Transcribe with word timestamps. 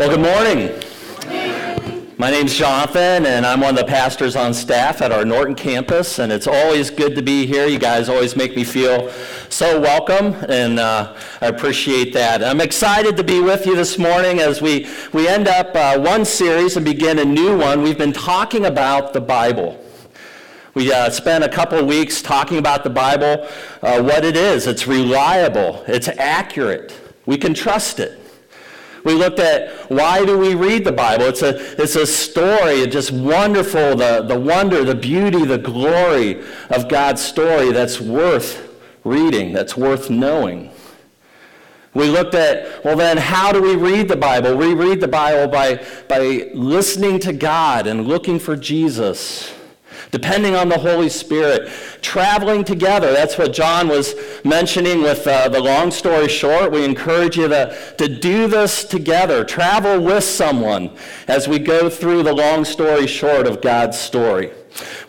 Well, 0.00 0.08
good 0.08 0.22
morning. 0.22 0.80
My 2.16 2.30
name's 2.30 2.54
Jonathan, 2.54 3.26
and 3.26 3.44
I'm 3.44 3.60
one 3.60 3.76
of 3.76 3.84
the 3.84 3.84
pastors 3.84 4.34
on 4.34 4.54
staff 4.54 5.02
at 5.02 5.12
our 5.12 5.26
Norton 5.26 5.54
campus, 5.54 6.20
and 6.20 6.32
it's 6.32 6.46
always 6.46 6.88
good 6.88 7.14
to 7.16 7.20
be 7.20 7.44
here. 7.44 7.66
You 7.66 7.78
guys 7.78 8.08
always 8.08 8.34
make 8.34 8.56
me 8.56 8.64
feel 8.64 9.10
so 9.50 9.78
welcome, 9.78 10.32
and 10.48 10.80
uh, 10.80 11.14
I 11.42 11.48
appreciate 11.48 12.14
that. 12.14 12.42
I'm 12.42 12.62
excited 12.62 13.14
to 13.18 13.22
be 13.22 13.42
with 13.42 13.66
you 13.66 13.76
this 13.76 13.98
morning 13.98 14.38
as 14.38 14.62
we, 14.62 14.88
we 15.12 15.28
end 15.28 15.48
up 15.48 15.76
uh, 15.76 15.98
one 15.98 16.24
series 16.24 16.78
and 16.78 16.86
begin 16.86 17.18
a 17.18 17.24
new 17.26 17.58
one. 17.58 17.82
We've 17.82 17.98
been 17.98 18.14
talking 18.14 18.64
about 18.64 19.12
the 19.12 19.20
Bible. 19.20 19.84
We 20.72 20.90
uh, 20.90 21.10
spent 21.10 21.44
a 21.44 21.48
couple 21.50 21.84
weeks 21.84 22.22
talking 22.22 22.56
about 22.56 22.84
the 22.84 22.90
Bible, 22.90 23.46
uh, 23.82 24.02
what 24.02 24.24
it 24.24 24.34
is. 24.34 24.66
It's 24.66 24.86
reliable, 24.86 25.84
it's 25.86 26.08
accurate, 26.08 26.98
we 27.26 27.36
can 27.36 27.52
trust 27.52 28.00
it. 28.00 28.19
We 29.04 29.14
looked 29.14 29.38
at 29.38 29.90
why 29.90 30.24
do 30.24 30.38
we 30.38 30.54
read 30.54 30.84
the 30.84 30.92
Bible? 30.92 31.24
It's 31.24 31.42
a, 31.42 31.82
it's 31.82 31.96
a 31.96 32.06
story, 32.06 32.86
just 32.86 33.12
wonderful, 33.12 33.96
the, 33.96 34.22
the 34.22 34.38
wonder, 34.38 34.84
the 34.84 34.94
beauty, 34.94 35.44
the 35.44 35.58
glory 35.58 36.42
of 36.70 36.88
God's 36.88 37.22
story 37.22 37.72
that's 37.72 38.00
worth 38.00 38.68
reading, 39.04 39.52
that's 39.52 39.76
worth 39.76 40.10
knowing. 40.10 40.70
We 41.92 42.08
looked 42.08 42.34
at, 42.34 42.84
well, 42.84 42.96
then, 42.96 43.16
how 43.16 43.50
do 43.50 43.60
we 43.60 43.74
read 43.74 44.08
the 44.08 44.16
Bible? 44.16 44.56
We 44.56 44.74
read 44.74 45.00
the 45.00 45.08
Bible 45.08 45.50
by, 45.50 45.84
by 46.08 46.50
listening 46.54 47.18
to 47.20 47.32
God 47.32 47.86
and 47.86 48.06
looking 48.06 48.38
for 48.38 48.54
Jesus 48.54 49.52
depending 50.10 50.54
on 50.54 50.68
the 50.68 50.78
Holy 50.78 51.08
Spirit, 51.08 51.70
traveling 52.02 52.64
together. 52.64 53.12
That's 53.12 53.38
what 53.38 53.52
John 53.52 53.88
was 53.88 54.14
mentioning 54.44 55.02
with 55.02 55.26
uh, 55.26 55.48
the 55.48 55.60
long 55.60 55.90
story 55.90 56.28
short. 56.28 56.72
We 56.72 56.84
encourage 56.84 57.36
you 57.36 57.48
to, 57.48 57.94
to 57.98 58.08
do 58.08 58.48
this 58.48 58.84
together, 58.84 59.44
travel 59.44 60.00
with 60.00 60.24
someone 60.24 60.90
as 61.28 61.48
we 61.48 61.58
go 61.58 61.88
through 61.88 62.22
the 62.22 62.34
long 62.34 62.64
story 62.64 63.06
short 63.06 63.46
of 63.46 63.60
God's 63.60 63.98
story. 63.98 64.52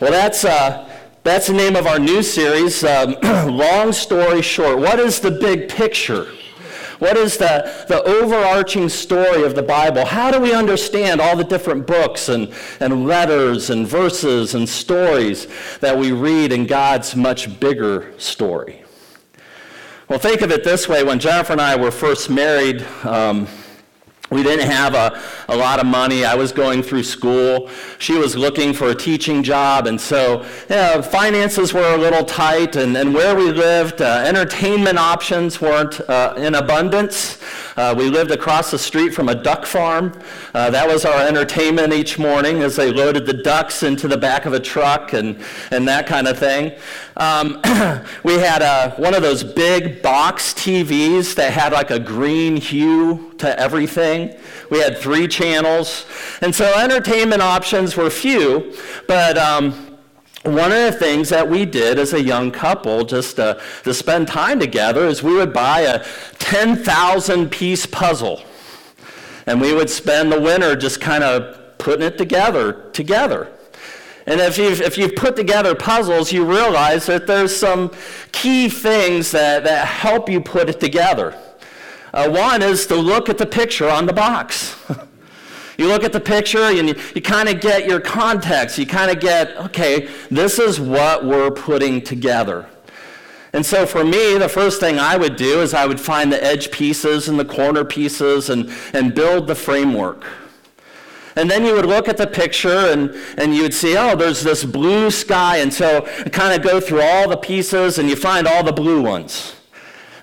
Well, 0.00 0.10
that's. 0.10 0.44
Uh, 0.44 0.88
that's 1.24 1.46
the 1.46 1.52
name 1.52 1.76
of 1.76 1.86
our 1.86 2.00
new 2.00 2.20
series, 2.20 2.82
um, 2.82 3.14
Long 3.22 3.92
Story 3.92 4.42
Short. 4.42 4.80
What 4.80 4.98
is 4.98 5.20
the 5.20 5.30
big 5.30 5.68
picture? 5.68 6.26
What 7.02 7.16
is 7.16 7.36
the, 7.36 7.84
the 7.88 8.00
overarching 8.04 8.88
story 8.88 9.42
of 9.42 9.56
the 9.56 9.62
Bible? 9.64 10.04
How 10.04 10.30
do 10.30 10.38
we 10.38 10.54
understand 10.54 11.20
all 11.20 11.36
the 11.36 11.42
different 11.42 11.84
books 11.84 12.28
and, 12.28 12.54
and 12.78 13.08
letters 13.08 13.70
and 13.70 13.88
verses 13.88 14.54
and 14.54 14.68
stories 14.68 15.48
that 15.80 15.98
we 15.98 16.12
read 16.12 16.52
in 16.52 16.64
God's 16.64 17.16
much 17.16 17.58
bigger 17.58 18.14
story? 18.18 18.84
Well, 20.08 20.20
think 20.20 20.42
of 20.42 20.52
it 20.52 20.62
this 20.62 20.88
way. 20.88 21.02
When 21.02 21.18
Jennifer 21.18 21.50
and 21.50 21.60
I 21.60 21.74
were 21.74 21.90
first 21.90 22.30
married, 22.30 22.82
um, 23.02 23.48
we 24.32 24.42
didn't 24.42 24.68
have 24.68 24.94
a, 24.94 25.20
a 25.48 25.56
lot 25.56 25.78
of 25.78 25.86
money. 25.86 26.24
I 26.24 26.34
was 26.34 26.52
going 26.52 26.82
through 26.82 27.02
school. 27.02 27.68
She 27.98 28.14
was 28.14 28.34
looking 28.34 28.72
for 28.72 28.88
a 28.88 28.94
teaching 28.94 29.42
job. 29.42 29.86
And 29.86 30.00
so 30.00 30.46
yeah, 30.70 31.02
finances 31.02 31.74
were 31.74 31.94
a 31.94 31.98
little 31.98 32.24
tight. 32.24 32.76
And, 32.76 32.96
and 32.96 33.12
where 33.12 33.36
we 33.36 33.52
lived, 33.52 34.00
uh, 34.00 34.24
entertainment 34.26 34.98
options 34.98 35.60
weren't 35.60 36.00
uh, 36.08 36.34
in 36.38 36.54
abundance. 36.54 37.38
Uh, 37.76 37.94
we 37.96 38.08
lived 38.08 38.30
across 38.30 38.70
the 38.70 38.78
street 38.78 39.10
from 39.10 39.28
a 39.28 39.34
duck 39.34 39.66
farm. 39.66 40.18
Uh, 40.54 40.70
that 40.70 40.88
was 40.88 41.04
our 41.04 41.26
entertainment 41.26 41.92
each 41.92 42.18
morning 42.18 42.62
as 42.62 42.76
they 42.76 42.90
loaded 42.90 43.26
the 43.26 43.34
ducks 43.34 43.82
into 43.82 44.08
the 44.08 44.16
back 44.16 44.46
of 44.46 44.54
a 44.54 44.60
truck 44.60 45.12
and, 45.12 45.42
and 45.70 45.86
that 45.86 46.06
kind 46.06 46.26
of 46.26 46.38
thing. 46.38 46.72
Um, 47.16 47.60
we 48.24 48.34
had 48.38 48.62
a, 48.62 48.94
one 48.96 49.14
of 49.14 49.22
those 49.22 49.44
big 49.44 50.00
box 50.00 50.54
TVs 50.54 51.34
that 51.34 51.52
had 51.52 51.72
like 51.72 51.90
a 51.90 51.98
green 51.98 52.56
hue 52.56 53.31
to 53.42 53.60
everything. 53.60 54.34
We 54.70 54.78
had 54.80 54.96
three 54.96 55.28
channels. 55.28 56.06
And 56.40 56.54
so 56.54 56.64
entertainment 56.78 57.42
options 57.42 57.96
were 57.96 58.08
few, 58.08 58.74
but 59.06 59.36
um, 59.36 59.98
one 60.44 60.72
of 60.72 60.78
the 60.78 60.92
things 60.92 61.28
that 61.28 61.48
we 61.48 61.64
did 61.64 61.98
as 61.98 62.12
a 62.12 62.22
young 62.22 62.50
couple 62.50 63.04
just 63.04 63.36
to, 63.36 63.60
to 63.84 63.92
spend 63.92 64.28
time 64.28 64.58
together 64.58 65.06
is 65.06 65.22
we 65.22 65.34
would 65.34 65.52
buy 65.52 65.80
a 65.80 66.04
10,000 66.38 67.50
piece 67.50 67.84
puzzle. 67.84 68.42
And 69.46 69.60
we 69.60 69.74
would 69.74 69.90
spend 69.90 70.32
the 70.32 70.40
winter 70.40 70.76
just 70.76 71.00
kind 71.00 71.24
of 71.24 71.78
putting 71.78 72.06
it 72.06 72.16
together, 72.16 72.90
together. 72.92 73.52
And 74.26 74.40
if 74.40 74.56
you've, 74.56 74.80
if 74.80 74.96
you've 74.96 75.16
put 75.16 75.34
together 75.34 75.74
puzzles, 75.74 76.32
you 76.32 76.44
realize 76.44 77.06
that 77.06 77.26
there's 77.26 77.54
some 77.54 77.90
key 78.30 78.68
things 78.68 79.32
that, 79.32 79.64
that 79.64 79.88
help 79.88 80.28
you 80.28 80.40
put 80.40 80.68
it 80.68 80.78
together. 80.78 81.36
Uh, 82.12 82.28
one 82.28 82.62
is 82.62 82.86
to 82.86 82.94
look 82.94 83.28
at 83.28 83.38
the 83.38 83.46
picture 83.46 83.88
on 83.88 84.06
the 84.06 84.12
box. 84.12 84.76
you 85.78 85.88
look 85.88 86.04
at 86.04 86.12
the 86.12 86.20
picture 86.20 86.64
and 86.64 86.88
you, 86.88 86.94
you 87.14 87.22
kind 87.22 87.48
of 87.48 87.60
get 87.60 87.86
your 87.86 88.00
context. 88.00 88.78
You 88.78 88.86
kind 88.86 89.10
of 89.10 89.18
get, 89.18 89.56
okay, 89.56 90.08
this 90.30 90.58
is 90.58 90.78
what 90.78 91.24
we're 91.24 91.50
putting 91.50 92.02
together. 92.02 92.68
And 93.54 93.64
so 93.64 93.86
for 93.86 94.04
me, 94.04 94.38
the 94.38 94.48
first 94.48 94.80
thing 94.80 94.98
I 94.98 95.16
would 95.16 95.36
do 95.36 95.60
is 95.60 95.74
I 95.74 95.86
would 95.86 96.00
find 96.00 96.32
the 96.32 96.42
edge 96.42 96.70
pieces 96.70 97.28
and 97.28 97.38
the 97.38 97.44
corner 97.44 97.84
pieces 97.84 98.50
and, 98.50 98.70
and 98.92 99.14
build 99.14 99.46
the 99.46 99.54
framework. 99.54 100.24
And 101.36 101.50
then 101.50 101.64
you 101.64 101.74
would 101.74 101.86
look 101.86 102.08
at 102.08 102.18
the 102.18 102.26
picture 102.26 102.68
and, 102.68 103.14
and 103.38 103.54
you 103.54 103.62
would 103.62 103.72
see, 103.74 103.96
oh, 103.96 104.16
there's 104.16 104.42
this 104.42 104.64
blue 104.64 105.10
sky. 105.10 105.58
And 105.58 105.72
so 105.72 106.02
kind 106.30 106.54
of 106.54 106.66
go 106.66 106.78
through 106.78 107.00
all 107.00 107.28
the 107.28 107.38
pieces 107.38 107.98
and 107.98 108.08
you 108.08 108.16
find 108.16 108.46
all 108.46 108.62
the 108.62 108.72
blue 108.72 109.00
ones. 109.00 109.54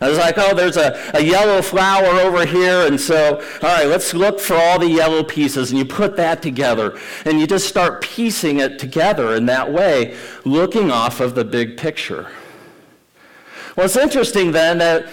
I 0.02 0.10
was 0.10 0.18
like, 0.18 0.38
oh, 0.38 0.54
there's 0.54 0.78
a, 0.78 0.98
a 1.14 1.22
yellow 1.22 1.62
flower 1.62 2.06
over 2.06 2.46
here. 2.46 2.88
And 2.88 3.00
so, 3.00 3.38
all 3.62 3.70
right, 3.70 3.86
let's 3.86 4.14
look 4.14 4.40
for 4.40 4.56
all 4.56 4.80
the 4.80 4.90
yellow 4.90 5.24
pieces. 5.24 5.72
And 5.72 5.80
you 5.80 5.86
put 5.86 6.16
that 6.16 6.42
together. 6.42 6.98
And 7.26 7.40
you 7.40 7.48
just 7.48 7.68
start 7.68 8.02
piecing 8.02 8.60
it 8.60 8.80
together 8.80 9.36
in 9.36 9.46
that 9.48 9.72
way, 9.72 10.18
looking 10.46 10.90
off 10.90 11.20
of 11.20 11.36
the 11.36 11.44
big 11.44 11.78
picture. 11.78 12.32
Well, 13.76 13.86
it's 13.86 13.98
interesting 13.98 14.52
then 14.52 14.78
that 14.78 15.10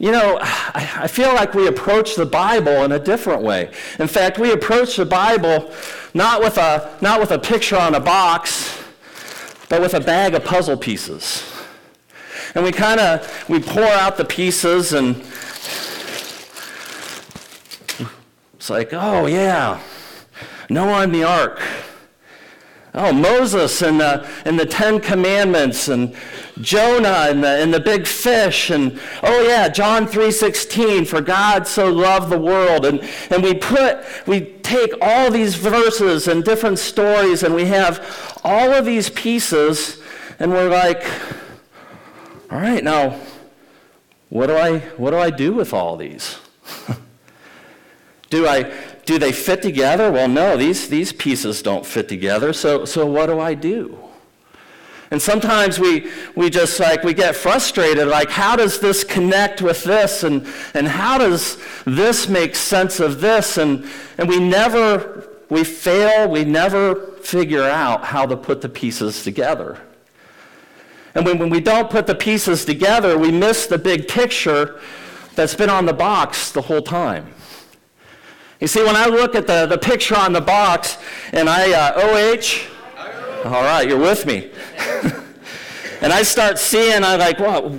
you 0.00 0.12
know, 0.12 0.38
I 0.40 1.08
feel 1.08 1.34
like 1.34 1.54
we 1.54 1.66
approach 1.66 2.14
the 2.14 2.24
Bible 2.24 2.84
in 2.84 2.92
a 2.92 3.00
different 3.00 3.42
way. 3.42 3.72
In 3.98 4.06
fact, 4.06 4.38
we 4.38 4.52
approach 4.52 4.96
the 4.96 5.04
Bible 5.04 5.72
not 6.14 6.40
with 6.40 6.56
a, 6.56 6.96
not 7.00 7.18
with 7.18 7.32
a 7.32 7.38
picture 7.38 7.76
on 7.76 7.96
a 7.96 8.00
box, 8.00 8.80
but 9.68 9.80
with 9.80 9.94
a 9.94 10.00
bag 10.00 10.34
of 10.34 10.44
puzzle 10.44 10.76
pieces. 10.76 11.42
And 12.58 12.64
we 12.64 12.72
kind 12.72 12.98
of, 12.98 13.48
we 13.48 13.60
pour 13.60 13.84
out 13.84 14.16
the 14.16 14.24
pieces 14.24 14.92
and 14.92 15.14
it's 18.54 18.68
like, 18.68 18.88
oh 18.92 19.26
yeah, 19.26 19.80
Noah 20.68 21.02
and 21.02 21.14
the 21.14 21.22
ark. 21.22 21.60
Oh, 22.94 23.12
Moses 23.12 23.80
and 23.80 24.00
the, 24.00 24.28
and 24.44 24.58
the 24.58 24.66
Ten 24.66 24.98
Commandments 24.98 25.86
and 25.86 26.16
Jonah 26.60 27.28
and 27.28 27.44
the, 27.44 27.62
and 27.62 27.72
the 27.72 27.78
big 27.78 28.08
fish. 28.08 28.70
And 28.70 28.98
oh 29.22 29.42
yeah, 29.42 29.68
John 29.68 30.08
3.16, 30.08 31.06
for 31.06 31.20
God 31.20 31.64
so 31.64 31.88
loved 31.88 32.28
the 32.28 32.40
world. 32.40 32.84
And, 32.84 33.08
and 33.30 33.40
we 33.40 33.54
put, 33.54 33.98
we 34.26 34.40
take 34.64 34.94
all 35.00 35.30
these 35.30 35.54
verses 35.54 36.26
and 36.26 36.42
different 36.42 36.80
stories 36.80 37.44
and 37.44 37.54
we 37.54 37.66
have 37.66 38.40
all 38.42 38.72
of 38.72 38.84
these 38.84 39.10
pieces 39.10 40.02
and 40.40 40.50
we're 40.50 40.68
like, 40.68 41.04
all 42.50 42.58
right, 42.58 42.82
now, 42.82 43.18
what 44.28 44.46
do 44.46 44.56
I, 44.56 44.78
what 44.96 45.10
do 45.10 45.18
I 45.18 45.30
do 45.30 45.52
with 45.52 45.72
all 45.72 45.96
these? 45.96 46.38
do 48.30 48.46
I 48.46 48.72
do 49.08 49.18
they 49.18 49.32
fit 49.32 49.62
together? 49.62 50.12
Well, 50.12 50.28
no, 50.28 50.58
these, 50.58 50.90
these 50.90 51.14
pieces 51.14 51.62
don't 51.62 51.86
fit 51.86 52.10
together. 52.10 52.52
So, 52.52 52.84
so 52.84 53.06
what 53.06 53.26
do 53.26 53.40
I 53.40 53.54
do? 53.54 53.98
And 55.10 55.22
sometimes 55.22 55.78
we, 55.78 56.10
we 56.36 56.50
just 56.50 56.78
like, 56.78 57.02
we 57.04 57.14
get 57.14 57.34
frustrated, 57.34 58.06
like, 58.06 58.28
how 58.28 58.54
does 58.54 58.80
this 58.80 59.02
connect 59.02 59.62
with 59.62 59.82
this? 59.82 60.24
And, 60.24 60.46
and 60.74 60.86
how 60.86 61.16
does 61.16 61.56
this 61.86 62.28
make 62.28 62.54
sense 62.54 63.00
of 63.00 63.22
this? 63.22 63.56
And, 63.56 63.86
and 64.18 64.28
we 64.28 64.38
never, 64.38 65.26
we 65.48 65.64
fail, 65.64 66.28
we 66.28 66.44
never 66.44 66.96
figure 67.22 67.64
out 67.64 68.04
how 68.04 68.26
to 68.26 68.36
put 68.36 68.60
the 68.60 68.68
pieces 68.68 69.22
together. 69.22 69.80
And 71.14 71.24
when, 71.24 71.38
when 71.38 71.50
we 71.50 71.60
don't 71.60 71.90
put 71.90 72.06
the 72.06 72.14
pieces 72.14 72.64
together, 72.64 73.18
we 73.18 73.30
miss 73.30 73.66
the 73.66 73.78
big 73.78 74.08
picture 74.08 74.80
that's 75.34 75.54
been 75.54 75.70
on 75.70 75.86
the 75.86 75.92
box 75.92 76.52
the 76.52 76.62
whole 76.62 76.82
time. 76.82 77.32
You 78.60 78.66
see, 78.66 78.82
when 78.82 78.96
I 78.96 79.06
look 79.06 79.34
at 79.34 79.46
the, 79.46 79.66
the 79.66 79.78
picture 79.78 80.16
on 80.16 80.32
the 80.32 80.40
box 80.40 80.98
and 81.32 81.48
I, 81.48 81.72
uh, 81.72 81.92
OH, 81.96 83.44
all 83.44 83.62
right, 83.62 83.88
you're 83.88 83.98
with 83.98 84.26
me. 84.26 84.50
and 86.00 86.12
I 86.12 86.22
start 86.22 86.58
seeing, 86.58 87.04
I'm 87.04 87.20
like, 87.20 87.38
what, 87.38 87.72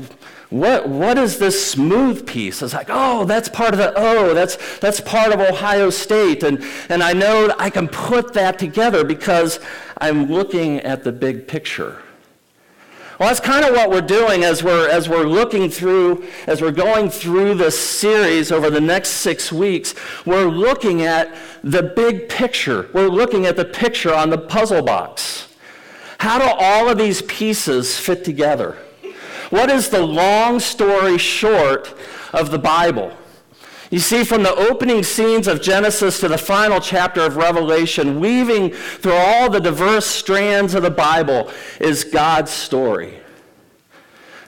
what, 0.50 0.88
what 0.88 1.18
is 1.18 1.38
this 1.38 1.72
smooth 1.72 2.26
piece? 2.26 2.62
It's 2.62 2.74
like, 2.74 2.88
oh, 2.90 3.26
that's 3.26 3.50
part 3.50 3.74
of 3.74 3.78
the 3.78 3.94
O, 3.96 4.34
that's, 4.34 4.80
that's 4.80 5.02
part 5.02 5.34
of 5.34 5.42
Ohio 5.42 5.90
State. 5.90 6.44
And, 6.44 6.64
and 6.88 7.04
I 7.04 7.12
know 7.12 7.54
I 7.60 7.70
can 7.70 7.90
put 7.90 8.34
that 8.34 8.58
together 8.58 9.04
because 9.04 9.60
I'm 9.98 10.32
looking 10.32 10.80
at 10.80 11.04
the 11.04 11.12
big 11.12 11.46
picture. 11.46 12.02
Well, 13.20 13.28
that's 13.28 13.42
kind 13.42 13.66
of 13.66 13.74
what 13.74 13.90
we're 13.90 14.00
doing 14.00 14.46
as 14.46 14.64
we're, 14.64 14.88
as 14.88 15.10
we're 15.10 15.26
looking 15.26 15.70
through, 15.70 16.26
as 16.48 16.62
we're 16.62 16.72
going 16.72 17.10
through 17.10 17.56
this 17.56 17.78
series 17.78 18.50
over 18.50 18.70
the 18.70 18.80
next 18.80 19.10
six 19.10 19.52
weeks. 19.52 19.94
We're 20.26 20.46
looking 20.46 21.02
at 21.02 21.36
the 21.62 21.84
big 21.84 22.30
picture. 22.30 22.90
We're 22.94 23.10
looking 23.10 23.46
at 23.46 23.58
the 23.58 23.66
picture 23.66 24.14
on 24.14 24.30
the 24.30 24.38
puzzle 24.38 24.84
box. 24.84 25.54
How 26.22 26.40
do 26.40 26.46
all 26.46 26.88
of 26.88 26.98
these 26.98 27.22
pieces 27.24 28.00
fit 28.00 28.24
together? 28.24 28.78
What 29.50 29.70
is 29.70 29.90
the 29.90 30.02
long 30.02 30.62
story 30.62 31.18
short 31.18 31.94
of 32.32 32.52
the 32.52 32.60
Bible? 32.60 33.12
You 33.90 34.00
see, 34.00 34.24
from 34.24 34.44
the 34.44 34.54
opening 34.54 35.02
scenes 35.02 35.48
of 35.48 35.62
Genesis 35.62 36.20
to 36.20 36.28
the 36.28 36.38
final 36.38 36.80
chapter 36.80 37.22
of 37.22 37.38
Revelation, 37.38 38.20
weaving 38.20 38.72
through 38.72 39.14
all 39.14 39.50
the 39.50 39.60
diverse 39.60 40.06
strands 40.06 40.76
of 40.76 40.84
the 40.84 40.92
Bible 40.92 41.50
is 41.80 42.04
God's 42.04 42.52
story. 42.52 43.20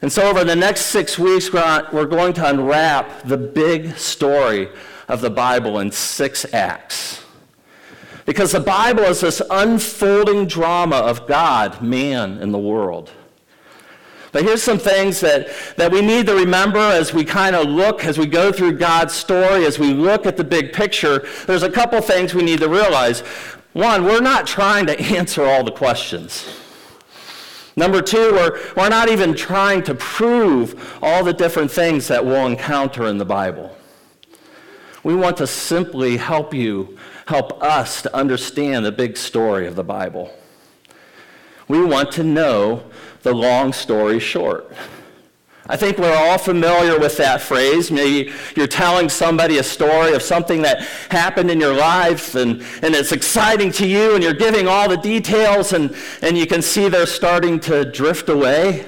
And 0.04 0.12
so, 0.12 0.30
over 0.30 0.44
the 0.44 0.56
next 0.56 0.88
six 0.88 1.18
weeks, 1.18 1.52
we're 1.52 2.06
going 2.06 2.34
to 2.34 2.48
unwrap 2.48 3.24
the 3.24 3.38
big 3.38 3.98
story 3.98 4.70
of 5.08 5.22
the 5.22 5.30
Bible 5.30 5.80
in 5.80 5.92
six 5.92 6.46
acts. 6.54 7.24
Because 8.26 8.52
the 8.52 8.60
Bible 8.60 9.04
is 9.04 9.22
this 9.22 9.42
unfolding 9.50 10.46
drama 10.46 10.98
of 10.98 11.28
God, 11.28 11.82
man, 11.82 12.38
and 12.38 12.54
the 12.54 12.60
world. 12.60 13.12
But 14.32 14.44
here's 14.44 14.64
some 14.64 14.80
things 14.80 15.20
that, 15.22 15.50
that 15.76 15.92
we 15.92 16.02
need 16.02 16.26
to 16.28 16.36
remember 16.36 16.80
as 16.80 17.14
we 17.14 17.26
kind 17.26 17.56
of 17.56 17.68
look, 17.68 18.06
as 18.06 18.18
we 18.18 18.26
go 18.26 18.52
through 18.52 18.78
God's 18.78 19.14
story, 19.14 19.66
as 19.66 19.78
we 19.78 19.94
look 19.94 20.26
at 20.26 20.38
the 20.38 20.44
big 20.44 20.72
picture. 20.72 21.28
There's 21.48 21.64
a 21.64 21.70
couple 21.70 22.00
things 22.02 22.34
we 22.34 22.44
need 22.44 22.60
to 22.62 22.70
realize. 22.70 23.22
One, 23.74 24.06
we're 24.06 24.22
not 24.22 24.48
trying 24.48 24.86
to 24.86 25.00
answer 25.18 25.44
all 25.44 25.64
the 25.64 25.72
questions. 25.72 26.46
Number 27.76 28.02
two, 28.02 28.32
we're, 28.34 28.60
we're 28.76 28.90
not 28.90 29.10
even 29.10 29.34
trying 29.34 29.84
to 29.84 29.96
prove 29.96 30.98
all 31.02 31.24
the 31.24 31.34
different 31.34 31.72
things 31.72 32.08
that 32.08 32.24
we'll 32.24 32.46
encounter 32.46 33.08
in 33.08 33.18
the 33.18 33.26
Bible. 33.26 33.76
We 35.04 35.16
want 35.16 35.38
to 35.38 35.48
simply 35.48 36.18
help 36.18 36.54
you, 36.54 36.98
help 37.26 37.62
us 37.64 38.02
to 38.04 38.16
understand 38.16 38.86
the 38.86 38.92
big 38.92 39.18
story 39.18 39.68
of 39.68 39.76
the 39.76 39.84
Bible. 39.84 40.34
We 41.68 41.84
want 41.84 42.12
to 42.14 42.24
know 42.24 42.84
the 43.24 43.34
long 43.34 43.74
story 43.74 44.20
short. 44.20 44.72
I 45.68 45.78
think 45.78 46.00
we're 46.00 46.14
all 46.14 46.38
familiar 46.38 47.00
with 47.00 47.18
that 47.18 47.40
phrase. 47.40 47.92
Maybe 47.92 48.34
you're 48.58 48.68
telling 48.68 49.08
somebody 49.08 49.60
a 49.60 49.64
story 49.64 50.14
of 50.14 50.22
something 50.22 50.64
that 50.64 50.82
happened 51.10 51.52
in 51.52 51.62
your 51.62 51.74
life 51.74 52.36
and, 52.36 52.62
and 52.82 52.96
it's 52.96 53.12
exciting 53.12 53.72
to 53.74 53.88
you 53.88 54.16
and 54.16 54.24
you're 54.24 54.34
giving 54.34 54.68
all 54.68 54.90
the 54.90 54.98
details 54.98 55.72
and, 55.72 55.96
and 56.22 56.38
you 56.38 56.48
can 56.48 56.62
see 56.62 56.90
they're 56.90 57.06
starting 57.06 57.60
to 57.62 57.90
drift 57.90 58.28
away. 58.28 58.86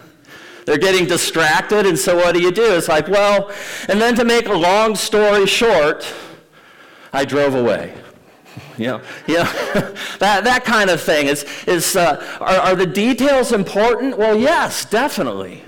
they're 0.66 0.78
getting 0.78 1.06
distracted 1.06 1.86
and 1.86 1.98
so 1.98 2.16
what 2.16 2.34
do 2.34 2.42
you 2.42 2.50
do? 2.50 2.74
It's 2.74 2.88
like, 2.88 3.08
well, 3.08 3.50
and 3.88 4.00
then 4.00 4.14
to 4.16 4.24
make 4.24 4.48
a 4.48 4.54
long 4.54 4.96
story 4.96 5.46
short, 5.46 6.12
I 7.12 7.24
drove 7.24 7.54
away. 7.54 7.94
You 8.78 8.86
know 8.86 9.02
that, 10.18 10.44
that 10.44 10.64
kind 10.64 10.90
of 10.90 11.00
thing. 11.00 11.26
Is, 11.26 11.44
is, 11.66 11.96
uh, 11.96 12.24
are, 12.40 12.72
are 12.72 12.76
the 12.76 12.86
details 12.86 13.52
important? 13.52 14.16
Well, 14.16 14.36
yes, 14.36 14.84
definitely. 14.84 15.62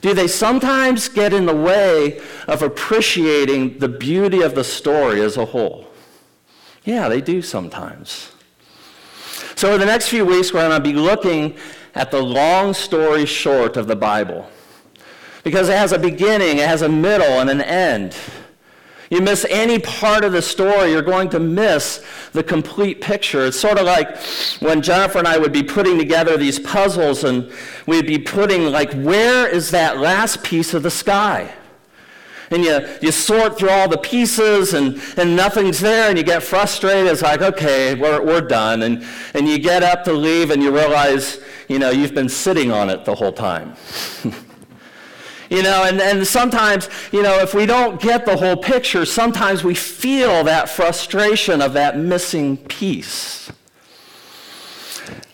Do 0.00 0.14
they 0.14 0.28
sometimes 0.28 1.08
get 1.08 1.32
in 1.32 1.46
the 1.46 1.54
way 1.54 2.20
of 2.46 2.62
appreciating 2.62 3.78
the 3.78 3.88
beauty 3.88 4.42
of 4.42 4.54
the 4.54 4.64
story 4.64 5.20
as 5.20 5.36
a 5.36 5.44
whole? 5.44 5.88
Yeah, 6.84 7.08
they 7.08 7.20
do 7.20 7.42
sometimes. 7.42 8.32
So, 9.56 9.74
in 9.74 9.80
the 9.80 9.86
next 9.86 10.08
few 10.08 10.24
weeks, 10.24 10.52
we're 10.52 10.66
going 10.68 10.80
to 10.80 10.88
be 10.88 10.94
looking 10.94 11.56
at 11.94 12.12
the 12.12 12.22
long 12.22 12.74
story 12.74 13.26
short 13.26 13.76
of 13.76 13.88
the 13.88 13.96
Bible. 13.96 14.48
Because 15.42 15.68
it 15.68 15.76
has 15.76 15.92
a 15.92 15.98
beginning, 15.98 16.58
it 16.58 16.68
has 16.68 16.82
a 16.82 16.88
middle, 16.88 17.40
and 17.40 17.50
an 17.50 17.60
end. 17.60 18.16
You 19.10 19.22
miss 19.22 19.46
any 19.48 19.78
part 19.78 20.22
of 20.22 20.32
the 20.32 20.42
story, 20.42 20.90
you're 20.90 21.00
going 21.02 21.30
to 21.30 21.40
miss 21.40 22.04
the 22.32 22.42
complete 22.42 23.00
picture. 23.00 23.46
It's 23.46 23.58
sort 23.58 23.78
of 23.78 23.86
like 23.86 24.18
when 24.60 24.82
Jennifer 24.82 25.18
and 25.18 25.26
I 25.26 25.38
would 25.38 25.52
be 25.52 25.62
putting 25.62 25.96
together 25.96 26.36
these 26.36 26.58
puzzles 26.58 27.24
and 27.24 27.50
we'd 27.86 28.06
be 28.06 28.18
putting, 28.18 28.64
like, 28.70 28.92
where 28.92 29.48
is 29.48 29.70
that 29.70 29.98
last 29.98 30.44
piece 30.44 30.74
of 30.74 30.82
the 30.82 30.90
sky? 30.90 31.54
And 32.50 32.64
you, 32.64 32.86
you 33.02 33.12
sort 33.12 33.58
through 33.58 33.70
all 33.70 33.88
the 33.88 33.98
pieces 33.98 34.74
and, 34.74 35.00
and 35.16 35.36
nothing's 35.36 35.80
there 35.80 36.08
and 36.08 36.18
you 36.18 36.24
get 36.24 36.42
frustrated. 36.42 37.06
It's 37.06 37.22
like, 37.22 37.42
okay, 37.42 37.94
we're, 37.94 38.22
we're 38.22 38.40
done. 38.42 38.82
And, 38.82 39.06
and 39.34 39.48
you 39.48 39.58
get 39.58 39.82
up 39.82 40.04
to 40.04 40.12
leave 40.12 40.50
and 40.50 40.62
you 40.62 40.74
realize, 40.74 41.40
you 41.68 41.78
know, 41.78 41.90
you've 41.90 42.14
been 42.14 42.28
sitting 42.28 42.72
on 42.72 42.90
it 42.90 43.04
the 43.04 43.14
whole 43.14 43.32
time. 43.32 43.74
You 45.50 45.62
know, 45.62 45.84
and, 45.84 46.00
and 46.00 46.26
sometimes, 46.26 46.90
you 47.10 47.22
know, 47.22 47.38
if 47.38 47.54
we 47.54 47.64
don't 47.64 48.00
get 48.00 48.26
the 48.26 48.36
whole 48.36 48.56
picture, 48.56 49.06
sometimes 49.06 49.64
we 49.64 49.74
feel 49.74 50.44
that 50.44 50.68
frustration 50.68 51.62
of 51.62 51.72
that 51.72 51.98
missing 51.98 52.58
piece. 52.58 53.50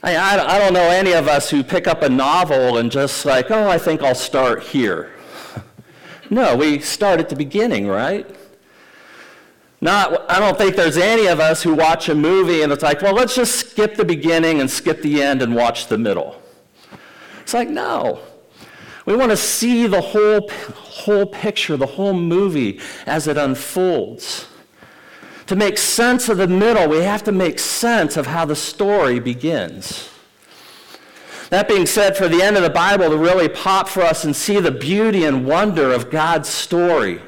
I, 0.05 0.15
I, 0.15 0.57
I 0.57 0.59
don't 0.59 0.73
know 0.73 0.89
any 0.89 1.13
of 1.13 1.27
us 1.27 1.51
who 1.51 1.65
pick 1.65 1.89
up 1.89 2.03
a 2.03 2.09
novel 2.09 2.79
and 2.79 2.93
just 2.93 3.25
like, 3.25 3.51
oh, 3.51 3.69
I 3.69 3.79
think 3.79 4.03
I'll 4.03 4.15
start 4.15 4.63
here. 4.63 5.13
no, 6.31 6.57
we 6.57 6.79
start 6.79 7.19
at 7.19 7.29
the 7.29 7.37
beginning, 7.37 7.89
right? 7.89 8.29
Not, 9.81 10.31
I 10.31 10.39
don't 10.39 10.57
think 10.57 10.77
there's 10.77 10.97
any 10.97 11.27
of 11.27 11.41
us 11.41 11.63
who 11.63 11.75
watch 11.75 12.09
a 12.09 12.15
movie 12.15 12.63
and 12.63 12.73
it's 12.73 12.83
like, 12.83 13.03
well, 13.03 13.15
let's 13.15 13.35
just 13.35 13.71
skip 13.71 13.97
the 13.97 14.05
beginning 14.05 14.61
and 14.61 14.71
skip 14.71 15.03
the 15.03 15.23
end 15.23 15.43
and 15.43 15.55
watch 15.55 15.89
the 15.89 15.99
middle. 15.99 16.41
It's 17.43 17.53
like, 17.53 17.69
no. 17.69 18.21
We 19.06 19.17
want 19.17 19.31
to 19.31 19.37
see 19.37 19.87
the 19.87 20.01
whole, 20.01 20.49
whole 20.49 21.27
picture, 21.27 21.77
the 21.77 21.87
whole 21.87 22.15
movie 22.15 22.81
as 23.06 23.29
it 23.29 23.37
unfolds. 23.37 24.49
To 25.47 25.56
make 25.56 25.77
sense 25.77 26.31
of 26.31 26.39
the 26.39 26.49
middle, 26.49 26.89
we 26.89 27.03
have 27.03 27.23
to 27.25 27.33
make 27.33 27.59
sense 27.59 28.17
of 28.17 28.27
how 28.27 28.47
the 28.47 28.56
story 28.56 29.21
begins. 29.21 30.09
That 31.51 31.69
being 31.69 31.85
said, 31.85 32.17
for 32.17 32.29
the 32.29 32.43
end 32.43 32.56
of 32.56 32.62
the 32.62 32.71
Bible 32.71 33.11
to 33.11 33.19
really 33.19 33.49
pop 33.49 33.89
for 33.89 34.01
us 34.01 34.25
and 34.25 34.35
see 34.35 34.59
the 34.59 34.71
beauty 34.71 35.25
and 35.25 35.47
wonder 35.47 35.93
of 35.93 36.11
God's 36.11 36.49
story, 36.49 37.21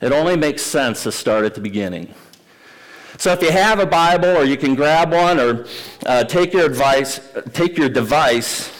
it 0.00 0.12
only 0.12 0.34
makes 0.34 0.62
sense 0.62 1.02
to 1.02 1.12
start 1.12 1.44
at 1.44 1.54
the 1.54 1.60
beginning. 1.60 2.14
So 3.18 3.32
if 3.32 3.42
you 3.42 3.50
have 3.50 3.80
a 3.80 3.86
Bible, 3.86 4.34
or 4.34 4.44
you 4.44 4.56
can 4.56 4.74
grab 4.74 5.12
one, 5.12 5.38
or 5.38 5.66
uh, 6.06 6.24
take 6.24 6.54
your 6.54 6.64
advice, 6.64 7.20
take 7.52 7.76
your 7.76 7.90
device 7.90 8.79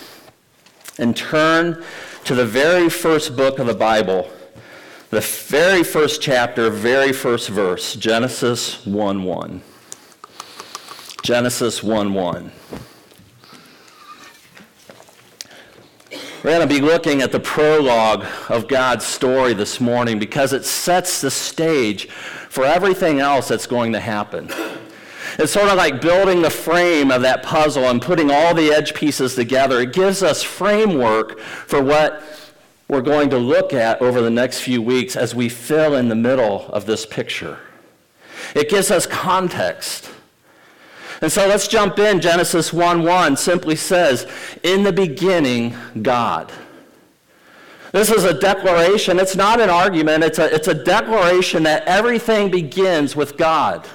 and 1.01 1.17
turn 1.17 1.83
to 2.25 2.35
the 2.35 2.45
very 2.45 2.89
first 2.89 3.37
book 3.37 3.59
of 3.59 3.67
the 3.67 3.75
Bible, 3.75 4.31
the 5.11 5.21
very 5.21 5.83
first 5.83 6.21
chapter, 6.23 6.71
very 6.71 7.13
first 7.13 7.49
verse, 7.49 7.97
Genesis 7.97 8.85
1 8.87 9.25
1. 9.25 9.63
Genesis 11.23 11.83
1 11.83 12.15
1. 12.15 12.53
We're 16.43 16.57
going 16.57 16.67
to 16.67 16.75
be 16.75 16.81
looking 16.81 17.21
at 17.21 17.33
the 17.33 17.41
prologue 17.41 18.25
of 18.49 18.67
God's 18.67 19.05
story 19.05 19.53
this 19.53 19.79
morning 19.79 20.19
because 20.19 20.55
it 20.55 20.65
sets 20.65 21.21
the 21.21 21.31
stage 21.31 22.09
for 22.09 22.65
everything 22.65 23.21
else 23.21 23.49
that's 23.49 23.67
going 23.67 23.93
to 23.93 24.01
happen. 24.01 24.49
It's 25.41 25.53
sort 25.53 25.71
of 25.71 25.79
like 25.79 26.03
building 26.03 26.43
the 26.43 26.51
frame 26.51 27.11
of 27.11 27.23
that 27.23 27.43
puzzle 27.43 27.85
and 27.85 28.03
putting 28.03 28.31
all 28.31 28.55
the 28.55 28.71
edge 28.71 28.93
pieces 28.93 29.35
together. 29.35 29.81
It 29.81 29.95
gives 29.95 30.23
us 30.23 30.43
framework 30.43 31.41
for 31.41 31.83
what 31.83 32.23
we're 32.89 33.01
going 33.01 33.31
to 33.31 33.39
look 33.39 33.73
at 33.73 34.03
over 34.03 34.21
the 34.21 34.29
next 34.29 34.61
few 34.61 34.83
weeks 34.83 35.17
as 35.17 35.35
we 35.35 35.49
fill 35.49 35.95
in 35.95 36.11
the 36.11 36.15
middle 36.15 36.67
of 36.67 36.85
this 36.85 37.07
picture. 37.07 37.59
It 38.55 38.69
gives 38.69 38.91
us 38.91 39.07
context. 39.07 40.11
And 41.23 41.33
so 41.33 41.49
let's 41.49 41.69
jump 41.69 41.99
in. 41.99 42.21
Genesis 42.21 42.71
1 42.71 43.03
1 43.03 43.37
simply 43.39 43.77
says, 43.77 44.27
In 44.63 44.83
the 44.83 44.93
beginning, 44.93 45.75
God. 46.03 46.53
This 47.93 48.11
is 48.11 48.25
a 48.25 48.39
declaration. 48.39 49.19
It's 49.19 49.37
not 49.37 49.59
an 49.59 49.71
argument, 49.71 50.23
it's 50.23 50.39
a, 50.39 50.55
it's 50.55 50.69
a 50.69 50.75
declaration 50.75 51.63
that 51.63 51.85
everything 51.85 52.51
begins 52.51 53.17
with 53.17 53.39
God. 53.39 53.89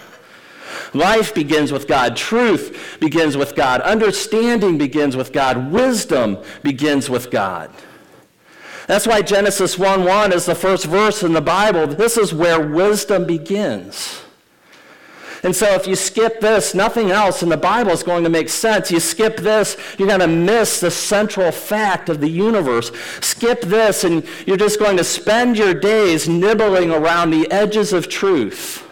Life 0.94 1.34
begins 1.34 1.72
with 1.72 1.88
God. 1.88 2.16
Truth 2.16 2.98
begins 3.00 3.38
with 3.38 3.56
God. 3.56 3.82
Understanding 3.82 4.78
begins 4.78 5.16
with 5.16 5.34
God. 5.34 5.72
Wisdom 5.72 6.38
begins 6.64 7.10
with 7.10 7.32
God. 7.32 7.72
That's 8.88 9.08
why 9.08 9.22
Genesis 9.22 9.78
1 9.78 10.04
1 10.04 10.34
is 10.34 10.46
the 10.46 10.56
first 10.56 10.86
verse 10.86 11.24
in 11.24 11.34
the 11.34 11.42
Bible. 11.42 11.88
This 11.88 12.18
is 12.18 12.34
where 12.34 12.60
wisdom 12.60 13.26
begins. 13.26 14.22
And 15.44 15.56
so 15.56 15.74
if 15.76 15.86
you 15.86 15.96
skip 15.96 16.40
this, 16.40 16.74
nothing 16.74 17.12
else 17.12 17.44
in 17.44 17.50
the 17.50 17.58
Bible 17.58 17.92
is 17.92 18.02
going 18.02 18.24
to 18.24 18.32
make 18.32 18.50
sense. 18.50 18.90
You 18.90 19.00
skip 19.00 19.38
this, 19.38 19.78
you're 20.00 20.08
going 20.08 20.20
to 20.20 20.28
miss 20.28 20.80
the 20.80 20.90
central 20.90 21.52
fact 21.52 22.10
of 22.10 22.20
the 22.20 22.28
universe. 22.28 22.92
Skip 23.22 23.62
this, 23.62 24.04
and 24.04 24.26
you're 24.48 24.58
just 24.58 24.80
going 24.80 24.98
to 24.98 25.04
spend 25.04 25.58
your 25.58 25.76
days 25.76 26.28
nibbling 26.28 26.92
around 26.92 27.30
the 27.30 27.50
edges 27.52 27.94
of 27.94 28.10
truth. 28.10 28.85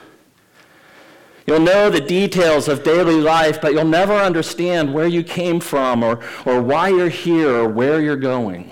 You'll 1.45 1.59
know 1.59 1.89
the 1.89 1.99
details 1.99 2.67
of 2.67 2.83
daily 2.83 3.19
life, 3.19 3.59
but 3.59 3.73
you'll 3.73 3.83
never 3.83 4.13
understand 4.13 4.93
where 4.93 5.07
you 5.07 5.23
came 5.23 5.59
from 5.59 6.01
or, 6.03 6.23
or 6.45 6.61
why 6.61 6.89
you're 6.89 7.09
here 7.09 7.49
or 7.49 7.67
where 7.67 8.01
you're 8.01 8.15
going. 8.15 8.71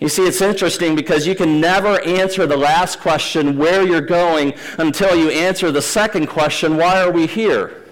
You 0.00 0.08
see, 0.08 0.26
it's 0.26 0.40
interesting 0.40 0.96
because 0.96 1.26
you 1.26 1.34
can 1.34 1.60
never 1.60 2.00
answer 2.00 2.46
the 2.46 2.56
last 2.56 3.00
question, 3.00 3.56
where 3.56 3.86
you're 3.86 4.00
going, 4.00 4.54
until 4.78 5.14
you 5.14 5.30
answer 5.30 5.70
the 5.70 5.82
second 5.82 6.26
question, 6.26 6.76
why 6.76 7.00
are 7.02 7.12
we 7.12 7.26
here? 7.26 7.84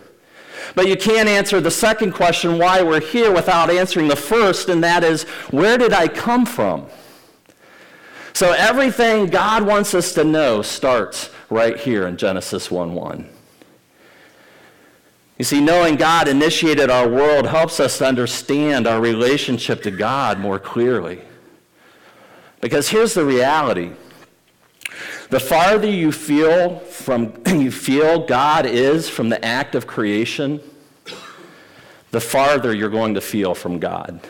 But 0.75 0.89
you 0.89 0.97
can't 0.97 1.29
answer 1.29 1.61
the 1.61 1.71
second 1.71 2.13
question, 2.13 2.59
why 2.59 2.83
we're 2.83 3.01
here, 3.01 3.31
without 3.33 3.71
answering 3.71 4.09
the 4.09 4.17
first, 4.17 4.69
and 4.69 4.83
that 4.83 5.05
is, 5.05 5.23
where 5.51 5.79
did 5.79 5.93
I 5.93 6.09
come 6.09 6.47
from? 6.47 6.87
So 8.33 8.53
everything 8.53 9.27
God 9.27 9.65
wants 9.65 9.95
us 9.95 10.13
to 10.15 10.25
know 10.25 10.63
starts 10.63 11.31
right 11.51 11.79
here 11.79 12.07
in 12.07 12.17
Genesis 12.17 12.71
1 12.71 12.95
1. 12.95 13.29
You 15.39 15.45
see, 15.45 15.61
knowing 15.61 15.97
God 15.97 16.29
initiated 16.29 16.91
our 16.91 17.09
world 17.09 17.47
helps 17.47 17.81
us 17.81 17.99
to 17.99 18.07
understand 18.07 18.87
our 18.87 19.01
relationship 19.01 19.83
to 19.83 19.91
God 19.91 20.39
more 20.39 20.59
clearly. 20.59 21.23
Because 22.61 22.91
here's 22.91 23.15
the 23.15 23.25
reality. 23.25 23.93
The 25.31 25.41
farther 25.41 25.89
you 25.89 26.13
feel 26.13 26.81
from 26.81 27.41
you 27.47 27.71
feel 27.71 28.27
God 28.27 28.67
is 28.67 29.09
from 29.09 29.29
the 29.29 29.43
act 29.43 29.75
of 29.75 29.87
creation, 29.87 30.61
the 32.11 32.21
farther 32.21 32.75
you're 32.75 32.91
going 32.91 33.15
to 33.15 33.21
feel 33.21 33.55
from 33.55 33.79
God. 33.79 34.21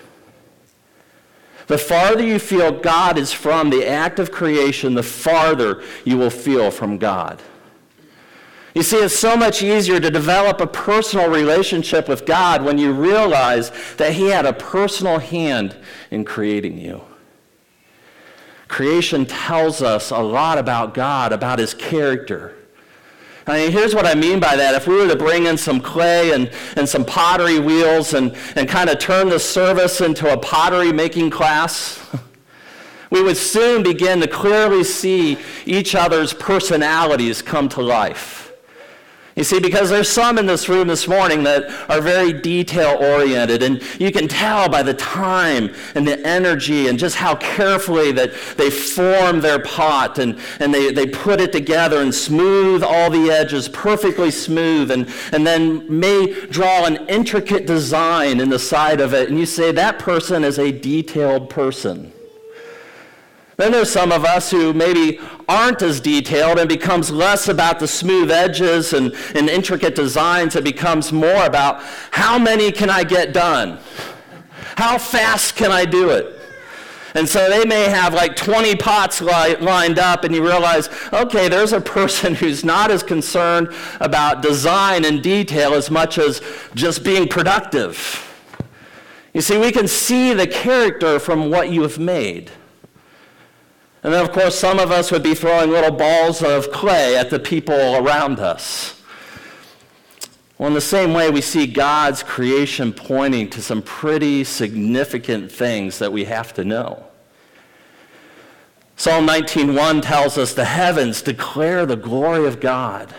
The 1.70 1.78
farther 1.78 2.24
you 2.24 2.40
feel 2.40 2.72
God 2.72 3.16
is 3.16 3.32
from 3.32 3.70
the 3.70 3.86
act 3.86 4.18
of 4.18 4.32
creation, 4.32 4.94
the 4.94 5.04
farther 5.04 5.84
you 6.04 6.18
will 6.18 6.28
feel 6.28 6.68
from 6.72 6.98
God. 6.98 7.40
You 8.74 8.82
see, 8.82 8.96
it's 8.96 9.16
so 9.16 9.36
much 9.36 9.62
easier 9.62 10.00
to 10.00 10.10
develop 10.10 10.60
a 10.60 10.66
personal 10.66 11.30
relationship 11.30 12.08
with 12.08 12.26
God 12.26 12.64
when 12.64 12.76
you 12.76 12.92
realize 12.92 13.70
that 13.98 14.14
He 14.14 14.26
had 14.26 14.46
a 14.46 14.52
personal 14.52 15.20
hand 15.20 15.76
in 16.10 16.24
creating 16.24 16.76
you. 16.76 17.02
Creation 18.66 19.24
tells 19.24 19.80
us 19.80 20.10
a 20.10 20.18
lot 20.18 20.58
about 20.58 20.92
God, 20.92 21.32
about 21.32 21.60
his 21.60 21.72
character. 21.72 22.52
I 23.46 23.56
mean, 23.56 23.72
here's 23.72 23.94
what 23.94 24.06
I 24.06 24.14
mean 24.14 24.38
by 24.38 24.56
that. 24.56 24.74
If 24.74 24.86
we 24.86 24.94
were 24.94 25.08
to 25.08 25.16
bring 25.16 25.46
in 25.46 25.56
some 25.56 25.80
clay 25.80 26.32
and, 26.32 26.50
and 26.76 26.88
some 26.88 27.04
pottery 27.04 27.58
wheels 27.58 28.14
and, 28.14 28.36
and 28.54 28.68
kind 28.68 28.90
of 28.90 28.98
turn 28.98 29.28
the 29.28 29.38
service 29.38 30.00
into 30.00 30.32
a 30.32 30.36
pottery 30.36 30.92
making 30.92 31.30
class, 31.30 32.00
we 33.10 33.22
would 33.22 33.36
soon 33.36 33.82
begin 33.82 34.20
to 34.20 34.28
clearly 34.28 34.84
see 34.84 35.38
each 35.64 35.94
other's 35.94 36.32
personalities 36.32 37.42
come 37.42 37.68
to 37.70 37.82
life. 37.82 38.49
You 39.36 39.44
see, 39.44 39.60
because 39.60 39.90
there's 39.90 40.08
some 40.08 40.38
in 40.38 40.46
this 40.46 40.68
room 40.68 40.88
this 40.88 41.06
morning 41.06 41.44
that 41.44 41.70
are 41.88 42.00
very 42.00 42.32
detail 42.32 42.96
oriented, 43.00 43.62
and 43.62 43.80
you 44.00 44.10
can 44.10 44.26
tell 44.26 44.68
by 44.68 44.82
the 44.82 44.92
time 44.92 45.72
and 45.94 46.06
the 46.06 46.18
energy 46.26 46.88
and 46.88 46.98
just 46.98 47.14
how 47.14 47.36
carefully 47.36 48.10
that 48.12 48.32
they 48.56 48.70
form 48.70 49.40
their 49.40 49.60
pot 49.60 50.18
and, 50.18 50.38
and 50.58 50.74
they, 50.74 50.92
they 50.92 51.06
put 51.06 51.40
it 51.40 51.52
together 51.52 52.02
and 52.02 52.12
smooth 52.12 52.82
all 52.82 53.08
the 53.08 53.30
edges 53.30 53.68
perfectly 53.68 54.32
smooth, 54.32 54.90
and, 54.90 55.08
and 55.32 55.46
then 55.46 55.86
may 56.00 56.34
draw 56.46 56.84
an 56.84 57.08
intricate 57.08 57.66
design 57.66 58.40
in 58.40 58.48
the 58.48 58.58
side 58.58 59.00
of 59.00 59.14
it. 59.14 59.30
And 59.30 59.38
you 59.38 59.46
say, 59.46 59.70
that 59.72 60.00
person 60.00 60.42
is 60.42 60.58
a 60.58 60.72
detailed 60.72 61.48
person. 61.50 62.12
Then 63.60 63.72
there's 63.72 63.92
some 63.92 64.10
of 64.10 64.24
us 64.24 64.50
who 64.50 64.72
maybe 64.72 65.20
aren't 65.46 65.82
as 65.82 66.00
detailed 66.00 66.58
and 66.58 66.66
becomes 66.66 67.10
less 67.10 67.46
about 67.46 67.78
the 67.78 67.86
smooth 67.86 68.30
edges 68.30 68.94
and, 68.94 69.12
and 69.34 69.50
intricate 69.50 69.94
designs. 69.94 70.56
It 70.56 70.64
becomes 70.64 71.12
more 71.12 71.44
about 71.44 71.82
how 72.10 72.38
many 72.38 72.72
can 72.72 72.88
I 72.88 73.04
get 73.04 73.34
done? 73.34 73.78
How 74.78 74.96
fast 74.96 75.56
can 75.56 75.70
I 75.70 75.84
do 75.84 76.08
it? 76.08 76.40
And 77.14 77.28
so 77.28 77.50
they 77.50 77.66
may 77.66 77.84
have 77.90 78.14
like 78.14 78.34
20 78.34 78.76
pots 78.76 79.20
li- 79.20 79.56
lined 79.56 79.98
up, 79.98 80.24
and 80.24 80.34
you 80.34 80.42
realize, 80.42 80.88
okay, 81.12 81.50
there's 81.50 81.74
a 81.74 81.82
person 81.82 82.34
who's 82.36 82.64
not 82.64 82.90
as 82.90 83.02
concerned 83.02 83.68
about 84.00 84.40
design 84.40 85.04
and 85.04 85.22
detail 85.22 85.74
as 85.74 85.90
much 85.90 86.16
as 86.16 86.40
just 86.74 87.04
being 87.04 87.28
productive. 87.28 88.26
You 89.34 89.42
see, 89.42 89.58
we 89.58 89.70
can 89.70 89.86
see 89.86 90.32
the 90.32 90.46
character 90.46 91.18
from 91.18 91.50
what 91.50 91.70
you 91.70 91.82
have 91.82 91.98
made. 91.98 92.52
And 94.02 94.12
then, 94.12 94.24
of 94.24 94.32
course, 94.32 94.58
some 94.58 94.78
of 94.78 94.90
us 94.90 95.10
would 95.10 95.22
be 95.22 95.34
throwing 95.34 95.70
little 95.70 95.90
balls 95.90 96.42
of 96.42 96.72
clay 96.72 97.16
at 97.16 97.28
the 97.28 97.38
people 97.38 97.96
around 97.96 98.40
us. 98.40 99.00
Well, 100.56 100.68
in 100.68 100.74
the 100.74 100.80
same 100.80 101.12
way, 101.12 101.30
we 101.30 101.40
see 101.40 101.66
God's 101.66 102.22
creation 102.22 102.92
pointing 102.92 103.50
to 103.50 103.62
some 103.62 103.82
pretty 103.82 104.44
significant 104.44 105.50
things 105.50 105.98
that 105.98 106.12
we 106.12 106.24
have 106.24 106.52
to 106.54 106.64
know. 106.64 107.04
Psalm 108.96 109.26
19:1 109.26 110.02
tells 110.02 110.36
us 110.36 110.52
the 110.52 110.66
heavens 110.66 111.22
declare 111.22 111.86
the 111.86 111.96
glory 111.96 112.46
of 112.46 112.60
God. 112.60 113.14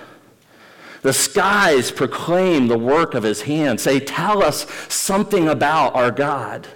The 1.02 1.14
skies 1.14 1.90
proclaim 1.90 2.68
the 2.68 2.78
work 2.78 3.16
of 3.16 3.24
his 3.24 3.42
hands. 3.42 3.84
They 3.84 4.00
tell 4.00 4.44
us 4.44 4.68
something 4.88 5.48
about 5.50 5.96
our 5.96 6.12
God. 6.12 6.68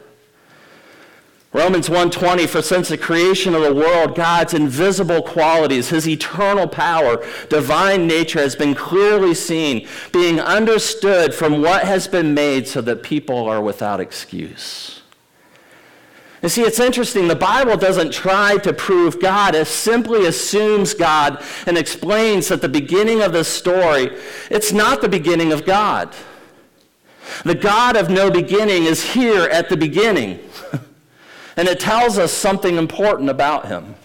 Romans 1.55 1.87
1:20 1.89 2.47
for 2.47 2.61
since 2.61 2.89
the 2.89 2.97
creation 2.97 3.55
of 3.55 3.61
the 3.61 3.73
world 3.73 4.13
God's 4.13 4.53
invisible 4.53 5.21
qualities 5.21 5.87
his 5.87 6.05
eternal 6.05 6.67
power 6.67 7.25
divine 7.47 8.07
nature 8.07 8.41
has 8.41 8.57
been 8.57 8.75
clearly 8.75 9.33
seen 9.33 9.87
being 10.11 10.41
understood 10.41 11.33
from 11.33 11.61
what 11.61 11.83
has 11.83 12.09
been 12.09 12.33
made 12.33 12.67
so 12.67 12.81
that 12.81 13.03
people 13.03 13.47
are 13.47 13.61
without 13.61 14.01
excuse. 14.01 15.01
You 16.43 16.49
see, 16.49 16.63
it's 16.63 16.81
interesting. 16.81 17.29
The 17.29 17.37
Bible 17.37 17.77
doesn't 17.77 18.11
try 18.11 18.57
to 18.57 18.73
prove 18.73 19.21
God. 19.21 19.55
It 19.55 19.67
simply 19.67 20.25
assumes 20.25 20.93
God 20.93 21.41
and 21.65 21.77
explains 21.77 22.49
that 22.49 22.61
the 22.61 22.69
beginning 22.69 23.21
of 23.21 23.31
the 23.31 23.45
story, 23.45 24.15
it's 24.51 24.73
not 24.73 24.99
the 24.99 25.09
beginning 25.09 25.53
of 25.53 25.65
God. 25.65 26.13
The 27.45 27.55
God 27.55 27.95
of 27.95 28.09
no 28.09 28.29
beginning 28.29 28.83
is 28.83 29.13
here 29.13 29.43
at 29.43 29.69
the 29.69 29.77
beginning. 29.77 30.41
And 31.57 31.67
it 31.67 31.79
tells 31.79 32.17
us 32.17 32.31
something 32.31 32.77
important 32.77 33.29
about 33.29 33.67
him. 33.67 33.95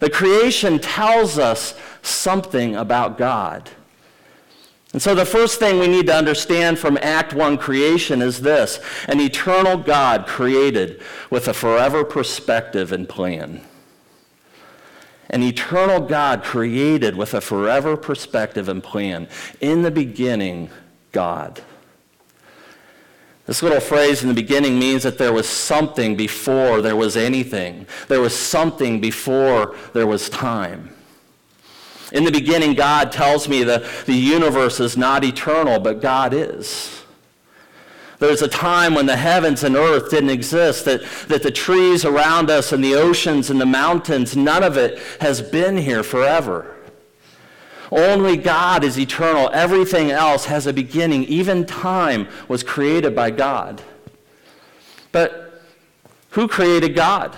The 0.00 0.10
creation 0.10 0.78
tells 0.78 1.38
us 1.38 1.74
something 2.02 2.76
about 2.76 3.16
God. 3.16 3.70
And 4.92 5.02
so 5.02 5.14
the 5.14 5.26
first 5.26 5.58
thing 5.58 5.80
we 5.80 5.88
need 5.88 6.06
to 6.06 6.14
understand 6.14 6.78
from 6.78 6.98
Act 7.02 7.32
1 7.34 7.58
creation 7.58 8.22
is 8.22 8.42
this 8.42 8.78
an 9.08 9.20
eternal 9.20 9.76
God 9.76 10.26
created 10.26 11.02
with 11.30 11.48
a 11.48 11.54
forever 11.54 12.04
perspective 12.04 12.92
and 12.92 13.08
plan. 13.08 13.60
An 15.30 15.42
eternal 15.42 16.00
God 16.00 16.44
created 16.44 17.16
with 17.16 17.34
a 17.34 17.40
forever 17.40 17.96
perspective 17.96 18.68
and 18.68 18.84
plan. 18.84 19.26
In 19.60 19.82
the 19.82 19.90
beginning, 19.90 20.70
God. 21.10 21.60
This 23.46 23.62
little 23.62 23.80
phrase 23.80 24.22
in 24.22 24.28
the 24.28 24.34
beginning 24.34 24.78
means 24.78 25.02
that 25.02 25.18
there 25.18 25.32
was 25.32 25.48
something 25.48 26.16
before 26.16 26.80
there 26.80 26.96
was 26.96 27.16
anything. 27.16 27.86
There 28.08 28.20
was 28.20 28.34
something 28.34 29.00
before 29.00 29.76
there 29.92 30.06
was 30.06 30.30
time. 30.30 30.90
In 32.12 32.24
the 32.24 32.30
beginning, 32.30 32.74
God 32.74 33.12
tells 33.12 33.48
me 33.48 33.62
that 33.64 33.84
the 34.06 34.14
universe 34.14 34.80
is 34.80 34.96
not 34.96 35.24
eternal, 35.24 35.78
but 35.78 36.00
God 36.00 36.32
is. 36.32 37.02
There's 38.18 38.40
a 38.40 38.48
time 38.48 38.94
when 38.94 39.06
the 39.06 39.16
heavens 39.16 39.64
and 39.64 39.76
earth 39.76 40.10
didn't 40.10 40.30
exist, 40.30 40.86
that, 40.86 41.02
that 41.28 41.42
the 41.42 41.50
trees 41.50 42.04
around 42.04 42.48
us 42.48 42.72
and 42.72 42.82
the 42.82 42.94
oceans 42.94 43.50
and 43.50 43.60
the 43.60 43.66
mountains, 43.66 44.36
none 44.36 44.62
of 44.62 44.78
it 44.78 44.98
has 45.20 45.42
been 45.42 45.76
here 45.76 46.02
forever. 46.02 46.73
Only 47.94 48.36
God 48.36 48.82
is 48.82 48.98
eternal. 48.98 49.50
Everything 49.52 50.10
else 50.10 50.46
has 50.46 50.66
a 50.66 50.72
beginning. 50.72 51.24
Even 51.24 51.64
time 51.64 52.26
was 52.48 52.64
created 52.64 53.14
by 53.14 53.30
God. 53.30 53.82
But 55.12 55.62
who 56.30 56.48
created 56.48 56.96
God? 56.96 57.36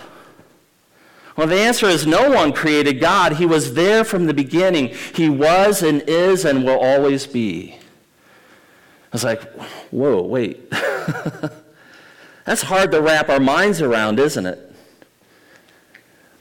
Well, 1.37 1.47
the 1.47 1.59
answer 1.59 1.85
is 1.85 2.07
no 2.07 2.31
one 2.31 2.55
created 2.55 3.01
God. 3.01 3.35
He 3.35 3.45
was 3.45 3.75
there 3.75 4.03
from 4.03 4.25
the 4.25 4.33
beginning. 4.33 4.95
He 5.15 5.29
was 5.29 5.83
and 5.83 6.01
is 6.07 6.47
and 6.47 6.65
will 6.65 6.79
always 6.79 7.27
be. 7.27 7.75
I 7.75 9.09
was 9.13 9.25
like, 9.25 9.43
whoa, 9.91 10.23
wait. 10.23 10.71
That's 12.47 12.63
hard 12.63 12.93
to 12.93 13.03
wrap 13.03 13.29
our 13.29 13.41
minds 13.41 13.83
around, 13.83 14.19
isn't 14.19 14.47
it? 14.47 14.75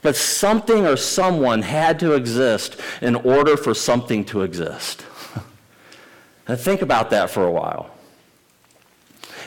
But 0.02 0.16
something 0.16 0.86
or 0.86 0.96
someone 0.96 1.62
had 1.62 1.98
to 2.00 2.12
exist 2.12 2.80
in 3.00 3.16
order 3.16 3.56
for 3.56 3.74
something 3.74 4.24
to 4.26 4.42
exist. 4.42 5.04
now 6.48 6.56
think 6.56 6.82
about 6.82 7.10
that 7.10 7.30
for 7.30 7.44
a 7.44 7.50
while. 7.50 7.90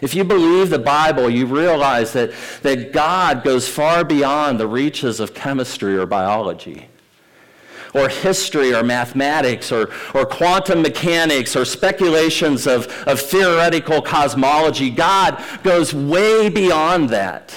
If 0.02 0.16
you 0.16 0.24
believe 0.24 0.70
the 0.70 0.80
Bible, 0.80 1.30
you 1.30 1.46
realize 1.46 2.14
that, 2.14 2.32
that 2.62 2.94
God 2.94 3.44
goes 3.44 3.68
far 3.68 4.04
beyond 4.04 4.60
the 4.60 4.68
reaches 4.68 5.20
of 5.20 5.34
chemistry 5.34 5.98
or 5.98 6.06
biology. 6.06 6.88
or 7.96 8.08
history 8.08 8.74
or 8.74 8.84
mathematics 8.84 9.72
or, 9.72 9.90
or 10.14 10.26
quantum 10.26 10.82
mechanics 10.82 11.56
or 11.56 11.66
speculations 11.66 12.68
of, 12.68 12.88
of 13.08 13.20
theoretical 13.20 14.02
cosmology. 14.02 14.90
God 14.90 15.44
goes 15.64 15.94
way 15.94 16.50
beyond 16.50 17.10
that. 17.10 17.54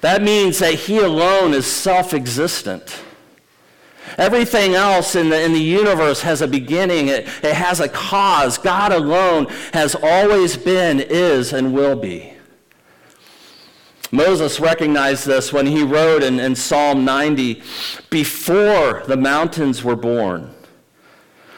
That 0.00 0.22
means 0.22 0.58
that 0.60 0.74
He 0.74 0.98
alone 0.98 1.54
is 1.54 1.66
self 1.66 2.14
existent. 2.14 3.02
Everything 4.16 4.74
else 4.74 5.14
in 5.14 5.28
the, 5.28 5.40
in 5.40 5.52
the 5.52 5.60
universe 5.60 6.22
has 6.22 6.40
a 6.40 6.48
beginning, 6.48 7.08
it, 7.08 7.28
it 7.42 7.54
has 7.54 7.80
a 7.80 7.88
cause. 7.88 8.56
God 8.56 8.92
alone 8.92 9.46
has 9.72 9.94
always 9.94 10.56
been, 10.56 11.00
is, 11.00 11.52
and 11.52 11.74
will 11.74 11.96
be. 11.96 12.32
Moses 14.10 14.58
recognized 14.58 15.26
this 15.26 15.52
when 15.52 15.66
he 15.66 15.82
wrote 15.82 16.22
in, 16.22 16.40
in 16.40 16.54
Psalm 16.54 17.04
90 17.04 17.62
Before 18.08 19.02
the 19.06 19.16
mountains 19.16 19.84
were 19.84 19.96
born, 19.96 20.54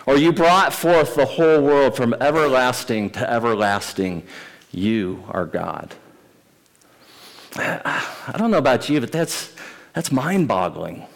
or 0.07 0.17
you 0.17 0.33
brought 0.33 0.75
forth 0.75 1.15
the 1.15 1.27
whole 1.27 1.63
world 1.63 1.97
from 1.97 2.15
everlasting 2.21 3.11
to 3.11 3.31
everlasting, 3.31 4.25
you 4.73 5.25
are 5.29 5.47
God. 5.47 5.95
I 7.57 8.35
don't 8.37 8.51
know 8.51 8.59
about 8.59 8.89
you, 8.89 9.01
but 9.01 9.13
that's, 9.13 9.55
that's 9.93 10.13
mind 10.13 10.49
boggling. 10.49 11.07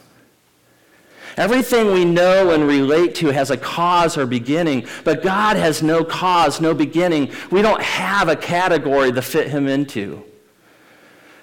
Everything 1.37 1.93
we 1.93 2.05
know 2.05 2.51
and 2.51 2.67
relate 2.67 3.15
to 3.17 3.29
has 3.29 3.51
a 3.51 3.57
cause 3.57 4.17
or 4.17 4.27
beginning, 4.27 4.87
but 5.03 5.23
God 5.23 5.57
has 5.57 5.83
no 5.83 6.05
cause, 6.05 6.61
no 6.61 6.75
beginning. 6.75 7.33
We 7.51 7.61
don't 7.61 7.83
have 7.83 8.29
a 8.29 8.37
category 8.37 9.13
to 9.13 9.23
fit 9.23 9.49
him 9.49 9.67
into. 9.67 10.23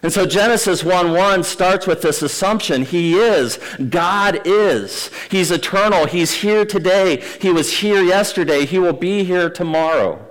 And 0.03 0.11
so 0.11 0.25
Genesis 0.25 0.83
1 0.83 1.11
1 1.11 1.43
starts 1.43 1.85
with 1.85 2.01
this 2.01 2.21
assumption 2.21 2.83
He 2.83 3.19
is. 3.19 3.59
God 3.89 4.41
is. 4.45 5.11
He's 5.29 5.51
eternal. 5.51 6.07
He's 6.07 6.31
here 6.31 6.65
today. 6.65 7.21
He 7.39 7.51
was 7.51 7.79
here 7.79 8.01
yesterday. 8.01 8.65
He 8.65 8.79
will 8.79 8.93
be 8.93 9.23
here 9.23 9.49
tomorrow. 9.49 10.25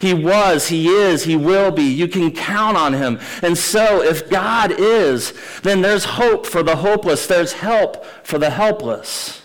He 0.00 0.14
was, 0.14 0.68
He 0.68 0.88
is, 0.88 1.24
He 1.24 1.36
will 1.36 1.70
be. 1.70 1.82
You 1.82 2.08
can 2.08 2.30
count 2.30 2.76
on 2.76 2.92
Him. 2.92 3.18
And 3.42 3.58
so, 3.58 4.02
if 4.02 4.30
God 4.30 4.72
is, 4.72 5.32
then 5.62 5.80
there's 5.80 6.04
hope 6.04 6.46
for 6.46 6.62
the 6.62 6.76
hopeless, 6.76 7.26
there's 7.26 7.54
help 7.54 8.04
for 8.24 8.38
the 8.38 8.50
helpless. 8.50 9.42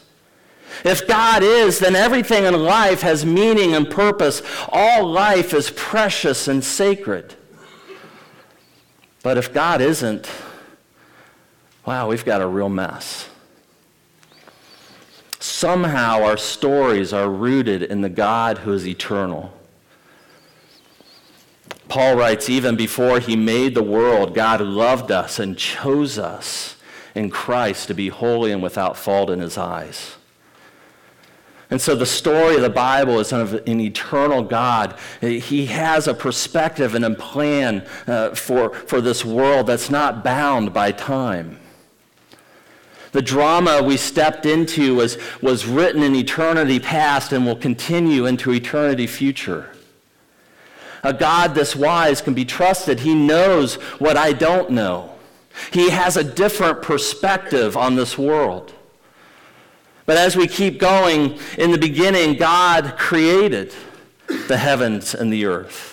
If 0.84 1.08
God 1.08 1.44
is, 1.44 1.80
then 1.80 1.96
everything 1.96 2.44
in 2.44 2.54
life 2.64 3.02
has 3.02 3.26
meaning 3.26 3.74
and 3.74 3.90
purpose. 3.90 4.42
All 4.70 5.08
life 5.08 5.54
is 5.54 5.72
precious 5.72 6.48
and 6.48 6.64
sacred. 6.64 7.36
But 9.22 9.38
if 9.38 9.54
God 9.54 9.80
isn't, 9.80 10.30
wow, 11.86 12.10
we've 12.10 12.26
got 12.26 12.42
a 12.42 12.48
real 12.48 12.70
mess. 12.70 13.30
Somehow 15.40 16.24
our 16.24 16.38
stories 16.38 17.14
are 17.14 17.30
rooted 17.30 17.84
in 17.84 18.02
the 18.02 18.10
God 18.10 18.60
who 18.60 18.74
is 18.74 18.86
eternal. 18.86 19.54
Paul 21.94 22.16
writes, 22.16 22.50
even 22.50 22.76
before 22.76 23.20
he 23.20 23.36
made 23.36 23.76
the 23.76 23.84
world, 23.84 24.34
God 24.34 24.62
loved 24.62 25.12
us 25.12 25.38
and 25.38 25.56
chose 25.56 26.18
us 26.18 26.76
in 27.14 27.30
Christ 27.30 27.88
to 27.88 27.94
be 27.94 28.10
holy 28.10 28.52
and 28.52 28.64
without 28.64 28.98
fault 28.98 29.30
in 29.30 29.40
his 29.40 29.60
eyes. 29.60 30.16
And 31.70 31.80
so 31.80 31.96
the 31.96 32.08
story 32.08 32.56
of 32.56 32.64
the 32.64 32.70
Bible 32.72 33.20
is 33.20 33.32
of 33.32 33.54
an 33.68 33.80
eternal 33.80 34.42
God. 34.42 34.98
He 35.22 35.68
has 35.68 36.08
a 36.08 36.16
perspective 36.16 36.96
and 36.96 37.06
a 37.06 37.14
plan 37.14 37.86
uh, 38.08 38.32
for, 38.32 38.74
for 38.74 39.00
this 39.00 39.24
world 39.24 39.68
that's 39.68 39.92
not 39.92 40.24
bound 40.24 40.74
by 40.74 40.94
time. 40.94 41.60
The 43.12 43.22
drama 43.22 43.84
we 43.84 43.98
stepped 43.98 44.48
into 44.48 44.96
was, 44.96 45.20
was 45.44 45.68
written 45.68 46.02
in 46.02 46.16
eternity 46.16 46.80
past 46.80 47.32
and 47.34 47.46
will 47.46 47.56
continue 47.56 48.26
into 48.26 48.52
eternity 48.52 49.06
future. 49.06 49.70
A 51.04 51.14
God 51.14 51.54
this 51.54 51.76
wise 51.76 52.22
can 52.22 52.34
be 52.34 52.46
trusted. 52.46 53.02
He 53.02 53.14
knows 53.14 53.76
what 54.00 54.18
I 54.18 54.34
don't 54.34 54.72
know. 54.72 55.14
He 55.72 55.90
has 55.90 56.18
a 56.18 56.24
different 56.24 56.82
perspective 56.82 57.78
on 57.78 57.96
this 57.96 58.18
world. 58.18 58.74
But 60.06 60.18
as 60.18 60.36
we 60.36 60.48
keep 60.48 60.80
going, 60.80 61.40
in 61.58 61.72
the 61.72 61.78
beginning, 61.78 62.36
God 62.38 62.98
created 62.98 63.74
the 64.48 64.58
heavens 64.58 65.14
and 65.14 65.32
the 65.32 65.46
earth. 65.46 65.93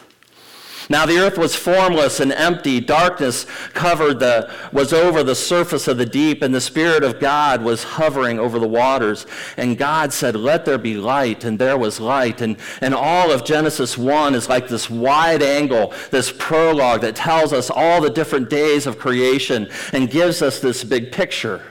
Now 0.91 1.07
the 1.07 1.19
earth 1.19 1.39
was 1.39 1.55
formless 1.55 2.19
and 2.19 2.33
empty. 2.33 2.81
Darkness 2.81 3.45
covered 3.75 4.19
the, 4.19 4.53
was 4.73 4.93
over 4.93 5.23
the 5.23 5.37
surface 5.37 5.87
of 5.87 5.99
the 5.99 6.05
deep, 6.05 6.43
and 6.43 6.53
the 6.53 6.61
Spirit 6.61 7.05
of 7.05 7.21
God 7.21 7.63
was 7.63 7.85
hovering 7.85 8.41
over 8.41 8.59
the 8.59 8.67
waters. 8.67 9.25
And 9.57 9.79
God 9.79 10.13
said, 10.13 10.35
Let 10.35 10.65
there 10.65 10.79
be 10.79 10.97
light, 10.97 11.45
and 11.45 11.61
there 11.61 11.79
was 11.79 12.01
light. 12.01 12.41
And, 12.41 12.57
and 12.81 12.93
all 12.93 13.31
of 13.31 13.45
Genesis 13.45 13.97
1 13.97 14.35
is 14.35 14.49
like 14.49 14.67
this 14.67 14.91
wide 14.91 15.45
angle, 15.45 15.95
this 16.11 16.33
prologue 16.37 17.03
that 17.03 17.15
tells 17.15 17.53
us 17.53 17.71
all 17.71 18.01
the 18.01 18.11
different 18.11 18.51
days 18.51 18.89
of 18.89 18.99
creation 18.99 19.71
and 19.93 20.11
gives 20.11 20.43
us 20.43 20.59
this 20.59 20.83
big 20.83 21.13
picture. 21.13 21.63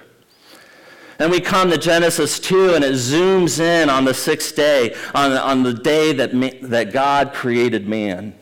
Then 1.17 1.29
we 1.29 1.41
come 1.41 1.69
to 1.71 1.77
Genesis 1.77 2.39
2, 2.39 2.75
and 2.75 2.86
it 2.86 2.93
zooms 2.93 3.60
in 3.60 3.89
on 3.89 4.05
the 4.05 4.13
sixth 4.13 4.55
day, 4.55 4.95
on, 5.13 5.34
on 5.34 5.63
the 5.63 5.73
day 5.73 6.13
that, 6.13 6.32
that 6.69 6.93
God 6.93 7.34
created 7.34 7.86
man. 7.86 8.38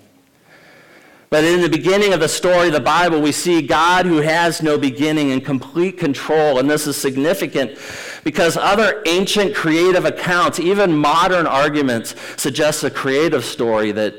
But 1.29 1.43
in 1.43 1.59
the 1.59 1.69
beginning 1.69 2.13
of 2.13 2.21
the 2.21 2.29
story 2.29 2.67
of 2.67 2.73
the 2.73 2.79
Bible, 2.79 3.21
we 3.21 3.33
see 3.33 3.61
God 3.61 4.05
who 4.05 4.17
has 4.17 4.63
no 4.63 4.77
beginning 4.77 5.31
and 5.31 5.43
complete 5.43 5.97
control. 5.97 6.57
And 6.57 6.69
this 6.69 6.87
is 6.87 6.95
significant 6.95 7.77
because 8.23 8.55
other 8.55 9.03
ancient 9.05 9.53
creative 9.53 10.05
accounts, 10.05 10.57
even 10.59 10.95
modern 10.95 11.45
arguments, 11.45 12.15
suggest 12.37 12.83
a 12.85 12.89
creative 12.89 13.43
story 13.43 13.91
that 13.91 14.15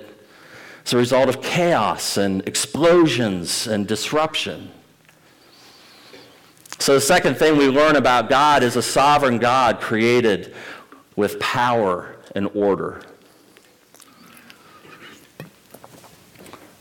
is 0.85 0.93
a 0.93 0.99
result 0.99 1.31
of 1.31 1.41
chaos 1.41 2.19
and 2.19 2.47
explosions 2.47 3.67
and 3.67 3.87
disruption. 3.87 4.71
So, 6.79 6.95
the 6.95 7.01
second 7.01 7.37
thing 7.37 7.57
we 7.57 7.69
learn 7.69 7.97
about 7.97 8.29
God 8.29 8.63
is 8.63 8.77
a 8.77 8.83
sovereign 8.83 9.39
God 9.39 9.81
created 9.81 10.55
with 11.17 11.41
power 11.41 12.17
and 12.37 12.49
order. 12.55 13.03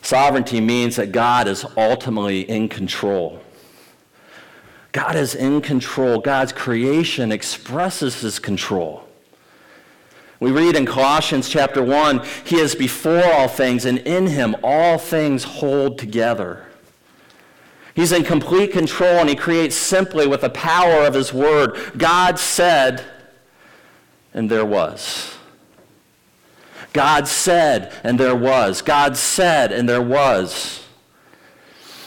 Sovereignty 0.08 0.62
means 0.62 0.96
that 0.96 1.12
God 1.12 1.46
is 1.46 1.66
ultimately 1.76 2.40
in 2.40 2.70
control. 2.70 3.42
God 4.92 5.16
is 5.16 5.34
in 5.34 5.60
control. 5.60 6.18
God's 6.18 6.50
creation 6.50 7.30
expresses 7.30 8.22
his 8.22 8.38
control. 8.38 9.06
We 10.40 10.50
read 10.50 10.76
in 10.76 10.86
Colossians 10.86 11.50
chapter 11.50 11.82
1 11.82 12.24
He 12.46 12.56
is 12.56 12.74
before 12.74 13.22
all 13.22 13.48
things, 13.48 13.84
and 13.84 13.98
in 13.98 14.28
him 14.28 14.56
all 14.62 14.96
things 14.96 15.44
hold 15.44 15.98
together. 15.98 16.64
He's 17.94 18.10
in 18.10 18.24
complete 18.24 18.72
control 18.72 19.18
and 19.18 19.28
he 19.28 19.36
creates 19.36 19.76
simply 19.76 20.26
with 20.26 20.40
the 20.40 20.48
power 20.48 21.04
of 21.04 21.12
his 21.12 21.34
word. 21.34 21.76
God 21.98 22.38
said, 22.38 23.04
and 24.32 24.50
there 24.50 24.64
was. 24.64 25.37
God 26.98 27.28
said, 27.28 27.92
and 28.02 28.18
there 28.18 28.34
was. 28.34 28.82
God 28.82 29.16
said, 29.16 29.70
and 29.70 29.88
there 29.88 30.02
was. 30.02 30.84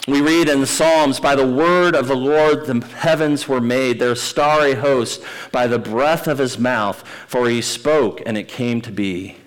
We 0.06 0.20
read 0.20 0.50
in 0.50 0.60
the 0.60 0.66
Psalms, 0.66 1.18
by 1.18 1.34
the 1.34 1.50
word 1.50 1.94
of 1.94 2.08
the 2.08 2.14
Lord 2.14 2.66
the 2.66 2.86
heavens 2.86 3.48
were 3.48 3.58
made, 3.58 3.98
their 3.98 4.14
starry 4.14 4.74
host, 4.74 5.22
by 5.50 5.66
the 5.66 5.78
breath 5.78 6.28
of 6.28 6.36
his 6.36 6.58
mouth, 6.58 7.08
for 7.26 7.48
he 7.48 7.62
spoke, 7.62 8.20
and 8.26 8.36
it 8.36 8.48
came 8.48 8.82
to 8.82 8.92
be. 8.92 9.38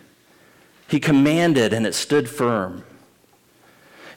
He 0.88 1.00
commanded, 1.00 1.74
and 1.74 1.86
it 1.86 1.94
stood 1.94 2.28
firm 2.28 2.84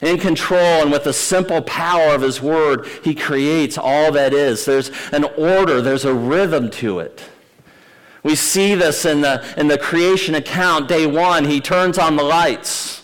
in 0.01 0.17
control 0.17 0.81
and 0.81 0.91
with 0.91 1.03
the 1.03 1.13
simple 1.13 1.61
power 1.61 2.15
of 2.15 2.21
his 2.21 2.41
word, 2.41 2.87
he 3.03 3.13
creates 3.13 3.77
all 3.77 4.13
that 4.13 4.33
is. 4.33 4.63
There's 4.63 4.91
an 5.11 5.25
order, 5.37 5.79
there's 5.79 6.05
a 6.05 6.13
rhythm 6.13 6.71
to 6.71 6.99
it. 6.99 7.21
We 8.23 8.35
see 8.35 8.75
this 8.75 9.05
in 9.05 9.21
the, 9.21 9.43
in 9.57 9.67
the 9.67 9.77
creation 9.77 10.35
account. 10.35 10.87
Day 10.87 11.05
one, 11.05 11.45
he 11.45 11.61
turns 11.61 11.97
on 11.97 12.15
the 12.15 12.23
lights. 12.23 12.99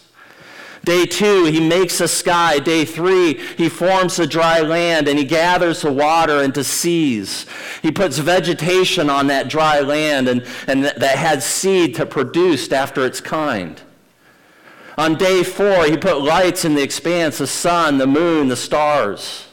Day 0.83 1.07
two, 1.07 1.45
he 1.45 1.59
makes 1.59 1.97
the 1.97 2.07
sky. 2.07 2.59
Day 2.59 2.85
three, 2.85 3.33
he 3.57 3.69
forms 3.69 4.17
the 4.17 4.27
dry 4.27 4.59
land 4.59 5.07
and 5.07 5.17
he 5.17 5.25
gathers 5.25 5.81
the 5.81 5.91
water 5.91 6.43
into 6.43 6.63
seas. 6.63 7.47
He 7.81 7.91
puts 7.91 8.19
vegetation 8.19 9.09
on 9.09 9.27
that 9.27 9.49
dry 9.49 9.79
land 9.79 10.27
and, 10.27 10.45
and 10.67 10.83
that 10.83 11.17
had 11.17 11.41
seed 11.41 11.95
to 11.95 12.05
produce 12.05 12.71
after 12.71 13.03
its 13.03 13.19
kind. 13.19 13.81
On 14.97 15.15
day 15.15 15.43
four, 15.43 15.85
he 15.85 15.97
put 15.97 16.21
lights 16.21 16.63
in 16.63 16.75
the 16.75 16.83
expanse 16.83 17.39
the 17.39 17.47
sun, 17.47 17.97
the 17.97 18.07
moon, 18.07 18.47
the 18.47 18.55
stars. 18.55 19.47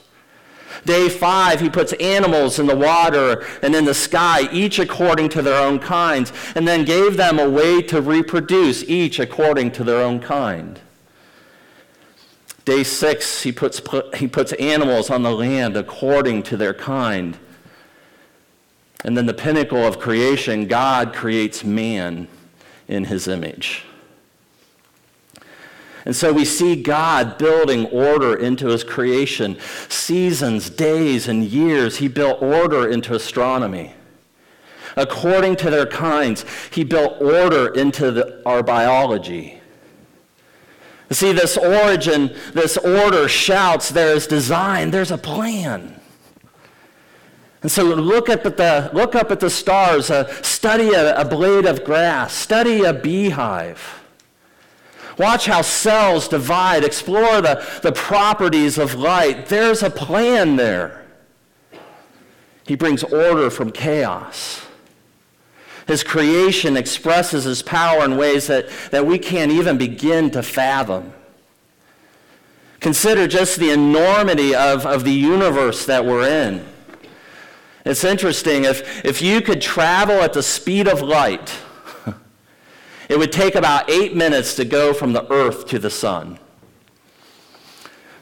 Day 0.84 1.08
five, 1.08 1.60
he 1.60 1.70
puts 1.70 1.92
animals 1.94 2.58
in 2.58 2.66
the 2.66 2.76
water 2.76 3.46
and 3.62 3.74
in 3.74 3.84
the 3.84 3.94
sky, 3.94 4.48
each 4.50 4.78
according 4.78 5.28
to 5.30 5.42
their 5.42 5.62
own 5.62 5.78
kinds, 5.78 6.32
and 6.56 6.66
then 6.66 6.84
gave 6.84 7.16
them 7.16 7.38
a 7.38 7.48
way 7.48 7.82
to 7.82 8.00
reproduce, 8.00 8.82
each 8.84 9.20
according 9.20 9.70
to 9.72 9.84
their 9.84 10.02
own 10.02 10.18
kind. 10.18 10.80
Day 12.64 12.82
six, 12.82 13.42
he 13.42 13.52
puts, 13.52 13.80
he 14.16 14.26
puts 14.26 14.52
animals 14.54 15.10
on 15.10 15.22
the 15.22 15.32
land 15.32 15.76
according 15.76 16.42
to 16.44 16.56
their 16.56 16.74
kind. 16.74 17.38
And 19.04 19.16
then 19.16 19.26
the 19.26 19.34
pinnacle 19.34 19.84
of 19.84 19.98
creation, 19.98 20.66
God 20.68 21.12
creates 21.12 21.64
man 21.64 22.28
in 22.86 23.04
his 23.04 23.26
image. 23.26 23.84
And 26.04 26.16
so 26.16 26.32
we 26.32 26.44
see 26.44 26.82
God 26.82 27.38
building 27.38 27.86
order 27.86 28.34
into 28.34 28.68
his 28.68 28.82
creation. 28.82 29.56
Seasons, 29.88 30.68
days, 30.68 31.28
and 31.28 31.44
years, 31.44 31.98
he 31.98 32.08
built 32.08 32.42
order 32.42 32.88
into 32.88 33.14
astronomy. 33.14 33.94
According 34.96 35.56
to 35.56 35.70
their 35.70 35.86
kinds, 35.86 36.44
he 36.70 36.84
built 36.84 37.20
order 37.20 37.72
into 37.72 38.10
the, 38.10 38.42
our 38.44 38.62
biology. 38.62 39.60
See, 41.10 41.32
this 41.32 41.56
origin, 41.56 42.34
this 42.52 42.76
order 42.76 43.28
shouts 43.28 43.90
there 43.90 44.14
is 44.14 44.26
design, 44.26 44.90
there's 44.90 45.10
a 45.10 45.18
plan. 45.18 46.00
And 47.62 47.70
so 47.70 47.84
look 47.84 48.28
up 48.28 48.44
at 48.44 48.56
the, 48.56 48.90
look 48.92 49.14
up 49.14 49.30
at 49.30 49.38
the 49.38 49.50
stars, 49.50 50.10
uh, 50.10 50.26
study 50.42 50.90
a, 50.90 51.20
a 51.20 51.24
blade 51.24 51.64
of 51.64 51.84
grass, 51.84 52.34
study 52.34 52.82
a 52.82 52.92
beehive. 52.92 54.01
Watch 55.18 55.46
how 55.46 55.62
cells 55.62 56.28
divide, 56.28 56.84
explore 56.84 57.40
the, 57.40 57.64
the 57.82 57.92
properties 57.92 58.78
of 58.78 58.94
light. 58.94 59.46
There's 59.46 59.82
a 59.82 59.90
plan 59.90 60.56
there. 60.56 61.04
He 62.66 62.76
brings 62.76 63.02
order 63.02 63.50
from 63.50 63.72
chaos. 63.72 64.66
His 65.86 66.04
creation 66.04 66.76
expresses 66.76 67.44
his 67.44 67.62
power 67.62 68.04
in 68.04 68.16
ways 68.16 68.46
that, 68.46 68.68
that 68.90 69.04
we 69.04 69.18
can't 69.18 69.50
even 69.50 69.78
begin 69.78 70.30
to 70.30 70.42
fathom. 70.42 71.12
Consider 72.80 73.26
just 73.26 73.58
the 73.58 73.70
enormity 73.70 74.54
of, 74.54 74.86
of 74.86 75.04
the 75.04 75.12
universe 75.12 75.86
that 75.86 76.04
we're 76.04 76.26
in. 76.28 76.64
It's 77.84 78.04
interesting, 78.04 78.64
if, 78.64 79.04
if 79.04 79.20
you 79.20 79.40
could 79.40 79.60
travel 79.60 80.16
at 80.16 80.32
the 80.32 80.42
speed 80.42 80.86
of 80.86 81.02
light, 81.02 81.52
it 83.12 83.18
would 83.18 83.30
take 83.30 83.54
about 83.54 83.90
eight 83.90 84.16
minutes 84.16 84.54
to 84.54 84.64
go 84.64 84.94
from 84.94 85.12
the 85.12 85.30
earth 85.30 85.66
to 85.66 85.78
the 85.78 85.90
sun. 85.90 86.38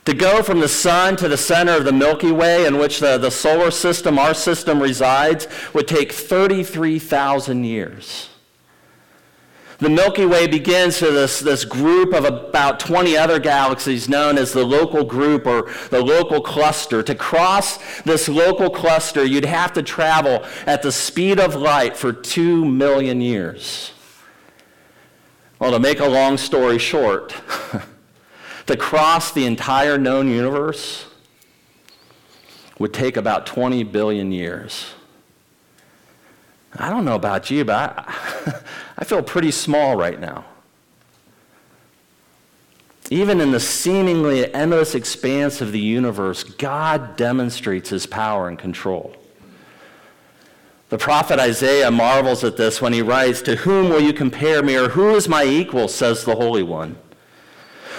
To 0.06 0.12
go 0.12 0.42
from 0.42 0.58
the 0.58 0.68
sun 0.68 1.14
to 1.18 1.28
the 1.28 1.36
center 1.36 1.76
of 1.76 1.84
the 1.84 1.92
Milky 1.92 2.32
Way, 2.32 2.66
in 2.66 2.76
which 2.76 2.98
the, 2.98 3.16
the 3.16 3.30
solar 3.30 3.70
system, 3.70 4.18
our 4.18 4.34
system, 4.34 4.82
resides, 4.82 5.46
would 5.74 5.86
take 5.86 6.10
33,000 6.10 7.62
years. 7.62 8.30
The 9.78 9.88
Milky 9.88 10.26
Way 10.26 10.48
begins 10.48 10.98
to 10.98 11.12
this, 11.12 11.38
this 11.38 11.64
group 11.64 12.12
of 12.12 12.24
about 12.24 12.80
20 12.80 13.16
other 13.16 13.38
galaxies 13.38 14.08
known 14.08 14.38
as 14.38 14.52
the 14.52 14.64
local 14.64 15.04
group 15.04 15.46
or 15.46 15.70
the 15.90 16.02
local 16.02 16.40
cluster. 16.40 17.04
To 17.04 17.14
cross 17.14 17.78
this 18.02 18.28
local 18.28 18.70
cluster, 18.70 19.24
you'd 19.24 19.44
have 19.44 19.72
to 19.74 19.84
travel 19.84 20.44
at 20.66 20.82
the 20.82 20.90
speed 20.90 21.38
of 21.38 21.54
light 21.54 21.96
for 21.96 22.12
2 22.12 22.64
million 22.64 23.20
years. 23.20 23.92
Well, 25.60 25.72
to 25.72 25.78
make 25.78 26.00
a 26.00 26.08
long 26.08 26.38
story 26.38 26.78
short, 26.78 27.34
to 28.66 28.76
cross 28.78 29.32
the 29.32 29.44
entire 29.44 29.98
known 29.98 30.28
universe 30.30 31.04
would 32.78 32.94
take 32.94 33.18
about 33.18 33.44
20 33.44 33.82
billion 33.84 34.32
years. 34.32 34.94
I 36.74 36.88
don't 36.88 37.04
know 37.04 37.14
about 37.14 37.50
you, 37.50 37.66
but 37.66 37.98
I, 37.98 38.62
I 38.98 39.04
feel 39.04 39.22
pretty 39.22 39.50
small 39.50 39.96
right 39.96 40.18
now. 40.18 40.46
Even 43.10 43.42
in 43.42 43.50
the 43.50 43.60
seemingly 43.60 44.52
endless 44.54 44.94
expanse 44.94 45.60
of 45.60 45.72
the 45.72 45.80
universe, 45.80 46.42
God 46.42 47.16
demonstrates 47.16 47.90
his 47.90 48.06
power 48.06 48.48
and 48.48 48.58
control. 48.58 49.14
The 50.90 50.98
prophet 50.98 51.38
Isaiah 51.38 51.90
marvels 51.90 52.42
at 52.42 52.56
this 52.56 52.82
when 52.82 52.92
he 52.92 53.00
writes, 53.00 53.42
To 53.42 53.54
whom 53.54 53.88
will 53.88 54.00
you 54.00 54.12
compare 54.12 54.60
me, 54.60 54.76
or 54.76 54.88
who 54.88 55.14
is 55.14 55.28
my 55.28 55.44
equal, 55.44 55.86
says 55.86 56.24
the 56.24 56.34
Holy 56.34 56.64
One. 56.64 56.98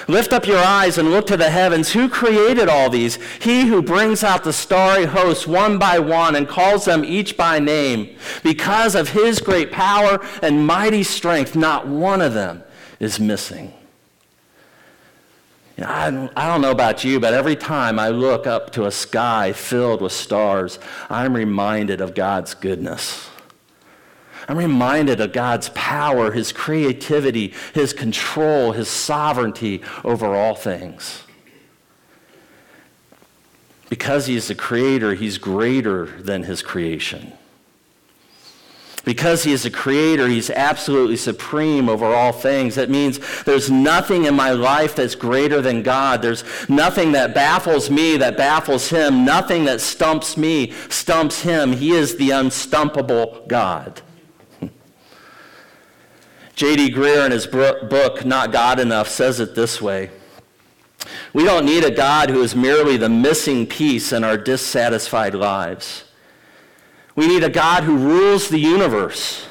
Lift 0.10 0.34
up 0.34 0.46
your 0.46 0.58
eyes 0.58 0.98
and 0.98 1.10
look 1.10 1.26
to 1.28 1.38
the 1.38 1.50
heavens. 1.50 1.94
Who 1.94 2.10
created 2.10 2.68
all 2.68 2.90
these? 2.90 3.18
He 3.42 3.68
who 3.68 3.82
brings 3.82 4.26
out 4.26 4.44
the 4.44 4.52
starry 4.52 5.06
hosts 5.06 5.48
one 5.48 5.78
by 5.78 6.00
one 6.00 6.36
and 6.36 6.50
calls 6.50 6.84
them 6.84 7.06
each 7.06 7.38
by 7.38 7.60
name. 7.60 8.18
Because 8.44 8.94
of 8.96 9.10
his 9.10 9.40
great 9.40 9.72
power 9.72 10.20
and 10.42 10.68
mighty 10.68 11.04
strength, 11.04 11.56
not 11.56 11.88
one 11.88 12.22
of 12.22 12.34
them 12.34 12.64
is 13.00 13.20
missing. 13.22 13.74
I, 15.80 16.12
don't, 16.12 16.32
I 16.36 16.48
don't 16.48 16.62
know 16.62 16.72
about 16.72 17.04
you, 17.04 17.20
but 17.20 17.34
every 17.34 17.56
time 17.56 17.98
I 17.98 18.10
look 18.10 18.46
up 18.46 18.72
to 18.74 18.86
a 18.86 18.92
sky 18.92 19.52
filled 19.54 20.02
with 20.02 20.12
stars, 20.12 20.80
I'm 21.10 21.34
reminded 21.36 22.02
of 22.02 22.14
God's 22.14 22.54
goodness. 22.54 23.30
I'm 24.48 24.58
reminded 24.58 25.22
of 25.22 25.34
God's 25.34 25.70
power, 25.70 26.32
His 26.32 26.52
creativity, 26.52 27.54
His 27.74 27.94
control, 27.94 28.74
His 28.74 28.90
sovereignty 28.90 29.82
over 30.04 30.36
all 30.36 30.56
things. 30.56 31.24
Because 33.90 34.28
He 34.28 34.36
is 34.36 34.48
the 34.48 34.56
creator, 34.56 35.14
He's 35.14 35.38
greater 35.38 36.06
than 36.06 36.44
His 36.44 36.62
creation. 36.62 37.34
Because 39.04 39.44
he 39.44 39.52
is 39.52 39.66
a 39.66 39.72
creator, 39.72 40.28
he's 40.28 40.52
absolutely 40.52 41.18
supreme 41.18 41.90
over 41.90 42.06
all 42.06 42.32
things. 42.32 42.76
That 42.76 42.92
means 42.92 43.20
there's 43.44 43.72
nothing 43.72 44.26
in 44.26 44.36
my 44.36 44.52
life 44.52 44.96
that's 44.96 45.16
greater 45.16 45.60
than 45.60 45.82
God. 45.82 46.22
There's 46.22 46.44
nothing 46.70 47.12
that 47.14 47.34
baffles 47.34 47.90
me 47.90 48.18
that 48.18 48.38
baffles 48.38 48.90
him. 48.90 49.26
Nothing 49.26 49.66
that 49.66 49.82
stumps 49.82 50.38
me 50.38 50.72
stumps 50.90 51.42
him. 51.42 51.74
He 51.74 51.92
is 51.92 52.16
the 52.18 52.30
unstumpable 52.30 53.48
God. 53.48 54.02
J.D. 56.56 56.92
Greear, 56.94 57.26
in 57.26 57.32
his 57.32 57.48
book, 57.48 58.24
Not 58.24 58.52
God 58.52 58.80
Enough, 58.80 59.08
says 59.08 59.40
it 59.40 59.56
this 59.56 59.82
way 59.82 60.12
We 61.34 61.44
don't 61.44 61.66
need 61.66 61.84
a 61.84 61.92
God 61.92 62.30
who 62.30 62.44
is 62.44 62.56
merely 62.56 62.98
the 62.98 63.10
missing 63.10 63.66
piece 63.66 64.14
in 64.14 64.24
our 64.24 64.38
dissatisfied 64.38 65.34
lives. 65.34 66.04
We 67.16 67.28
need 67.28 67.44
a 67.44 67.50
God 67.50 67.84
who 67.84 67.98
rules 67.98 68.50
the 68.50 68.60
universe. 68.60 69.48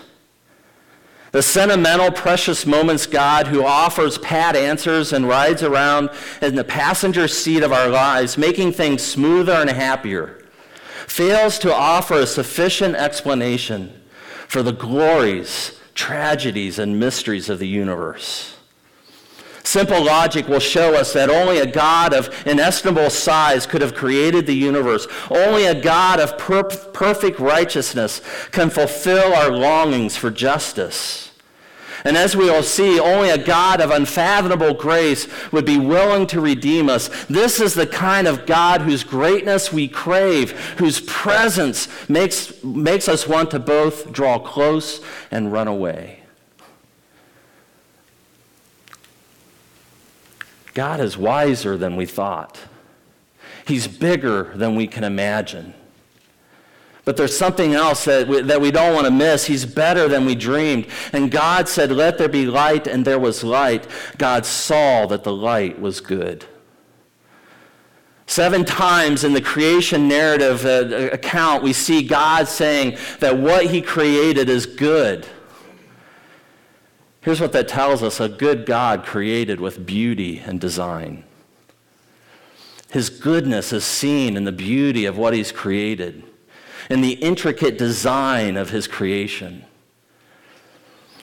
The 1.33 1.43
sentimental, 1.43 2.11
precious 2.11 2.67
moments 2.67 3.07
God 3.07 3.47
who 3.47 3.65
offers 3.65 4.19
pat 4.19 4.57
answers 4.57 5.13
and 5.13 5.29
rides 5.29 5.63
around 5.63 6.11
in 6.43 6.57
the 6.57 6.65
passenger 6.65 7.29
seat 7.29 7.63
of 7.63 7.73
our 7.73 7.89
lives, 7.89 8.37
making 8.37 8.73
things 8.73 9.03
smoother 9.03 9.53
and 9.53 9.71
happier, 9.71 10.43
fails 11.07 11.59
to 11.61 11.73
offer 11.73 12.15
a 12.15 12.27
sufficient 12.27 12.97
explanation 12.97 14.03
for 14.49 14.63
the 14.65 14.73
glories, 14.73 15.79
tragedies, 15.95 16.81
and 16.81 16.99
mysteries 16.99 17.49
of 17.49 17.61
the 17.61 17.69
universe. 17.69 18.57
Simple 19.63 20.05
logic 20.05 20.49
will 20.49 20.61
show 20.61 20.95
us 20.95 21.13
that 21.13 21.31
only 21.31 21.59
a 21.59 21.71
God 21.71 22.15
of 22.15 22.29
inestimable 22.47 23.11
size 23.11 23.67
could 23.67 23.83
have 23.83 23.95
created 23.95 24.47
the 24.47 24.55
universe. 24.55 25.07
Only 25.31 25.67
a 25.67 25.81
God 25.81 26.19
of 26.19 26.39
per- 26.39 26.65
perfect 26.65 27.39
righteousness 27.39 28.23
can 28.51 28.71
fulfill 28.71 29.35
our 29.35 29.51
longings 29.51 30.17
for 30.17 30.31
justice. 30.31 31.31
And 32.05 32.17
as 32.17 32.35
we 32.35 32.47
will 32.47 32.63
see, 32.63 32.99
only 32.99 33.29
a 33.29 33.37
God 33.37 33.81
of 33.81 33.91
unfathomable 33.91 34.75
grace 34.75 35.29
would 35.53 35.67
be 35.67 35.79
willing 35.79 36.27
to 36.29 36.41
redeem 36.41 36.89
us. 36.89 37.09
This 37.27 37.61
is 37.61 37.75
the 37.75 37.87
kind 37.87 38.27
of 38.27 38.47
God 38.47 38.81
whose 38.81 39.05
greatness 39.05 39.73
we 39.73 39.87
crave, 39.89 40.53
whose 40.79 41.01
presence 41.01 41.89
makes, 42.09 42.65
makes 42.65 43.09
us 43.09 43.29
want 43.29 43.51
to 43.51 43.59
both 43.59 44.13
draw 44.13 44.39
close 44.39 45.03
and 45.31 45.53
run 45.53 45.69
away. 45.69 46.20
God 50.81 50.99
is 51.01 51.19
wiser 51.19 51.77
than 51.77 51.95
we 51.95 52.07
thought. 52.07 52.59
He's 53.67 53.87
bigger 53.87 54.51
than 54.55 54.77
we 54.77 54.87
can 54.87 55.05
imagine. 55.05 55.75
But 57.05 57.19
there's 57.19 57.37
something 57.37 57.75
else 57.75 58.07
that 58.07 58.27
we, 58.27 58.41
that 58.41 58.63
we 58.63 58.71
don't 58.71 58.95
want 58.95 59.05
to 59.05 59.11
miss. 59.11 59.45
He's 59.45 59.67
better 59.67 60.09
than 60.09 60.25
we 60.25 60.35
dreamed. 60.35 60.87
And 61.13 61.31
God 61.31 61.69
said, 61.69 61.93
Let 61.93 62.17
there 62.17 62.31
be 62.31 62.47
light, 62.47 62.87
and 62.87 63.05
there 63.05 63.19
was 63.19 63.45
light. 63.45 63.87
God 64.17 64.47
saw 64.47 65.05
that 65.05 65.23
the 65.23 65.35
light 65.35 65.79
was 65.79 66.01
good. 66.01 66.47
Seven 68.25 68.65
times 68.65 69.23
in 69.23 69.35
the 69.35 69.43
creation 69.43 70.09
narrative 70.09 70.65
uh, 70.65 71.11
account, 71.13 71.63
we 71.63 71.75
see 71.75 72.03
God 72.03 72.49
saying 72.49 72.97
that 73.19 73.37
what 73.37 73.67
he 73.67 73.83
created 73.83 74.49
is 74.49 74.65
good. 74.65 75.27
Here's 77.23 77.41
what 77.41 77.53
that 77.53 77.69
tells 77.69 78.03
us 78.03 78.19
a 78.19 78.29
good 78.29 78.65
God 78.65 79.05
created 79.05 79.61
with 79.61 79.85
beauty 79.85 80.39
and 80.39 80.59
design. 80.59 81.25
His 82.91 83.11
goodness 83.11 83.73
is 83.73 83.85
seen 83.85 84.37
in 84.37 84.45
the 84.45 84.53
beauty 84.53 85.05
of 85.05 85.17
what 85.17 85.35
he's 85.35 85.53
created, 85.53 86.25
in 86.89 87.03
the 87.03 87.13
intricate 87.13 87.79
design 87.79 88.57
of 88.57 88.71
his 88.71 88.89
creation. 88.89 89.65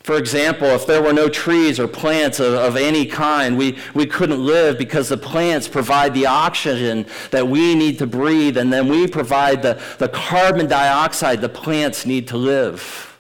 For 0.03 0.17
example, 0.17 0.67
if 0.67 0.87
there 0.87 1.01
were 1.01 1.11
no 1.11 1.27
trees 1.27 1.81
or 1.81 1.87
plants 1.87 2.39
of, 2.39 2.53
of, 2.53 2.77
any 2.77 3.05
kind, 3.05 3.57
we, 3.57 3.77
we 3.93 4.05
couldn't 4.05 4.39
live 4.39 4.77
because 4.77 5.09
the 5.09 5.17
plants 5.17 5.67
provide 5.67 6.13
the 6.13 6.27
oxygen 6.27 7.05
that 7.31 7.45
we 7.45 7.75
need 7.75 7.99
to 7.99 8.07
breathe, 8.07 8.55
and 8.55 8.71
then 8.71 8.87
we 8.87 9.05
provide 9.05 9.61
the, 9.61 9.81
the 9.97 10.07
carbon 10.07 10.67
dioxide 10.67 11.41
the 11.41 11.49
plants 11.49 12.05
need 12.05 12.29
to 12.29 12.37
live. 12.37 13.16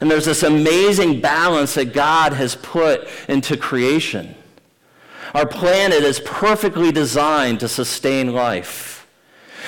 And 0.00 0.10
there's 0.10 0.24
this 0.24 0.42
amazing 0.42 1.20
balance 1.20 1.74
that 1.74 1.92
God 1.92 2.32
has 2.32 2.56
put 2.56 3.08
into 3.28 3.56
creation. 3.56 4.34
Our 5.34 5.46
planet 5.46 6.02
is 6.02 6.20
perfectly 6.20 6.92
designed 6.92 7.60
to 7.60 7.68
sustain 7.68 8.32
life. 8.32 8.94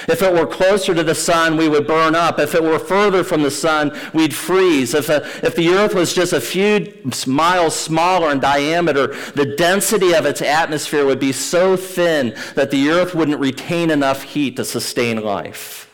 If 0.09 0.23
it 0.23 0.33
were 0.33 0.47
closer 0.47 0.95
to 0.95 1.03
the 1.03 1.15
sun, 1.15 1.57
we 1.57 1.69
would 1.69 1.87
burn 1.87 2.15
up. 2.15 2.39
If 2.39 2.55
it 2.55 2.63
were 2.63 2.79
further 2.79 3.25
from 3.25 3.43
the 3.43 3.51
sun, 3.51 3.99
we'd 4.13 4.35
freeze. 4.35 4.95
If, 4.95 5.09
a, 5.09 5.25
if 5.45 5.57
the 5.57 5.71
earth 5.71 5.95
was 5.95 6.15
just 6.15 6.33
a 6.33 6.41
few 6.41 6.93
miles 7.27 7.75
smaller 7.75 8.31
in 8.31 8.39
diameter, 8.39 9.09
the 9.33 9.57
density 9.57 10.15
of 10.15 10.27
its 10.27 10.43
atmosphere 10.43 11.07
would 11.07 11.19
be 11.21 11.33
so 11.33 11.77
thin 11.77 12.37
that 12.55 12.71
the 12.71 12.91
earth 12.91 13.15
wouldn't 13.15 13.41
retain 13.41 13.91
enough 13.91 14.23
heat 14.23 14.57
to 14.57 14.65
sustain 14.65 15.23
life. 15.23 15.86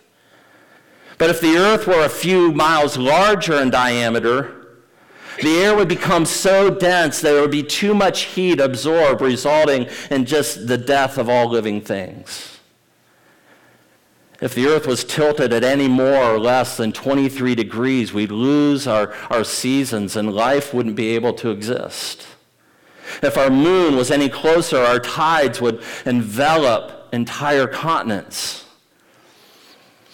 But 1.22 1.30
if 1.30 1.40
the 1.40 1.56
earth 1.56 1.86
were 1.86 2.04
a 2.04 2.08
few 2.08 2.50
miles 2.50 2.98
larger 2.98 3.62
in 3.62 3.70
diameter, 3.70 4.66
the 5.40 5.56
air 5.58 5.76
would 5.76 5.86
become 5.86 6.26
so 6.26 6.68
dense 6.68 7.20
that 7.20 7.30
there 7.30 7.40
would 7.40 7.52
be 7.52 7.62
too 7.62 7.94
much 7.94 8.22
heat 8.22 8.58
absorbed, 8.58 9.20
resulting 9.20 9.86
in 10.10 10.24
just 10.24 10.66
the 10.66 10.76
death 10.76 11.18
of 11.18 11.28
all 11.28 11.48
living 11.48 11.80
things. 11.80 12.58
If 14.40 14.56
the 14.56 14.66
earth 14.66 14.88
was 14.88 15.04
tilted 15.04 15.52
at 15.52 15.62
any 15.62 15.86
more 15.86 16.24
or 16.24 16.40
less 16.40 16.76
than 16.76 16.90
23 16.92 17.54
degrees, 17.54 18.12
we'd 18.12 18.32
lose 18.32 18.88
our, 18.88 19.14
our 19.30 19.44
seasons 19.44 20.16
and 20.16 20.34
life 20.34 20.74
wouldn't 20.74 20.96
be 20.96 21.10
able 21.10 21.34
to 21.34 21.50
exist. 21.50 22.26
If 23.22 23.38
our 23.38 23.48
moon 23.48 23.94
was 23.94 24.10
any 24.10 24.28
closer, 24.28 24.78
our 24.78 24.98
tides 24.98 25.60
would 25.60 25.84
envelop 26.04 27.14
entire 27.14 27.68
continents. 27.68 28.61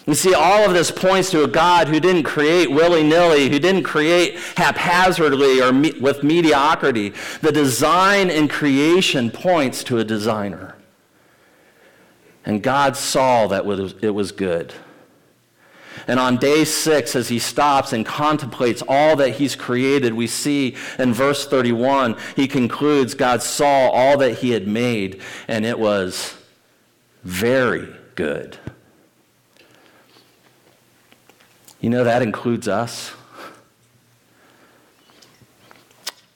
You 0.09 0.15
see, 0.15 0.33
all 0.33 0.65
of 0.65 0.73
this 0.73 0.89
points 0.89 1.29
to 1.29 1.43
a 1.43 1.47
God 1.47 1.87
who 1.87 1.99
didn't 1.99 2.23
create 2.23 2.71
willy 2.71 3.03
nilly, 3.03 3.47
who 3.47 3.59
didn't 3.59 3.83
create 3.83 4.39
haphazardly 4.57 5.61
or 5.61 5.71
me- 5.71 5.99
with 6.01 6.23
mediocrity. 6.23 7.13
The 7.41 7.51
design 7.51 8.31
and 8.31 8.49
creation 8.49 9.29
points 9.29 9.83
to 9.83 9.99
a 9.99 10.03
designer. 10.03 10.75
And 12.43 12.63
God 12.63 12.97
saw 12.97 13.45
that 13.49 13.65
it 14.01 14.09
was 14.09 14.31
good. 14.31 14.73
And 16.07 16.19
on 16.19 16.37
day 16.37 16.65
six, 16.65 17.15
as 17.15 17.27
he 17.27 17.37
stops 17.37 17.93
and 17.93 18.03
contemplates 18.03 18.81
all 18.87 19.15
that 19.17 19.35
he's 19.35 19.55
created, 19.55 20.15
we 20.15 20.25
see 20.25 20.75
in 20.97 21.13
verse 21.13 21.45
31, 21.45 22.17
he 22.35 22.47
concludes 22.47 23.13
God 23.13 23.43
saw 23.43 23.91
all 23.91 24.17
that 24.17 24.39
he 24.39 24.49
had 24.49 24.67
made, 24.67 25.21
and 25.47 25.67
it 25.67 25.77
was 25.77 26.35
very 27.23 27.87
good. 28.15 28.57
You 31.79 31.89
know, 31.89 32.03
that 32.03 32.21
includes 32.21 32.67
us. 32.67 33.13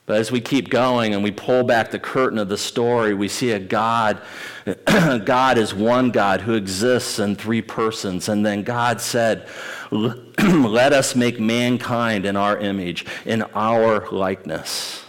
But 0.06 0.19
as 0.19 0.32
we 0.32 0.41
keep 0.41 0.69
going 0.69 1.13
and 1.13 1.23
we 1.23 1.32
pull 1.32 1.63
back 1.63 1.91
the 1.91 1.99
curtain 1.99 2.38
of 2.38 2.49
the 2.49 2.58
story, 2.58 3.13
we 3.13 3.29
see 3.29 3.51
a 3.51 3.60
God. 3.60 4.21
God 4.86 5.58
is 5.58 5.73
one 5.73 6.12
God 6.12 6.41
who 6.41 6.56
exists 6.56 7.19
in 7.19 7.36
three 7.36 7.62
persons. 7.62 8.27
And 8.27 8.45
then 8.45 8.63
God 8.63 8.99
said, 8.99 9.47
Let 9.91 10.91
us 10.91 11.15
make 11.15 11.39
mankind 11.39 12.25
in 12.25 12.36
our 12.36 12.58
image, 12.58 13.06
in 13.25 13.43
our 13.53 14.10
likeness. 14.12 15.03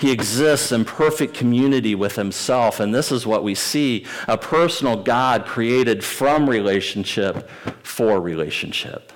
He 0.00 0.10
exists 0.10 0.72
in 0.72 0.86
perfect 0.86 1.34
community 1.34 1.94
with 1.94 2.16
himself. 2.16 2.80
And 2.80 2.94
this 2.94 3.12
is 3.12 3.26
what 3.26 3.44
we 3.44 3.54
see 3.54 4.06
a 4.26 4.38
personal 4.38 5.02
God 5.02 5.44
created 5.44 6.02
from 6.02 6.48
relationship 6.48 7.50
for 7.82 8.18
relationship. 8.18 9.12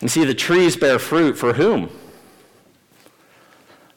You 0.00 0.08
see, 0.08 0.24
the 0.24 0.34
trees 0.34 0.76
bear 0.76 0.98
fruit 0.98 1.36
for 1.36 1.52
whom? 1.52 1.90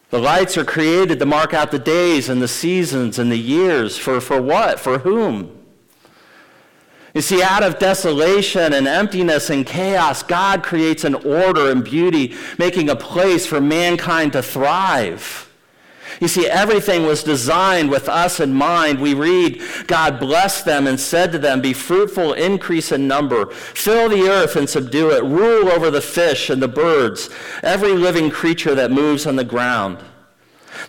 The 0.10 0.19
lights 0.19 0.58
are 0.58 0.65
created 0.65 1.19
to 1.19 1.25
mark 1.25 1.53
out 1.53 1.71
the 1.71 1.80
days 1.80 2.27
and 2.27 2.41
the 2.41 2.47
seasons 2.47 3.19
and 3.19 3.32
the 3.32 3.38
years. 3.38 3.97
For, 3.97 4.19
for 4.19 4.41
what? 4.41 4.82
For 4.82 4.99
whom? 4.99 5.57
You 7.17 7.23
see, 7.23 7.41
out 7.41 7.63
of 7.63 7.80
desolation 7.80 8.73
and 8.73 8.88
emptiness 8.88 9.49
and 9.49 9.65
chaos, 9.65 10.21
God 10.21 10.62
creates 10.62 11.03
an 11.03 11.15
order 11.15 11.71
and 11.71 11.84
beauty, 11.84 12.36
making 12.60 12.91
a 12.91 12.95
place 12.95 13.43
for 13.43 13.60
mankind 13.60 14.34
to 14.34 14.43
thrive. 14.43 15.51
You 16.21 16.27
see, 16.27 16.45
everything 16.45 17.08
was 17.08 17.23
designed 17.23 17.89
with 17.89 18.08
us 18.08 18.39
in 18.39 18.53
mind. 18.53 19.01
We 19.01 19.15
read, 19.15 19.63
God 19.88 20.19
blessed 20.19 20.65
them 20.65 20.86
and 20.86 20.99
said 20.99 21.32
to 21.32 21.39
them, 21.39 21.60
Be 21.60 21.73
fruitful, 21.73 22.34
increase 22.34 22.91
in 22.91 23.08
number, 23.08 23.47
fill 23.47 24.10
the 24.10 24.30
earth 24.30 24.56
and 24.56 24.69
subdue 24.69 25.10
it, 25.10 25.23
rule 25.23 25.69
over 25.69 25.89
the 25.89 26.01
fish 26.01 26.51
and 26.51 26.62
the 26.62 26.67
birds, 26.67 27.32
every 27.63 27.93
living 27.93 28.30
creature 28.30 28.75
that 28.75 28.91
moves 28.91 29.25
on 29.25 29.38
the 29.38 29.43
ground. 29.43 29.97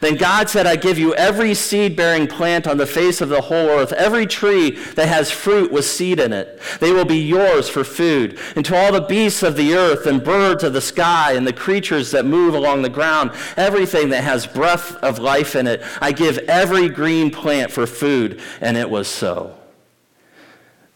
Then 0.01 0.17
God 0.17 0.49
said, 0.49 0.67
I 0.67 0.77
give 0.77 0.99
you 0.99 1.15
every 1.15 1.55
seed 1.55 1.97
bearing 1.97 2.27
plant 2.27 2.67
on 2.67 2.79
the 2.79 2.87
face 2.87 3.21
of 3.21 3.29
the 3.29 3.43
whole 3.43 3.69
earth, 3.69 3.93
every 3.93 4.27
tree 4.27 4.71
that 4.95 5.09
has 5.09 5.31
fruit 5.31 5.73
with 5.73 5.85
seed 5.85 6.21
in 6.21 6.33
it. 6.33 6.61
They 6.81 6.93
will 6.93 7.05
be 7.05 7.19
yours 7.19 7.69
for 7.69 7.85
food. 7.85 8.39
And 8.57 8.65
to 8.67 8.77
all 8.77 8.93
the 8.93 9.01
beasts 9.01 9.43
of 9.43 9.57
the 9.57 9.75
earth, 9.75 10.07
and 10.07 10.23
birds 10.23 10.65
of 10.65 10.73
the 10.73 10.81
sky, 10.81 11.33
and 11.33 11.47
the 11.47 11.53
creatures 11.53 12.11
that 12.13 12.25
move 12.25 12.55
along 12.55 12.83
the 12.83 12.89
ground, 12.89 13.33
everything 13.57 14.11
that 14.11 14.25
has 14.25 14.47
breath 14.47 14.97
of 14.97 15.19
life 15.19 15.57
in 15.57 15.67
it, 15.67 15.83
I 16.01 16.13
give 16.13 16.39
every 16.39 16.89
green 16.89 17.31
plant 17.31 17.71
for 17.71 17.87
food. 17.87 18.41
And 18.61 18.77
it 18.77 18.91
was 18.91 19.09
so. 19.09 19.57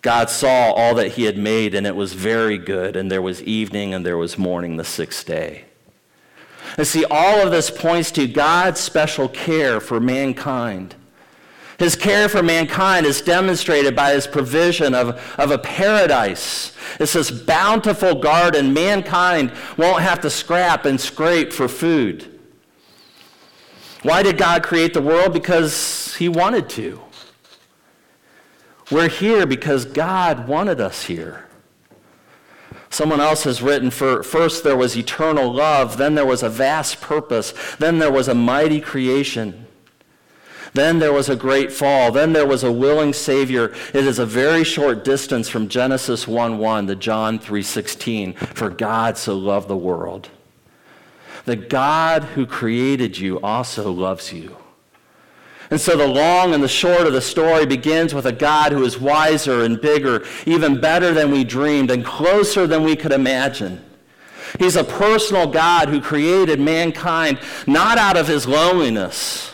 God 0.03 0.31
saw 0.31 0.73
all 0.73 0.97
that 0.97 1.13
he 1.13 1.25
had 1.25 1.39
made, 1.39 1.75
and 1.75 1.87
it 1.87 1.95
was 1.95 2.13
very 2.13 2.59
good. 2.59 2.97
And 2.97 3.11
there 3.11 3.23
was 3.23 3.41
evening 3.43 3.95
and 3.95 4.05
there 4.05 4.17
was 4.17 4.37
morning 4.37 4.77
the 4.77 4.85
sixth 4.85 5.25
day. 5.25 5.65
And 6.79 6.87
see, 6.87 7.05
all 7.11 7.41
of 7.41 7.51
this 7.51 7.71
points 7.71 8.11
to 8.13 8.27
God's 8.27 8.81
special 8.81 9.29
care 9.29 9.81
for 9.81 10.01
mankind. 10.01 10.95
His 11.79 11.97
care 11.97 12.29
for 12.29 12.43
mankind 12.43 13.07
is 13.07 13.21
demonstrated 13.21 13.97
by 13.97 14.13
his 14.13 14.27
provision 14.27 14.95
of, 14.95 15.21
of 15.39 15.51
a 15.51 15.59
paradise. 15.59 16.73
It's 17.01 17.15
this 17.15 17.31
bountiful 17.31 18.21
garden. 18.21 18.73
Mankind 18.73 19.53
won't 19.77 20.03
have 20.03 20.21
to 20.21 20.31
scrap 20.31 20.85
and 20.85 21.01
scrape 21.01 21.53
for 21.53 21.67
food. 21.69 22.41
Why 24.03 24.23
did 24.23 24.39
God 24.39 24.63
create 24.63 24.95
the 24.95 25.03
world? 25.03 25.33
Because 25.33 26.15
he 26.17 26.29
wanted 26.29 26.69
to. 26.71 27.01
We're 28.91 29.09
here 29.09 29.47
because 29.47 29.85
God 29.85 30.49
wanted 30.49 30.81
us 30.81 31.05
here. 31.05 31.49
Someone 32.93 33.23
else 33.23 33.45
has 33.45 33.63
written, 33.63 33.91
for 33.91 34.23
first 34.23 34.65
there 34.65 34.77
was 34.77 34.99
eternal 34.99 35.51
love, 35.51 35.97
then 35.97 36.15
there 36.15 36.27
was 36.27 36.43
a 36.43 36.51
vast 36.51 37.01
purpose, 37.01 37.55
then 37.79 37.99
there 37.99 38.13
was 38.13 38.29
a 38.29 38.35
mighty 38.35 38.83
creation. 38.83 39.67
Then 40.75 40.99
there 40.99 41.13
was 41.13 41.31
a 41.31 41.37
great 41.37 41.73
fall. 41.73 42.13
Then 42.13 42.35
there 42.35 42.47
was 42.47 42.63
a 42.63 42.71
willing 42.71 43.15
Savior. 43.15 43.73
It 43.95 44.07
is 44.07 44.19
a 44.19 44.27
very 44.27 44.63
short 44.63 45.05
distance 45.05 45.49
from 45.49 45.69
Genesis 45.69 46.27
1:1 46.27 46.87
to 46.87 46.95
John 46.95 47.39
3:16. 47.39 48.35
For 48.35 48.69
God 48.69 49.17
so 49.17 49.35
loved 49.35 49.69
the 49.69 49.77
world. 49.77 50.29
The 51.47 51.57
God 51.57 52.25
who 52.35 52.47
created 52.47 53.19
you 53.19 53.41
also 53.41 53.91
loves 53.91 54.33
you. 54.33 54.57
And 55.73 55.81
so 55.81 55.97
the 55.97 56.07
long 56.07 56.53
and 56.53 56.63
the 56.63 56.69
short 56.69 57.07
of 57.07 57.15
the 57.15 57.23
story 57.23 57.65
begins 57.65 58.13
with 58.13 58.27
a 58.27 58.33
God 58.33 58.73
who 58.73 58.85
is 58.85 59.01
wiser 59.01 59.63
and 59.63 59.81
bigger, 59.81 60.23
even 60.45 60.79
better 60.79 61.15
than 61.15 61.31
we 61.31 61.45
dreamed, 61.45 61.91
and 61.91 62.05
closer 62.05 62.67
than 62.67 62.85
we 62.85 62.95
could 62.95 63.11
imagine. 63.11 63.83
He's 64.59 64.77
a 64.77 64.85
personal 64.85 65.47
God 65.47 65.89
who 65.89 66.03
created 66.03 66.61
mankind 66.61 67.39
not 67.67 67.97
out 67.97 68.19
of 68.19 68.29
his 68.29 68.47
loneliness, 68.47 69.51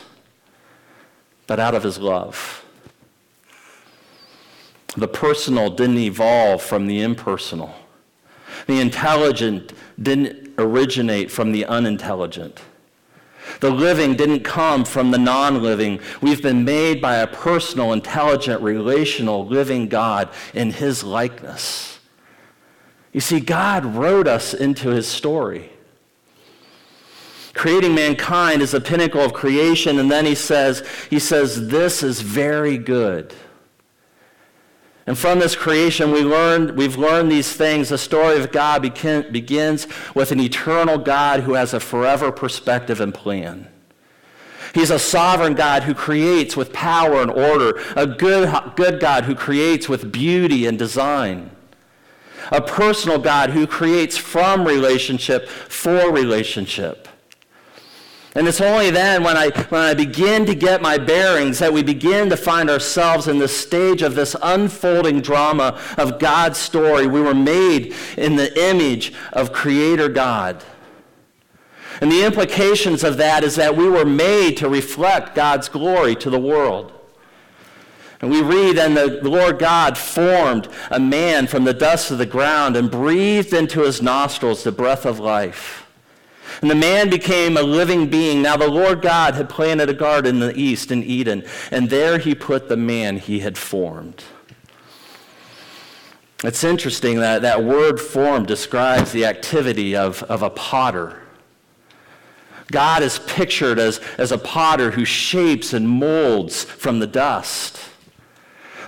but 1.47 1.61
out 1.61 1.77
of 1.77 1.85
his 1.85 2.01
love. 2.01 2.65
The 4.97 5.07
personal 5.07 5.71
didn't 5.71 5.99
evolve 5.99 6.63
from 6.63 6.89
the 6.89 7.01
impersonal. 7.01 7.73
The 8.67 8.81
intelligent 8.81 9.73
didn't 10.03 10.55
originate 10.59 11.31
from 11.31 11.53
the 11.53 11.65
unintelligent. 11.67 12.61
The 13.61 13.71
living 13.71 14.15
didn't 14.15 14.45
come 14.45 14.85
from 14.85 15.11
the 15.11 15.19
non 15.19 15.63
living. 15.63 16.01
We've 16.21 16.43
been 16.43 16.65
made 16.65 17.01
by 17.01 17.17
a 17.17 17.27
personal, 17.27 17.93
intelligent, 17.93 18.63
relational, 18.63 19.47
living 19.47 19.89
God 19.89 20.29
in 20.55 20.71
his 20.71 21.03
likeness. 21.03 21.99
You 23.13 23.21
see, 23.21 23.41
God 23.41 23.85
wrote 23.85 24.29
us 24.29 24.55
into 24.55 24.91
his 24.91 25.09
story. 25.09 25.71
Creating 27.55 27.95
mankind 27.95 28.63
is 28.63 28.71
the 28.71 28.81
pinnacle 28.81 29.21
of 29.21 29.33
creation, 29.33 29.99
and 29.99 30.11
then 30.11 30.25
he 30.25 30.35
says, 30.37 30.87
he 31.11 31.19
says, 31.19 31.69
this 31.69 32.05
is 32.05 32.21
very 32.21 32.79
good. 32.79 33.35
And 35.09 35.17
from 35.19 35.39
this 35.39 35.57
creation, 35.57 36.13
we 36.13 36.21
learned, 36.21 36.73
we've 36.73 36.99
learned 36.99 37.33
these 37.33 37.51
things. 37.51 37.89
The 37.89 37.97
story 37.97 38.39
of 38.39 38.53
God 38.53 38.83
begin, 38.83 39.33
begins 39.33 39.87
with 40.15 40.33
an 40.33 40.39
eternal 40.39 40.99
God 40.99 41.41
who 41.41 41.55
has 41.55 41.73
a 41.73 41.81
forever 41.81 42.31
perspective 42.31 43.01
and 43.01 43.15
plan. 43.15 43.69
He's 44.75 44.91
a 44.91 44.99
sovereign 44.99 45.55
God 45.55 45.85
who 45.85 45.95
creates 45.95 46.59
with 46.59 46.75
power 46.75 47.23
and 47.23 47.31
order, 47.31 47.81
a 47.97 48.07
good, 48.07 48.55
good 48.77 49.01
God 49.01 49.25
who 49.25 49.35
creates 49.35 49.89
with 49.89 50.13
beauty 50.13 50.67
and 50.67 50.79
design, 50.79 51.53
a 52.53 52.61
personal 52.61 53.19
God 53.19 53.49
who 53.49 53.67
creates 53.67 54.19
from 54.19 54.67
relationship 54.67 55.49
for 55.49 56.13
relationship. 56.13 57.09
And 58.39 58.47
it's 58.47 58.61
only 58.61 58.91
then 58.91 59.25
when 59.25 59.37
I, 59.37 59.51
when 59.69 59.81
I 59.81 59.95
begin 59.95 60.47
to 60.47 60.55
get 60.55 60.81
my 60.81 60.97
bearings 60.97 61.59
that 61.59 61.73
we 61.73 61.83
begin 61.83 62.31
to 62.31 62.37
find 62.37 62.71
ourselves 62.71 63.27
in 63.27 63.41
the 63.41 63.49
stage 63.49 64.01
of 64.01 64.15
this 64.15 64.37
unfolding 64.41 65.23
drama 65.23 65.77
of 65.99 66.21
God's 66.21 66.57
story. 66.57 67.09
We 67.09 67.21
were 67.21 67.35
made 67.35 67.97
in 68.17 68.37
the 68.37 68.57
image 68.71 69.13
of 69.33 69.53
Creator 69.53 70.11
God. 70.11 70.63
And 72.01 72.13
the 72.13 72.25
implications 72.25 73.03
of 73.03 73.17
that 73.17 73.43
is 73.43 73.57
that 73.57 73.77
we 73.77 73.89
were 73.89 74.05
made 74.05 74.57
to 74.59 74.69
reflect 74.69 75.35
God's 75.35 75.69
glory 75.69 76.15
to 76.15 76.31
the 76.31 76.39
world. 76.39 76.93
And 78.21 78.31
we 78.31 78.41
read, 78.41 78.79
and 78.79 78.97
the 78.97 79.19
Lord 79.29 79.59
God 79.59 79.99
formed 79.99 80.69
a 80.93 81.01
man 81.01 81.49
from 81.49 81.65
the 81.65 81.75
dust 81.75 82.13
of 82.13 82.19
the 82.19 82.27
ground 82.27 82.77
and 82.77 82.89
breathed 82.89 83.53
into 83.53 83.81
his 83.81 84.01
nostrils 84.01 84.63
the 84.63 84.71
breath 84.71 85.05
of 85.05 85.19
life. 85.19 85.78
And 86.61 86.71
the 86.71 86.75
man 86.75 87.09
became 87.09 87.57
a 87.57 87.63
living 87.63 88.09
being. 88.11 88.43
Now 88.43 88.57
the 88.57 88.69
Lord 88.69 89.01
God 89.03 89.35
had 89.35 89.49
planted 89.49 89.89
a 89.89 89.95
garden 89.95 90.43
in 90.43 90.49
the 90.49 90.59
east 90.59 90.91
in 90.91 91.03
Eden, 91.05 91.45
and 91.71 91.89
there 91.89 92.19
he 92.19 92.35
put 92.35 92.69
the 92.69 92.77
man 92.77 93.19
he 93.19 93.41
had 93.41 93.57
formed. 93.57 94.25
It's 96.45 96.63
interesting 96.63 97.19
that 97.19 97.43
that 97.43 97.65
word 97.65 98.01
form 98.01 98.45
describes 98.45 99.11
the 99.11 99.25
activity 99.25 99.97
of, 99.97 100.23
of 100.25 100.43
a 100.43 100.51
potter. 100.51 101.21
God 102.71 103.03
is 103.03 103.19
pictured 103.21 103.79
as, 103.79 104.01
as 104.19 104.31
a 104.31 104.39
potter 104.39 104.91
who 104.93 105.05
shapes 105.05 105.73
and 105.73 105.89
molds 105.89 106.63
from 106.63 107.01
the 107.01 107.07
dust. 107.07 107.81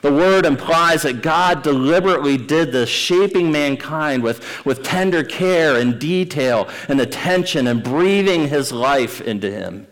The 0.02 0.12
word 0.12 0.46
implies 0.46 1.02
that 1.02 1.22
God 1.22 1.62
deliberately 1.62 2.38
did 2.38 2.72
this, 2.72 2.88
shaping 2.88 3.52
mankind 3.52 4.22
with, 4.22 4.64
with 4.64 4.82
tender 4.82 5.22
care 5.22 5.76
and 5.76 5.98
detail 5.98 6.68
and 6.88 7.00
attention 7.00 7.66
and 7.66 7.82
breathing 7.82 8.48
his 8.48 8.72
life 8.72 9.20
into 9.20 9.50
him. 9.50 9.86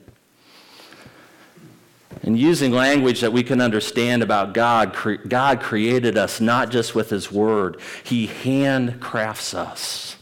And 2.22 2.38
using 2.38 2.72
language 2.72 3.20
that 3.20 3.32
we 3.32 3.42
can 3.42 3.60
understand 3.60 4.22
about 4.22 4.54
God, 4.54 4.96
God 5.28 5.60
created 5.60 6.16
us 6.16 6.40
not 6.40 6.70
just 6.70 6.94
with 6.94 7.10
his 7.10 7.30
word, 7.30 7.80
he 8.02 8.26
handcrafts 8.26 9.54
us. 9.54 10.16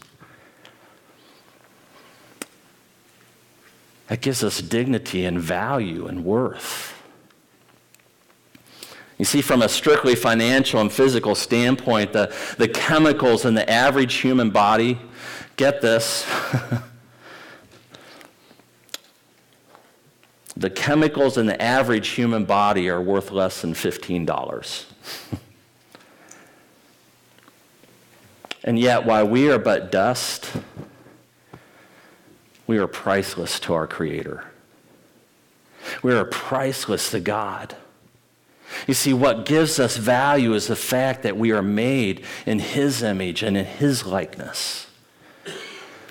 That 4.07 4.21
gives 4.21 4.43
us 4.43 4.61
dignity 4.61 5.25
and 5.25 5.39
value 5.39 6.07
and 6.07 6.23
worth. 6.23 6.96
You 9.17 9.25
see, 9.25 9.41
from 9.41 9.63
a 9.63 9.69
strictly 9.69 10.15
financial 10.15 10.79
and 10.79 10.91
physical 10.91 11.33
standpoint, 11.33 12.13
the, 12.13 12.35
the 12.57 12.67
chemicals 12.67 13.45
in 13.45 13.55
the 13.55 13.67
average 13.69 14.15
human 14.15 14.51
body, 14.51 14.99
get 15.55 15.81
this, 15.81 16.23
the 20.55 20.69
chemicals 20.69 21.37
in 21.37 21.47
the 21.47 21.59
average 21.59 22.09
human 22.09 22.45
body 22.45 22.89
are 22.89 23.01
worth 23.01 23.31
less 23.31 23.61
than 23.61 23.73
$15. 23.73 24.85
and 28.63 28.77
yet, 28.77 29.03
while 29.03 29.27
we 29.27 29.49
are 29.49 29.57
but 29.57 29.91
dust, 29.91 30.51
we 32.67 32.77
are 32.77 32.85
priceless 32.85 33.59
to 33.61 33.73
our 33.73 33.87
Creator. 33.87 34.45
We 36.03 36.13
are 36.13 36.25
priceless 36.25 37.09
to 37.11 37.19
God. 37.19 37.75
You 38.87 38.93
see, 38.93 39.13
what 39.13 39.45
gives 39.45 39.79
us 39.79 39.97
value 39.97 40.53
is 40.53 40.67
the 40.67 40.75
fact 40.75 41.23
that 41.23 41.37
we 41.37 41.51
are 41.51 41.61
made 41.61 42.25
in 42.45 42.59
His 42.59 43.01
image 43.01 43.43
and 43.43 43.57
in 43.57 43.65
His 43.65 44.05
likeness. 44.05 44.87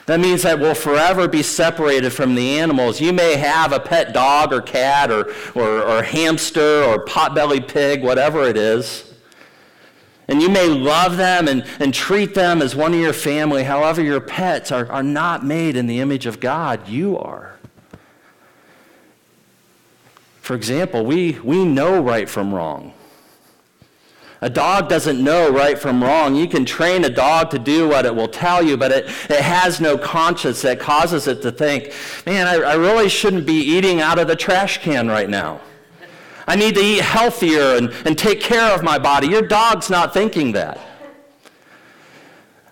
That 0.06 0.20
means 0.20 0.42
that 0.42 0.60
we'll 0.60 0.74
forever 0.74 1.26
be 1.26 1.42
separated 1.42 2.10
from 2.10 2.36
the 2.36 2.60
animals. 2.60 3.00
You 3.00 3.12
may 3.12 3.36
have 3.36 3.72
a 3.72 3.80
pet 3.80 4.12
dog 4.14 4.52
or 4.52 4.62
cat 4.62 5.10
or, 5.10 5.32
or, 5.56 5.82
or 5.82 6.02
hamster 6.02 6.84
or 6.84 7.04
potbelly 7.04 7.66
pig, 7.66 8.04
whatever 8.04 8.44
it 8.44 8.56
is. 8.56 9.14
And 10.28 10.40
you 10.40 10.48
may 10.48 10.66
love 10.66 11.16
them 11.16 11.48
and, 11.48 11.64
and 11.80 11.92
treat 11.92 12.34
them 12.34 12.62
as 12.62 12.74
one 12.74 12.94
of 12.94 13.00
your 13.00 13.12
family. 13.12 13.64
However, 13.64 14.02
your 14.02 14.20
pets 14.20 14.70
are, 14.70 14.90
are 14.90 15.02
not 15.02 15.44
made 15.44 15.76
in 15.76 15.86
the 15.86 16.00
image 16.00 16.26
of 16.26 16.40
God. 16.40 16.88
You 16.88 17.18
are. 17.18 17.55
For 20.46 20.54
example, 20.54 21.04
we, 21.04 21.40
we 21.42 21.64
know 21.64 22.00
right 22.00 22.28
from 22.28 22.54
wrong. 22.54 22.94
A 24.40 24.48
dog 24.48 24.88
doesn't 24.88 25.20
know 25.20 25.50
right 25.50 25.76
from 25.76 26.00
wrong. 26.00 26.36
You 26.36 26.46
can 26.46 26.64
train 26.64 27.04
a 27.04 27.10
dog 27.10 27.50
to 27.50 27.58
do 27.58 27.88
what 27.88 28.06
it 28.06 28.14
will 28.14 28.28
tell 28.28 28.62
you, 28.62 28.76
but 28.76 28.92
it, 28.92 29.06
it 29.28 29.40
has 29.40 29.80
no 29.80 29.98
conscience 29.98 30.62
that 30.62 30.78
causes 30.78 31.26
it 31.26 31.42
to 31.42 31.50
think, 31.50 31.92
man, 32.26 32.46
I, 32.46 32.58
I 32.58 32.74
really 32.74 33.08
shouldn't 33.08 33.44
be 33.44 33.54
eating 33.54 34.00
out 34.00 34.20
of 34.20 34.28
the 34.28 34.36
trash 34.36 34.78
can 34.78 35.08
right 35.08 35.28
now. 35.28 35.60
I 36.46 36.54
need 36.54 36.76
to 36.76 36.80
eat 36.80 37.00
healthier 37.00 37.74
and, 37.76 37.92
and 38.04 38.16
take 38.16 38.40
care 38.40 38.72
of 38.72 38.84
my 38.84 39.00
body. 39.00 39.26
Your 39.26 39.42
dog's 39.42 39.90
not 39.90 40.14
thinking 40.14 40.52
that. 40.52 40.78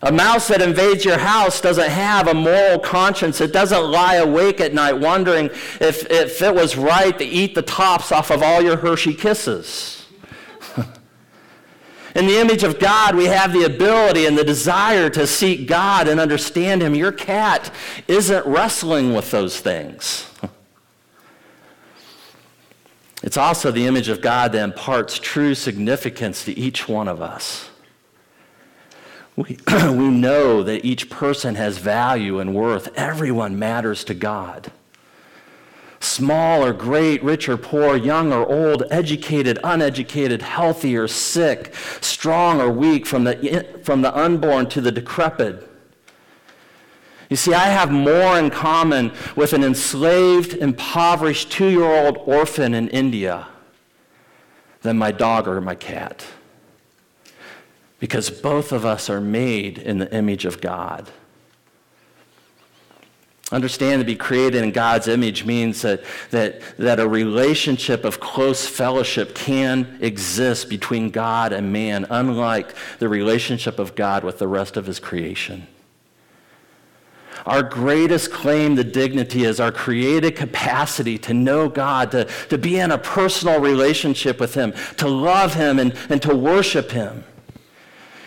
A 0.04 0.12
mouse 0.12 0.48
that 0.48 0.60
invades 0.60 1.02
your 1.02 1.16
house 1.16 1.62
doesn't 1.62 1.88
have 1.88 2.28
a 2.28 2.34
moral 2.34 2.78
conscience. 2.78 3.40
It 3.40 3.54
doesn't 3.54 3.84
lie 3.90 4.16
awake 4.16 4.60
at 4.60 4.74
night 4.74 4.92
wondering 4.92 5.46
if, 5.80 6.10
if 6.10 6.42
it 6.42 6.54
was 6.54 6.76
right 6.76 7.18
to 7.18 7.24
eat 7.24 7.54
the 7.54 7.62
tops 7.62 8.12
off 8.12 8.30
of 8.30 8.42
all 8.42 8.60
your 8.60 8.76
Hershey 8.76 9.14
kisses. 9.14 10.06
In 12.14 12.26
the 12.26 12.38
image 12.38 12.64
of 12.64 12.78
God, 12.78 13.16
we 13.16 13.24
have 13.24 13.54
the 13.54 13.64
ability 13.64 14.26
and 14.26 14.36
the 14.36 14.44
desire 14.44 15.08
to 15.08 15.26
seek 15.26 15.66
God 15.66 16.06
and 16.06 16.20
understand 16.20 16.82
Him. 16.82 16.94
Your 16.94 17.10
cat 17.10 17.72
isn't 18.06 18.44
wrestling 18.44 19.14
with 19.14 19.30
those 19.30 19.58
things. 19.58 20.30
It's 23.22 23.38
also 23.38 23.70
the 23.70 23.86
image 23.86 24.10
of 24.10 24.20
God 24.20 24.52
that 24.52 24.62
imparts 24.62 25.18
true 25.18 25.54
significance 25.54 26.44
to 26.44 26.52
each 26.58 26.90
one 26.90 27.08
of 27.08 27.22
us. 27.22 27.70
We, 29.36 29.58
we 29.68 30.08
know 30.10 30.62
that 30.62 30.84
each 30.84 31.10
person 31.10 31.56
has 31.56 31.78
value 31.78 32.38
and 32.38 32.54
worth. 32.54 32.88
Everyone 32.96 33.58
matters 33.58 34.04
to 34.04 34.14
God. 34.14 34.70
Small 36.00 36.62
or 36.62 36.72
great, 36.72 37.22
rich 37.24 37.48
or 37.48 37.56
poor, 37.56 37.96
young 37.96 38.32
or 38.32 38.46
old, 38.46 38.84
educated, 38.90 39.58
uneducated, 39.64 40.42
healthy 40.42 40.96
or 40.96 41.08
sick, 41.08 41.74
strong 42.00 42.60
or 42.60 42.70
weak, 42.70 43.06
from 43.06 43.24
the, 43.24 43.66
from 43.82 44.02
the 44.02 44.14
unborn 44.16 44.68
to 44.68 44.80
the 44.80 44.92
decrepit. 44.92 45.68
You 47.30 47.36
see, 47.36 47.54
I 47.54 47.68
have 47.68 47.90
more 47.90 48.38
in 48.38 48.50
common 48.50 49.12
with 49.34 49.54
an 49.54 49.64
enslaved, 49.64 50.52
impoverished 50.52 51.50
two 51.50 51.68
year 51.68 51.84
old 51.84 52.18
orphan 52.26 52.74
in 52.74 52.88
India 52.88 53.48
than 54.82 54.98
my 54.98 55.10
dog 55.10 55.48
or 55.48 55.60
my 55.62 55.74
cat 55.74 56.24
because 58.04 58.28
both 58.28 58.70
of 58.70 58.84
us 58.84 59.08
are 59.08 59.18
made 59.18 59.78
in 59.78 59.96
the 59.96 60.14
image 60.14 60.44
of 60.44 60.60
God. 60.60 61.10
Understand 63.50 64.02
to 64.02 64.04
be 64.04 64.14
created 64.14 64.62
in 64.62 64.72
God's 64.72 65.08
image 65.08 65.46
means 65.46 65.80
that, 65.80 66.04
that, 66.28 66.60
that 66.76 67.00
a 67.00 67.08
relationship 67.08 68.04
of 68.04 68.20
close 68.20 68.66
fellowship 68.66 69.34
can 69.34 69.96
exist 70.02 70.68
between 70.68 71.08
God 71.08 71.54
and 71.54 71.72
man, 71.72 72.04
unlike 72.10 72.74
the 72.98 73.08
relationship 73.08 73.78
of 73.78 73.94
God 73.94 74.22
with 74.22 74.38
the 74.38 74.48
rest 74.48 74.76
of 74.76 74.84
his 74.84 75.00
creation. 75.00 75.66
Our 77.46 77.62
greatest 77.62 78.32
claim 78.32 78.76
to 78.76 78.84
dignity 78.84 79.44
is 79.44 79.60
our 79.60 79.72
created 79.72 80.36
capacity 80.36 81.16
to 81.20 81.32
know 81.32 81.70
God, 81.70 82.10
to, 82.10 82.26
to 82.50 82.58
be 82.58 82.78
in 82.78 82.90
a 82.90 82.98
personal 82.98 83.62
relationship 83.62 84.40
with 84.40 84.52
Him, 84.52 84.74
to 84.98 85.08
love 85.08 85.54
Him, 85.54 85.78
and, 85.78 85.94
and 86.10 86.20
to 86.20 86.36
worship 86.36 86.90
Him. 86.90 87.24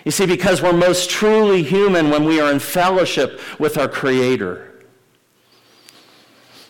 You 0.08 0.12
see, 0.12 0.26
because 0.26 0.62
we're 0.62 0.72
most 0.72 1.10
truly 1.10 1.64
human 1.64 2.10
when 2.10 2.24
we 2.24 2.40
are 2.40 2.50
in 2.50 2.60
fellowship 2.60 3.42
with 3.60 3.78
our 3.78 3.90
Creator. 3.90 4.72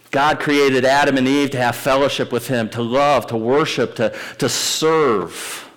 God 0.09 0.39
created 0.39 0.83
Adam 0.83 1.17
and 1.17 1.27
Eve 1.27 1.51
to 1.51 1.59
have 1.59 1.75
fellowship 1.75 2.31
with 2.31 2.47
Him, 2.47 2.67
to 2.69 2.81
love, 2.81 3.27
to 3.27 3.37
worship, 3.37 3.93
to, 3.97 4.17
to 4.39 4.49
serve. 4.49 5.69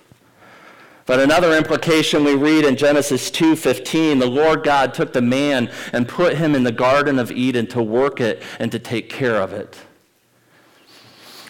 But 1.05 1.19
another 1.19 1.55
implication 1.55 2.23
we 2.23 2.33
read 2.33 2.65
in 2.65 2.77
Genesis 2.77 3.29
2:15, 3.29 4.17
the 4.17 4.25
Lord 4.25 4.63
God 4.63 4.95
took 4.95 5.13
the 5.13 5.21
man 5.21 5.69
and 5.93 6.07
put 6.07 6.37
him 6.37 6.55
in 6.55 6.63
the 6.63 6.71
garden 6.71 7.19
of 7.19 7.31
Eden 7.31 7.67
to 7.67 7.83
work 7.83 8.19
it 8.19 8.41
and 8.57 8.71
to 8.71 8.79
take 8.79 9.07
care 9.07 9.35
of 9.35 9.53
it. 9.53 9.77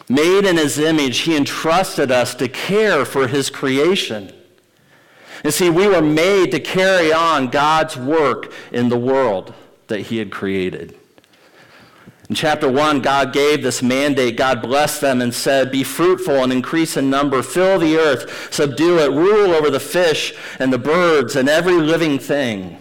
Made 0.10 0.44
in 0.44 0.58
his 0.58 0.78
image, 0.78 1.20
he 1.20 1.38
entrusted 1.38 2.12
us 2.12 2.36
to 2.36 2.50
care 2.50 3.06
for 3.06 3.30
his 3.30 3.50
creation. 3.50 4.34
And 5.44 5.54
see, 5.54 5.70
we 5.70 5.88
were 5.88 6.02
made 6.02 6.52
to 6.52 6.60
carry 6.60 7.12
on 7.12 7.48
God's 7.48 7.98
work 7.98 8.54
in 8.72 8.90
the 8.90 8.98
world 8.98 9.54
that 9.88 10.02
He 10.02 10.18
had 10.18 10.32
created. 10.32 10.96
In 12.30 12.36
chapter 12.36 12.72
1, 12.72 13.02
God 13.02 13.34
gave 13.34 13.62
this 13.62 13.84
mandate. 13.84 14.38
God 14.38 14.62
blessed 14.62 15.02
them 15.02 15.22
and 15.22 15.34
said, 15.34 15.70
Be 15.72 15.84
fruitful 15.84 16.44
and 16.44 16.54
increase 16.54 16.96
in 16.96 17.10
number, 17.10 17.44
fill 17.44 17.78
the 17.78 17.98
earth, 17.98 18.54
subdue 18.54 19.00
it, 19.00 19.12
rule 19.12 19.52
over 19.52 19.70
the 19.70 19.82
fish 19.82 20.34
and 20.58 20.72
the 20.72 20.78
birds 20.78 21.36
and 21.36 21.50
every 21.50 21.74
living 21.74 22.20
thing. 22.20 22.78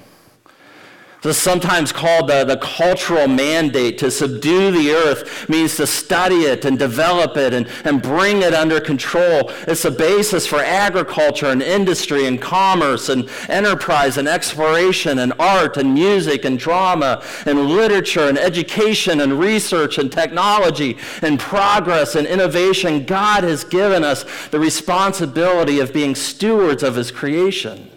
This 1.22 1.36
is 1.36 1.42
sometimes 1.42 1.92
called 1.92 2.28
the, 2.28 2.44
the 2.44 2.56
cultural 2.56 3.28
mandate. 3.28 3.98
To 3.98 4.10
subdue 4.10 4.70
the 4.70 4.92
earth 4.92 5.50
means 5.50 5.76
to 5.76 5.86
study 5.86 6.44
it 6.44 6.64
and 6.64 6.78
develop 6.78 7.36
it 7.36 7.52
and, 7.52 7.68
and 7.84 8.00
bring 8.00 8.40
it 8.40 8.54
under 8.54 8.80
control. 8.80 9.50
It's 9.68 9.82
the 9.82 9.90
basis 9.90 10.46
for 10.46 10.60
agriculture 10.60 11.46
and 11.46 11.62
industry 11.62 12.26
and 12.26 12.40
commerce 12.40 13.10
and 13.10 13.28
enterprise 13.50 14.16
and 14.16 14.26
exploration 14.26 15.18
and 15.18 15.34
art 15.38 15.76
and 15.76 15.92
music 15.92 16.46
and 16.46 16.58
drama 16.58 17.22
and 17.44 17.66
literature 17.66 18.26
and 18.26 18.38
education 18.38 19.20
and 19.20 19.38
research 19.38 19.98
and 19.98 20.10
technology 20.10 20.96
and 21.20 21.38
progress 21.38 22.14
and 22.14 22.26
innovation. 22.26 23.04
God 23.04 23.44
has 23.44 23.62
given 23.62 24.04
us 24.04 24.24
the 24.48 24.58
responsibility 24.58 25.80
of 25.80 25.92
being 25.92 26.14
stewards 26.14 26.82
of 26.82 26.94
his 26.94 27.10
creation. 27.10 27.90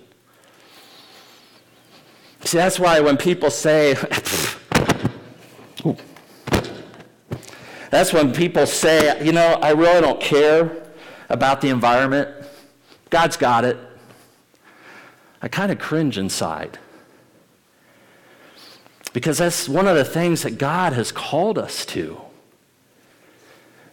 See, 2.46 2.58
that's 2.58 2.80
why 2.80 3.00
when 3.00 3.18
people 3.18 3.50
say, 3.50 3.96
that's 7.90 8.12
when 8.12 8.34
people 8.34 8.66
say, 8.66 9.24
you 9.24 9.32
know, 9.32 9.60
I 9.62 9.72
really 9.72 10.02
don't 10.02 10.20
care 10.20 10.84
about 11.30 11.62
the 11.62 11.70
environment. 11.70 12.30
God's 13.10 13.38
got 13.38 13.64
it. 13.64 13.78
I 15.42 15.48
kind 15.48 15.72
of 15.72 15.80
cringe 15.80 16.18
inside. 16.18 16.80
Because 19.14 19.38
that's 19.38 19.70
one 19.70 19.88
of 19.88 19.96
the 19.96 20.06
things 20.06 20.44
that 20.44 20.58
God 20.58 20.94
has 20.94 21.12
called 21.12 21.58
us 21.58 21.86
to. 21.88 22.20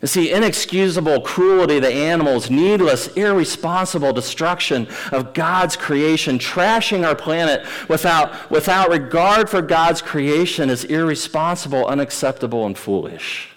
You 0.02 0.08
see, 0.08 0.32
inexcusable 0.32 1.20
cruelty 1.20 1.78
to 1.78 1.92
animals, 1.92 2.50
needless, 2.50 3.08
irresponsible 3.08 4.14
destruction 4.14 4.88
of 5.12 5.34
God's 5.34 5.76
creation, 5.76 6.38
trashing 6.38 7.06
our 7.06 7.14
planet 7.14 7.66
without, 7.86 8.50
without 8.50 8.88
regard 8.88 9.50
for 9.50 9.60
God's 9.60 10.00
creation 10.00 10.70
is 10.70 10.84
irresponsible, 10.84 11.84
unacceptable, 11.86 12.64
and 12.64 12.78
foolish. 12.78 13.50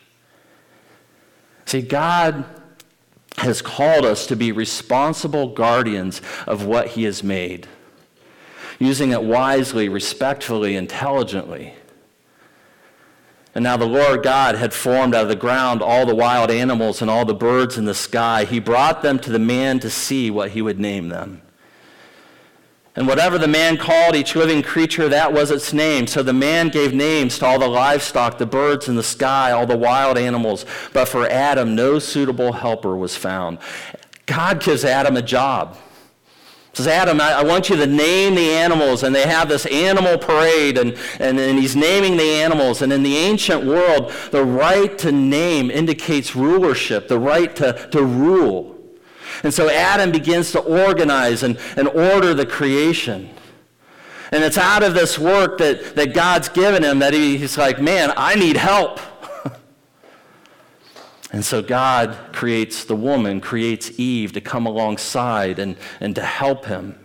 See, 1.66 1.82
God 1.82 2.44
has 3.38 3.62
called 3.62 4.04
us 4.04 4.28
to 4.28 4.36
be 4.36 4.52
responsible 4.52 5.48
guardians 5.54 6.22
of 6.46 6.66
what 6.66 6.89
He 6.89 7.04
has 7.06 7.24
made, 7.24 7.68
using 8.80 9.12
it 9.12 9.24
wisely, 9.24 9.88
respectfully, 9.88 10.76
intelligently. 10.76 11.74
And 13.56 13.64
now 13.64 13.78
the 13.78 13.86
Lord 13.86 14.24
God 14.24 14.56
had 14.56 14.74
formed 14.74 15.14
out 15.14 15.24
of 15.24 15.30
the 15.30 15.36
ground 15.36 15.82
all 15.82 16.06
the 16.06 16.16
wild 16.16 16.49
animals 16.49 17.01
and 17.01 17.12
all 17.12 17.24
the 17.24 17.36
birds 17.36 17.78
in 17.78 17.86
the 17.86 17.93
sky. 17.93 18.45
He 18.45 18.60
brought 18.60 19.04
them 19.04 19.20
to 19.20 19.32
the 19.32 19.39
man 19.39 19.80
to 19.82 19.89
see 19.89 20.32
what 20.32 20.51
he 20.51 20.62
would 20.62 20.80
name 20.80 21.10
them. 21.10 21.41
And 22.95 23.08
whatever 23.08 23.38
the 23.38 23.47
man 23.47 23.78
called 23.78 24.16
each 24.16 24.36
living 24.36 24.62
creature, 24.62 25.10
that 25.10 25.34
was 25.34 25.49
its 25.49 25.74
name. 25.74 26.06
So 26.06 26.22
the 26.22 26.34
man 26.34 26.70
gave 26.70 26.93
names 26.93 27.39
to 27.39 27.45
all 27.45 27.60
the 27.60 27.68
livestock, 27.68 28.38
the 28.38 28.45
birds 28.45 28.88
in 28.88 28.95
the 28.95 29.04
sky, 29.04 29.51
all 29.51 29.66
the 29.66 29.78
wild 29.78 30.18
animals. 30.18 30.66
But 30.91 31.08
for 31.08 31.28
Adam, 31.28 31.76
no 31.76 31.97
suitable 31.97 32.54
helper 32.54 32.95
was 32.95 33.16
found. 33.16 33.58
God 34.28 34.64
gives 34.64 34.86
Adam 34.86 35.18
a 35.18 35.24
job 35.24 35.78
says, 36.74 36.88
Adam, 36.88 37.21
I, 37.21 37.34
I, 37.34 37.43
want 37.43 37.69
you 37.69 37.76
to 37.76 37.86
name 37.86 38.34
the 38.34 38.49
animals. 38.49 39.03
And 39.03 39.13
they 39.13 39.28
have 39.28 39.47
this 39.47 39.67
animal 39.67 40.17
parade, 40.17 40.78
and, 40.78 40.97
and, 41.19 41.39
and 41.39 41.59
he's 41.59 41.76
naming 41.76 42.17
the 42.17 42.24
animals. 42.24 42.82
And 42.82 42.91
in 42.91 43.03
the 43.03 43.15
ancient 43.15 43.63
world, 43.63 44.11
the 44.32 44.43
right 44.43 44.97
to 44.97 45.11
name 45.11 45.69
indicates 45.69 46.36
rulership, 46.36 47.07
the 47.07 47.19
right 47.19 47.55
to, 47.57 47.88
to 47.91 48.03
rule. 48.03 48.76
And 49.43 49.53
so 49.53 49.69
Adam 49.69 50.11
begins 50.11 50.51
to 50.53 50.59
organize 50.59 51.43
and, 51.43 51.59
and 51.78 51.88
order 51.89 52.34
the 52.34 52.45
creation. 52.45 53.30
And 54.32 54.43
it's 54.43 54.57
out 54.57 54.82
of 54.82 54.95
this 54.95 55.19
work 55.19 55.59
that, 55.59 55.95
that 55.95 56.15
God's 56.15 56.49
given 56.49 56.84
him 56.84 56.99
that 56.99 57.13
he, 57.13 57.38
he's 57.38 57.55
like, 57.55 57.80
man, 57.80 58.11
I 58.17 58.34
need 58.34 58.57
help. 58.57 58.99
And 61.34 61.43
so 61.43 61.63
God 61.63 62.15
creates 62.31 62.86
the 62.86 62.95
woman, 62.95 63.41
creates 63.41 63.99
Eve 63.99 64.34
to 64.34 64.41
come 64.41 64.67
alongside 64.67 65.57
and, 65.57 65.75
and 65.99 66.15
to 66.15 66.21
help 66.21 66.65
him. 66.65 66.95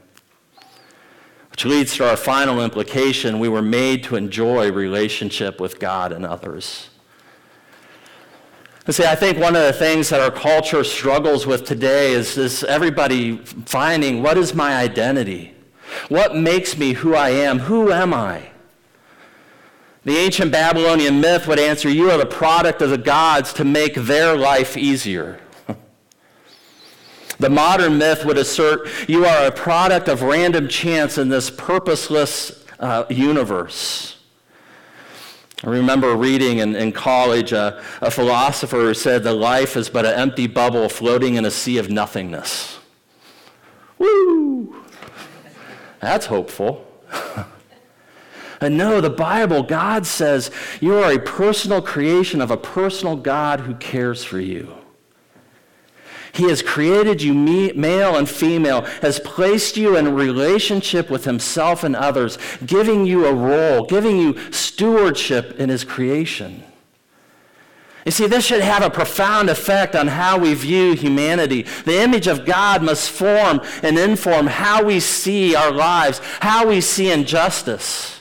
Which 1.51 1.65
leads 1.65 1.97
to 1.97 2.09
our 2.09 2.17
final 2.17 2.63
implication 2.63 3.39
we 3.39 3.49
were 3.49 3.63
made 3.63 4.05
to 4.05 4.17
enjoy 4.17 4.71
relationship 4.71 5.59
with 5.59 5.81
God 5.81 6.13
and 6.13 6.27
others. 6.27 6.91
And 8.85 8.95
see, 8.95 9.05
I 9.05 9.15
think 9.15 9.39
one 9.39 9.57
of 9.57 9.63
the 9.63 9.73
things 9.73 10.11
that 10.11 10.21
our 10.21 10.31
culture 10.31 10.85
struggles 10.85 11.47
with 11.47 11.65
today 11.65 12.13
is 12.13 12.35
this 12.35 12.63
everybody 12.63 13.39
finding 13.39 14.23
what 14.23 14.37
is 14.37 14.55
my 14.55 14.77
identity? 14.77 15.55
What 16.11 16.37
makes 16.37 16.77
me 16.77 16.93
who 16.93 17.15
I 17.15 17.31
am? 17.31 17.61
Who 17.61 17.91
am 17.93 18.13
I? 18.13 18.51
The 20.09 20.17
ancient 20.17 20.51
Babylonian 20.51 21.21
myth 21.21 21.47
would 21.47 21.59
answer, 21.59 21.91
You 21.91 22.11
are 22.11 22.17
the 22.17 22.25
product 22.25 22.81
of 22.81 22.89
the 22.89 22.97
gods 22.97 23.53
to 23.53 23.63
make 23.63 23.95
their 23.95 24.35
life 24.35 24.75
easier. 24.75 25.39
the 27.39 27.51
modern 27.51 27.99
myth 27.99 28.25
would 28.25 28.39
assert, 28.39 28.89
You 29.07 29.27
are 29.27 29.45
a 29.45 29.53
product 29.53 30.09
of 30.09 30.23
random 30.23 30.67
chance 30.67 31.19
in 31.19 31.29
this 31.29 31.51
purposeless 31.51 32.65
uh, 32.81 33.05
universe. 33.11 34.17
I 35.63 35.69
remember 35.69 36.17
reading 36.17 36.61
in, 36.61 36.75
in 36.75 36.93
college 36.93 37.53
uh, 37.53 37.79
a 38.01 38.11
philosopher 38.11 38.79
who 38.79 38.95
said 38.95 39.25
that 39.25 39.35
life 39.35 39.77
is 39.77 39.91
but 39.91 40.07
an 40.07 40.15
empty 40.15 40.47
bubble 40.47 40.89
floating 40.89 41.35
in 41.35 41.45
a 41.45 41.51
sea 41.51 41.77
of 41.77 41.91
nothingness. 41.91 42.79
Woo! 43.99 44.75
That's 46.01 46.25
hopeful. 46.25 46.87
And 48.61 48.77
no, 48.77 49.01
the 49.01 49.11
Bible, 49.11 49.63
God 49.63 50.07
says 50.07 50.51
you 50.81 50.97
are 50.97 51.13
a 51.13 51.19
personal 51.19 51.81
creation 51.81 52.41
of 52.41 52.51
a 52.51 52.57
personal 52.57 53.17
God 53.17 53.61
who 53.61 53.75
cares 53.77 54.25
for 54.25 54.41
you. 54.41 54.75
He 56.33 56.45
has 56.45 56.63
created 56.63 57.23
you 57.23 57.35
male 57.35 58.17
and 58.17 58.29
female, 58.29 58.83
has 59.03 59.19
placed 59.21 59.77
you 59.77 59.97
in 59.97 60.15
relationship 60.15 61.11
with 61.11 61.25
himself 61.25 61.83
and 61.83 61.97
others, 61.97 62.39
giving 62.65 63.07
you 63.07 63.27
a 63.27 63.33
role, 63.33 63.87
giving 63.87 64.19
you 64.19 64.53
stewardship 64.53 65.59
in 65.59 65.69
his 65.69 65.85
creation. 65.85 66.63
You 68.05 68.13
see, 68.13 68.27
this 68.27 68.47
should 68.47 68.63
have 68.63 68.83
a 68.83 68.91
profound 68.91 69.51
effect 69.51 69.95
on 69.95 70.07
how 70.07 70.39
we 70.39 70.55
view 70.55 70.95
humanity. 70.95 71.67
The 71.85 72.01
image 72.01 72.27
of 72.27 72.47
God 72.47 72.83
must 72.83 73.11
form 73.11 73.61
and 73.83 73.99
inform 73.99 74.47
how 74.47 74.85
we 74.85 75.01
see 75.01 75.55
our 75.55 75.73
lives, 75.73 76.21
how 76.41 76.69
we 76.69 76.81
see 76.81 77.11
injustice. 77.11 78.18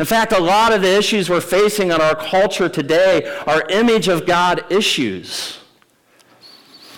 In 0.00 0.06
fact, 0.06 0.32
a 0.32 0.40
lot 0.40 0.72
of 0.72 0.80
the 0.80 0.96
issues 0.96 1.28
we're 1.28 1.42
facing 1.42 1.88
in 1.90 2.00
our 2.00 2.16
culture 2.16 2.70
today 2.70 3.22
are 3.46 3.68
image 3.68 4.08
of 4.08 4.24
God 4.24 4.64
issues. 4.72 5.58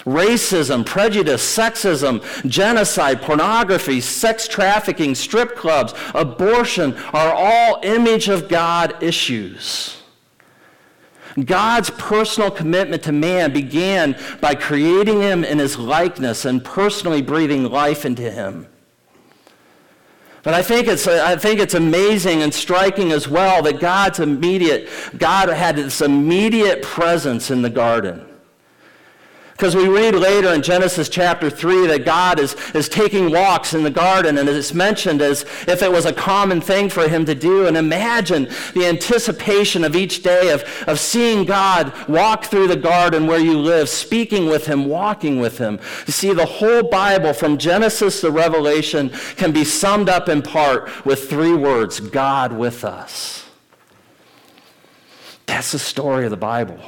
Racism, 0.04 0.86
prejudice, 0.86 1.42
sexism, 1.42 2.22
genocide, 2.48 3.20
pornography, 3.20 4.00
sex 4.00 4.46
trafficking, 4.46 5.16
strip 5.16 5.56
clubs, 5.56 5.94
abortion 6.14 6.94
are 7.12 7.32
all 7.32 7.80
image 7.82 8.28
of 8.28 8.48
God 8.48 9.02
issues. 9.02 9.96
God's 11.44 11.90
personal 11.90 12.52
commitment 12.52 13.02
to 13.02 13.12
man 13.12 13.52
began 13.52 14.16
by 14.40 14.54
creating 14.54 15.20
him 15.20 15.42
in 15.42 15.58
his 15.58 15.76
likeness 15.76 16.44
and 16.44 16.64
personally 16.64 17.20
breathing 17.20 17.64
life 17.64 18.04
into 18.04 18.30
him. 18.30 18.68
But 20.42 20.54
I 20.54 20.62
think 20.62 20.88
it's 20.88 21.06
I 21.06 21.36
think 21.36 21.60
it's 21.60 21.74
amazing 21.74 22.42
and 22.42 22.52
striking 22.52 23.12
as 23.12 23.28
well 23.28 23.62
that 23.62 23.78
God's 23.78 24.18
immediate 24.18 24.88
God 25.16 25.48
had 25.48 25.76
this 25.76 26.00
immediate 26.00 26.82
presence 26.82 27.50
in 27.50 27.62
the 27.62 27.70
garden. 27.70 28.26
Because 29.62 29.76
we 29.76 29.86
read 29.86 30.16
later 30.16 30.52
in 30.52 30.60
Genesis 30.60 31.08
chapter 31.08 31.48
3 31.48 31.86
that 31.86 32.04
God 32.04 32.40
is, 32.40 32.56
is 32.74 32.88
taking 32.88 33.30
walks 33.30 33.74
in 33.74 33.84
the 33.84 33.92
garden, 33.92 34.38
and 34.38 34.48
it's 34.48 34.74
mentioned 34.74 35.22
as 35.22 35.42
if 35.68 35.82
it 35.82 35.92
was 35.92 36.04
a 36.04 36.12
common 36.12 36.60
thing 36.60 36.88
for 36.88 37.06
him 37.06 37.24
to 37.26 37.34
do. 37.36 37.68
And 37.68 37.76
imagine 37.76 38.48
the 38.74 38.86
anticipation 38.86 39.84
of 39.84 39.94
each 39.94 40.24
day 40.24 40.50
of, 40.50 40.64
of 40.88 40.98
seeing 40.98 41.44
God 41.44 41.92
walk 42.08 42.46
through 42.46 42.66
the 42.66 42.76
garden 42.76 43.28
where 43.28 43.38
you 43.38 43.56
live, 43.56 43.88
speaking 43.88 44.46
with 44.46 44.66
him, 44.66 44.86
walking 44.86 45.38
with 45.38 45.58
him. 45.58 45.78
You 46.08 46.12
see, 46.12 46.32
the 46.32 46.44
whole 46.44 46.82
Bible, 46.82 47.32
from 47.32 47.56
Genesis 47.56 48.20
to 48.22 48.32
Revelation, 48.32 49.10
can 49.36 49.52
be 49.52 49.62
summed 49.62 50.08
up 50.08 50.28
in 50.28 50.42
part 50.42 51.06
with 51.06 51.30
three 51.30 51.54
words 51.54 52.00
God 52.00 52.52
with 52.52 52.84
us. 52.84 53.48
That's 55.46 55.70
the 55.70 55.78
story 55.78 56.24
of 56.24 56.32
the 56.32 56.36
Bible. 56.36 56.80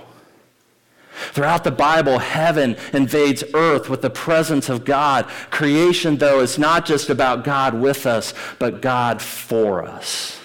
Throughout 1.33 1.65
the 1.65 1.71
Bible, 1.71 2.19
heaven 2.19 2.77
invades 2.93 3.45
earth 3.55 3.89
with 3.89 4.03
the 4.03 4.11
presence 4.11 4.69
of 4.69 4.85
God. 4.85 5.27
Creation, 5.51 6.17
though, 6.17 6.41
is 6.41 6.59
not 6.59 6.87
just 6.87 7.09
about 7.09 7.45
God 7.45 7.75
with 7.75 8.07
us, 8.07 8.35
but 8.59 8.83
God 8.83 9.23
for 9.23 9.85
us. 9.85 10.41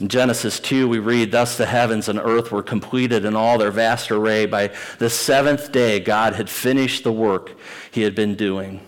In 0.00 0.08
Genesis 0.08 0.58
2, 0.60 0.88
we 0.88 0.98
read, 0.98 1.30
Thus 1.30 1.56
the 1.56 1.66
heavens 1.66 2.08
and 2.08 2.18
earth 2.18 2.50
were 2.50 2.62
completed 2.62 3.24
in 3.24 3.36
all 3.36 3.58
their 3.58 3.70
vast 3.70 4.10
array. 4.10 4.46
By 4.46 4.72
the 4.98 5.10
seventh 5.10 5.70
day, 5.70 6.00
God 6.00 6.34
had 6.34 6.48
finished 6.48 7.04
the 7.04 7.12
work 7.12 7.54
he 7.90 8.02
had 8.02 8.14
been 8.14 8.34
doing. 8.34 8.80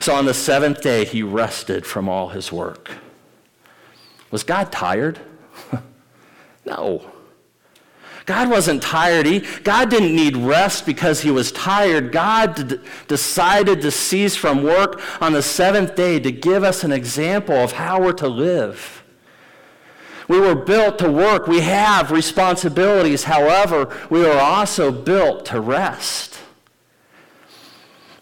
So 0.00 0.14
on 0.14 0.24
the 0.24 0.34
seventh 0.34 0.80
day, 0.80 1.04
he 1.04 1.22
rested 1.22 1.84
from 1.84 2.08
all 2.08 2.30
his 2.30 2.50
work. 2.50 2.90
Was 4.30 4.42
God 4.42 4.72
tired? 4.72 5.20
no. 6.64 7.11
God 8.24 8.50
wasn't 8.50 8.82
tired. 8.82 9.26
He, 9.26 9.40
God 9.64 9.90
didn't 9.90 10.14
need 10.14 10.36
rest 10.36 10.86
because 10.86 11.22
he 11.22 11.30
was 11.30 11.50
tired. 11.50 12.12
God 12.12 12.68
d- 12.68 12.78
decided 13.08 13.80
to 13.82 13.90
cease 13.90 14.36
from 14.36 14.62
work 14.62 15.00
on 15.20 15.32
the 15.32 15.42
seventh 15.42 15.96
day 15.96 16.20
to 16.20 16.30
give 16.30 16.62
us 16.62 16.84
an 16.84 16.92
example 16.92 17.56
of 17.56 17.72
how 17.72 18.00
we're 18.00 18.12
to 18.12 18.28
live. 18.28 19.02
We 20.28 20.38
were 20.38 20.54
built 20.54 20.98
to 21.00 21.10
work. 21.10 21.48
We 21.48 21.60
have 21.60 22.12
responsibilities. 22.12 23.24
However, 23.24 23.94
we 24.08 24.24
are 24.24 24.38
also 24.38 24.92
built 24.92 25.44
to 25.46 25.60
rest. 25.60 26.38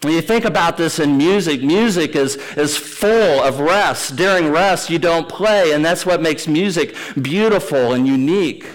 When 0.01 0.13
you 0.13 0.21
think 0.21 0.45
about 0.45 0.77
this 0.77 0.97
in 0.97 1.15
music, 1.15 1.61
music 1.61 2.15
is, 2.15 2.37
is 2.57 2.75
full 2.75 3.39
of 3.43 3.59
rest. 3.59 4.15
During 4.15 4.49
rest, 4.49 4.89
you 4.89 4.97
don't 4.97 5.29
play, 5.29 5.73
and 5.73 5.85
that's 5.85 6.07
what 6.07 6.23
makes 6.23 6.47
music 6.47 6.95
beautiful 7.21 7.93
and 7.93 8.07
unique. 8.07 8.65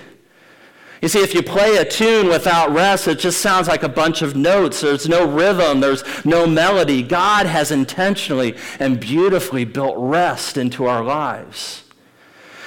You 1.03 1.09
see, 1.09 1.23
if 1.23 1.35
you 1.35 1.43
play 1.43 1.77
a 1.77 1.85
tune 1.85 2.29
without 2.29 2.73
rest, 2.73 3.07
it 3.07 3.19
just 3.19 3.41
sounds 3.41 3.69
like 3.69 3.83
a 3.83 3.89
bunch 3.89 4.23
of 4.23 4.35
notes. 4.35 4.81
There's 4.81 5.09
no 5.09 5.29
rhythm, 5.29 5.81
there's 5.81 6.03
no 6.25 6.47
melody. 6.47 7.03
God 7.03 7.47
has 7.47 7.71
intentionally 7.71 8.57
and 8.81 8.99
beautifully 8.99 9.65
built 9.65 9.97
rest 9.99 10.57
into 10.57 10.87
our 10.87 11.05
lives. 11.05 11.85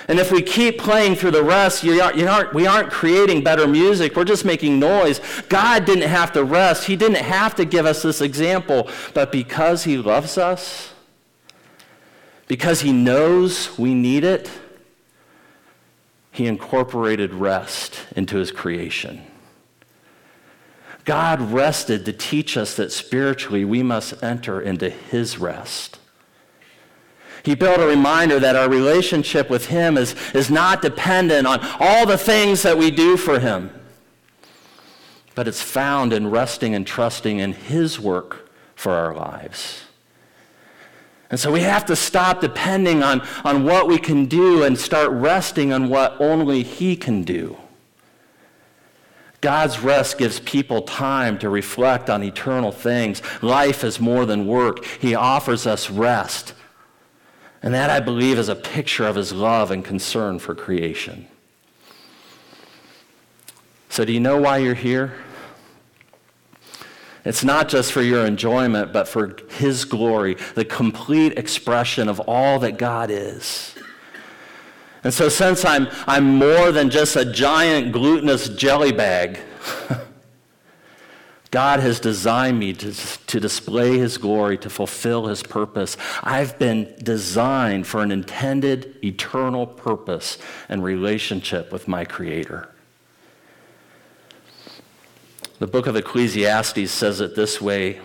And 0.07 0.19
if 0.19 0.31
we 0.31 0.41
keep 0.41 0.79
playing 0.79 1.15
through 1.15 1.31
the 1.31 1.43
rest, 1.43 1.83
you 1.83 2.01
aren't, 2.01 2.17
you 2.17 2.27
aren't, 2.27 2.53
we 2.53 2.65
aren't 2.65 2.89
creating 2.89 3.43
better 3.43 3.67
music. 3.67 4.15
We're 4.15 4.23
just 4.23 4.43
making 4.43 4.79
noise. 4.79 5.21
God 5.49 5.85
didn't 5.85 6.09
have 6.09 6.33
to 6.33 6.43
rest. 6.43 6.85
He 6.85 6.95
didn't 6.95 7.23
have 7.23 7.53
to 7.55 7.65
give 7.65 7.85
us 7.85 8.01
this 8.01 8.19
example. 8.19 8.89
But 9.13 9.31
because 9.31 9.83
He 9.83 9.97
loves 9.97 10.39
us, 10.39 10.93
because 12.47 12.81
He 12.81 12.91
knows 12.91 13.77
we 13.77 13.93
need 13.93 14.23
it, 14.23 14.49
He 16.39 16.47
incorporated 16.47 17.33
rest 17.33 17.99
into 18.15 18.37
His 18.37 18.49
creation. 18.49 19.23
God 21.03 21.41
rested 21.41 22.05
to 22.05 22.13
teach 22.13 22.55
us 22.55 22.77
that 22.77 22.93
spiritually 22.93 23.65
we 23.65 23.83
must 23.83 24.23
enter 24.23 24.61
into 24.61 24.89
His 24.89 25.37
rest. 25.37 25.99
He 27.43 27.55
built 27.55 27.81
a 27.81 27.85
reminder 27.85 28.39
that 28.39 28.55
our 28.55 28.69
relationship 28.69 29.49
with 29.49 29.65
Him 29.65 29.97
is, 29.97 30.15
is 30.33 30.49
not 30.49 30.81
dependent 30.81 31.45
on 31.45 31.59
all 31.77 32.05
the 32.05 32.17
things 32.17 32.63
that 32.63 32.77
we 32.77 32.89
do 32.89 33.17
for 33.17 33.39
Him, 33.39 33.71
but 35.35 35.45
it's 35.45 35.61
found 35.61 36.13
in 36.13 36.31
resting 36.31 36.73
and 36.73 36.87
trusting 36.87 37.39
in 37.39 37.51
His 37.51 37.99
work 37.99 38.49
for 38.75 38.93
our 38.93 39.13
lives. 39.13 39.88
And 41.29 41.39
so 41.39 41.51
we 41.51 41.61
have 41.61 41.85
to 41.85 41.95
stop 41.95 42.41
depending 42.41 43.03
on, 43.03 43.21
on 43.43 43.63
what 43.63 43.87
we 43.87 43.99
can 43.99 44.25
do 44.25 44.63
and 44.63 44.77
start 44.77 45.11
resting 45.11 45.71
on 45.71 45.89
what 45.89 46.19
only 46.19 46.63
He 46.63 46.95
can 46.95 47.23
do. 47.23 47.57
God's 49.41 49.79
rest 49.79 50.17
gives 50.17 50.39
people 50.39 50.81
time 50.81 51.37
to 51.39 51.49
reflect 51.49 52.09
on 52.09 52.23
eternal 52.23 52.71
things. 52.71 53.21
Life 53.41 53.83
is 53.83 53.99
more 53.99 54.25
than 54.25 54.47
work. 54.47 54.83
He 54.83 55.15
offers 55.15 55.65
us 55.65 55.89
rest 55.89 56.53
and 57.61 57.73
that, 57.73 57.89
I 57.89 57.99
believe, 57.99 58.39
is 58.39 58.49
a 58.49 58.55
picture 58.55 59.05
of 59.05 59.15
his 59.15 59.33
love 59.33 59.71
and 59.71 59.83
concern 59.83 60.39
for 60.39 60.55
creation. 60.55 61.27
So, 63.89 64.05
do 64.05 64.13
you 64.13 64.19
know 64.19 64.37
why 64.37 64.57
you're 64.59 64.75
here? 64.75 65.13
It's 67.25 67.43
not 67.43 67.69
just 67.69 67.91
for 67.91 68.01
your 68.01 68.25
enjoyment, 68.25 68.93
but 68.93 69.07
for 69.07 69.35
his 69.49 69.85
glory, 69.85 70.37
the 70.55 70.65
complete 70.65 71.37
expression 71.37 72.07
of 72.07 72.19
all 72.21 72.59
that 72.59 72.77
God 72.77 73.11
is. 73.11 73.75
And 75.03 75.13
so, 75.13 75.29
since 75.29 75.63
I'm, 75.63 75.87
I'm 76.07 76.35
more 76.37 76.71
than 76.71 76.89
just 76.89 77.15
a 77.15 77.23
giant 77.23 77.93
glutinous 77.93 78.49
jelly 78.49 78.91
bag, 78.91 79.39
God 81.51 81.79
has 81.79 81.99
designed 81.99 82.59
me 82.59 82.73
to, 82.73 82.93
to 82.93 83.39
display 83.39 83.97
His 83.97 84.17
glory, 84.17 84.57
to 84.59 84.69
fulfill 84.69 85.27
His 85.27 85.41
purpose. 85.41 85.97
I've 86.21 86.59
been 86.59 86.93
designed 87.01 87.87
for 87.87 88.03
an 88.03 88.11
intended 88.11 88.97
eternal 89.03 89.65
purpose 89.65 90.37
and 90.67 90.83
relationship 90.83 91.71
with 91.71 91.87
my 91.87 92.05
Creator. 92.05 92.69
The 95.59 95.67
book 95.67 95.87
of 95.87 95.95
Ecclesiastes 95.97 96.89
says 96.89 97.19
it 97.19 97.35
this 97.35 97.61
way 97.61 97.99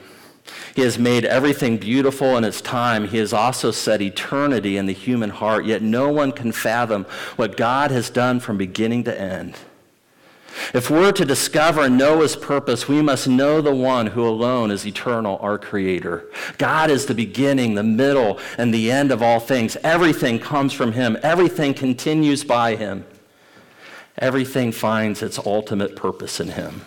He 0.74 0.82
has 0.82 0.98
made 0.98 1.24
everything 1.24 1.78
beautiful 1.78 2.36
in 2.36 2.42
its 2.42 2.60
time. 2.60 3.06
He 3.06 3.18
has 3.18 3.32
also 3.32 3.70
set 3.70 4.02
eternity 4.02 4.76
in 4.76 4.86
the 4.86 4.92
human 4.92 5.30
heart, 5.30 5.64
yet 5.64 5.80
no 5.80 6.10
one 6.10 6.32
can 6.32 6.50
fathom 6.50 7.06
what 7.36 7.56
God 7.56 7.92
has 7.92 8.10
done 8.10 8.40
from 8.40 8.58
beginning 8.58 9.04
to 9.04 9.18
end. 9.18 9.56
If 10.72 10.88
we're 10.90 11.12
to 11.12 11.24
discover 11.24 11.82
and 11.82 11.98
know 11.98 12.20
his 12.20 12.36
purpose, 12.36 12.88
we 12.88 13.02
must 13.02 13.26
know 13.26 13.60
the 13.60 13.74
one 13.74 14.08
who 14.08 14.26
alone 14.26 14.70
is 14.70 14.86
eternal, 14.86 15.38
our 15.40 15.58
creator. 15.58 16.26
God 16.58 16.90
is 16.90 17.06
the 17.06 17.14
beginning, 17.14 17.74
the 17.74 17.82
middle, 17.82 18.38
and 18.56 18.72
the 18.72 18.90
end 18.90 19.10
of 19.10 19.22
all 19.22 19.40
things. 19.40 19.76
Everything 19.82 20.38
comes 20.38 20.72
from 20.72 20.92
him, 20.92 21.16
everything 21.22 21.74
continues 21.74 22.44
by 22.44 22.76
him. 22.76 23.04
Everything 24.18 24.70
finds 24.70 25.22
its 25.22 25.38
ultimate 25.38 25.96
purpose 25.96 26.38
in 26.38 26.50
him. 26.50 26.82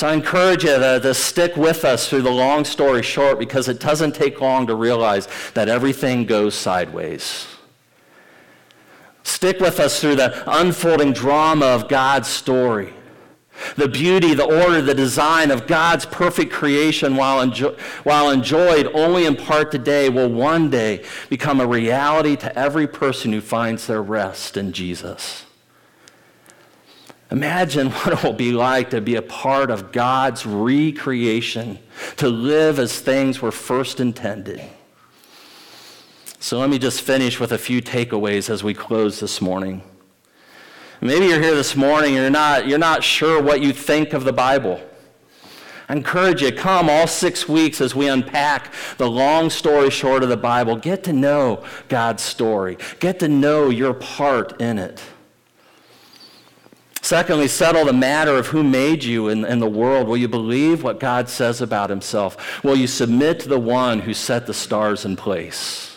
So 0.00 0.06
I 0.06 0.14
encourage 0.14 0.64
you 0.64 0.78
to, 0.78 0.98
to, 0.98 1.12
stick 1.12 1.58
with 1.58 1.84
us 1.84 2.08
through 2.08 2.22
the 2.22 2.30
long 2.30 2.64
story 2.64 3.02
short 3.02 3.38
because 3.38 3.68
it 3.68 3.80
doesn't 3.80 4.14
take 4.14 4.40
long 4.40 4.66
to 4.68 4.74
realize 4.74 5.28
that 5.52 5.68
everything 5.68 6.24
goes 6.24 6.54
sideways. 6.54 7.46
Stick 9.24 9.60
with 9.60 9.78
us 9.78 10.00
through 10.00 10.16
the 10.16 10.42
unfolding 10.58 11.12
drama 11.12 11.66
of 11.66 11.86
God's 11.86 12.28
story. 12.28 12.94
The 13.76 13.88
beauty, 13.88 14.32
the 14.32 14.46
order, 14.46 14.80
the 14.80 14.94
design 14.94 15.50
of 15.50 15.66
God's 15.66 16.06
perfect 16.06 16.50
creation, 16.50 17.14
while, 17.14 17.46
enjo- 17.46 17.78
while 18.02 18.30
enjoyed 18.30 18.86
only 18.94 19.26
in 19.26 19.36
part 19.36 19.70
today, 19.70 20.08
will 20.08 20.30
one 20.30 20.70
day 20.70 21.04
become 21.28 21.60
a 21.60 21.66
reality 21.66 22.36
to 22.36 22.58
every 22.58 22.86
person 22.86 23.34
who 23.34 23.42
finds 23.42 23.86
their 23.86 24.02
rest 24.02 24.56
in 24.56 24.72
Jesus. 24.72 25.44
Imagine 27.30 27.90
what 27.90 28.12
it 28.12 28.22
will 28.22 28.32
be 28.32 28.52
like 28.52 28.90
to 28.90 29.00
be 29.00 29.16
a 29.16 29.22
part 29.22 29.70
of 29.70 29.92
God's 29.92 30.46
recreation, 30.46 31.78
to 32.16 32.28
live 32.28 32.78
as 32.78 32.98
things 32.98 33.40
were 33.40 33.52
first 33.52 34.00
intended. 34.00 34.60
So 36.38 36.58
let 36.58 36.70
me 36.70 36.78
just 36.78 37.02
finish 37.02 37.38
with 37.38 37.52
a 37.52 37.58
few 37.58 37.82
takeaways 37.82 38.48
as 38.48 38.64
we 38.64 38.72
close 38.72 39.20
this 39.20 39.40
morning. 39.40 39.82
Maybe 41.02 41.26
you're 41.26 41.40
here 41.40 41.54
this 41.54 41.76
morning 41.76 42.16
and 42.16 42.22
you're 42.22 42.30
not, 42.30 42.66
you're 42.66 42.78
not 42.78 43.04
sure 43.04 43.42
what 43.42 43.62
you 43.62 43.72
think 43.72 44.12
of 44.12 44.24
the 44.24 44.32
Bible. 44.32 44.80
I 45.88 45.94
encourage 45.94 46.40
you, 46.40 46.52
come 46.52 46.88
all 46.88 47.06
six 47.06 47.48
weeks 47.48 47.80
as 47.80 47.94
we 47.94 48.08
unpack 48.08 48.72
the 48.96 49.10
long 49.10 49.50
story 49.50 49.90
short 49.90 50.22
of 50.22 50.28
the 50.28 50.36
Bible. 50.36 50.76
Get 50.76 51.04
to 51.04 51.12
know 51.12 51.64
God's 51.88 52.22
story, 52.22 52.78
get 53.00 53.18
to 53.20 53.28
know 53.28 53.70
your 53.70 53.92
part 53.92 54.60
in 54.60 54.78
it. 54.78 55.02
Secondly, 57.02 57.48
settle 57.48 57.86
the 57.86 57.92
matter 57.92 58.36
of 58.36 58.48
who 58.48 58.62
made 58.62 59.02
you 59.02 59.28
in, 59.28 59.44
in, 59.44 59.58
the 59.58 59.68
world. 59.68 60.06
Will 60.06 60.18
you 60.18 60.28
believe 60.28 60.82
what 60.82 61.00
God 61.00 61.28
says 61.30 61.62
about 61.62 61.88
himself? 61.88 62.62
Will 62.62 62.76
you 62.76 62.86
submit 62.86 63.40
to 63.40 63.48
the 63.48 63.58
one 63.58 64.00
who 64.00 64.12
set 64.12 64.46
the 64.46 64.52
stars 64.52 65.06
in 65.06 65.16
place? 65.16 65.96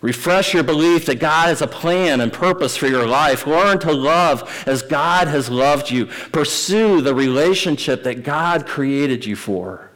Refresh 0.00 0.52
your 0.52 0.62
belief 0.62 1.06
that 1.06 1.18
God 1.18 1.48
has 1.48 1.62
a 1.62 1.66
plan 1.66 2.20
and 2.20 2.32
purpose 2.32 2.76
for 2.76 2.86
your 2.86 3.06
life. 3.06 3.46
Learn 3.46 3.78
to 3.80 3.92
love 3.92 4.64
as 4.66 4.82
God 4.82 5.28
has 5.28 5.48
loved 5.48 5.90
you. 5.90 6.06
Pursue 6.06 7.00
the 7.00 7.14
relationship 7.14 8.02
that 8.04 8.22
God 8.22 8.66
created 8.66 9.24
you 9.24 9.36
for. 9.36 9.90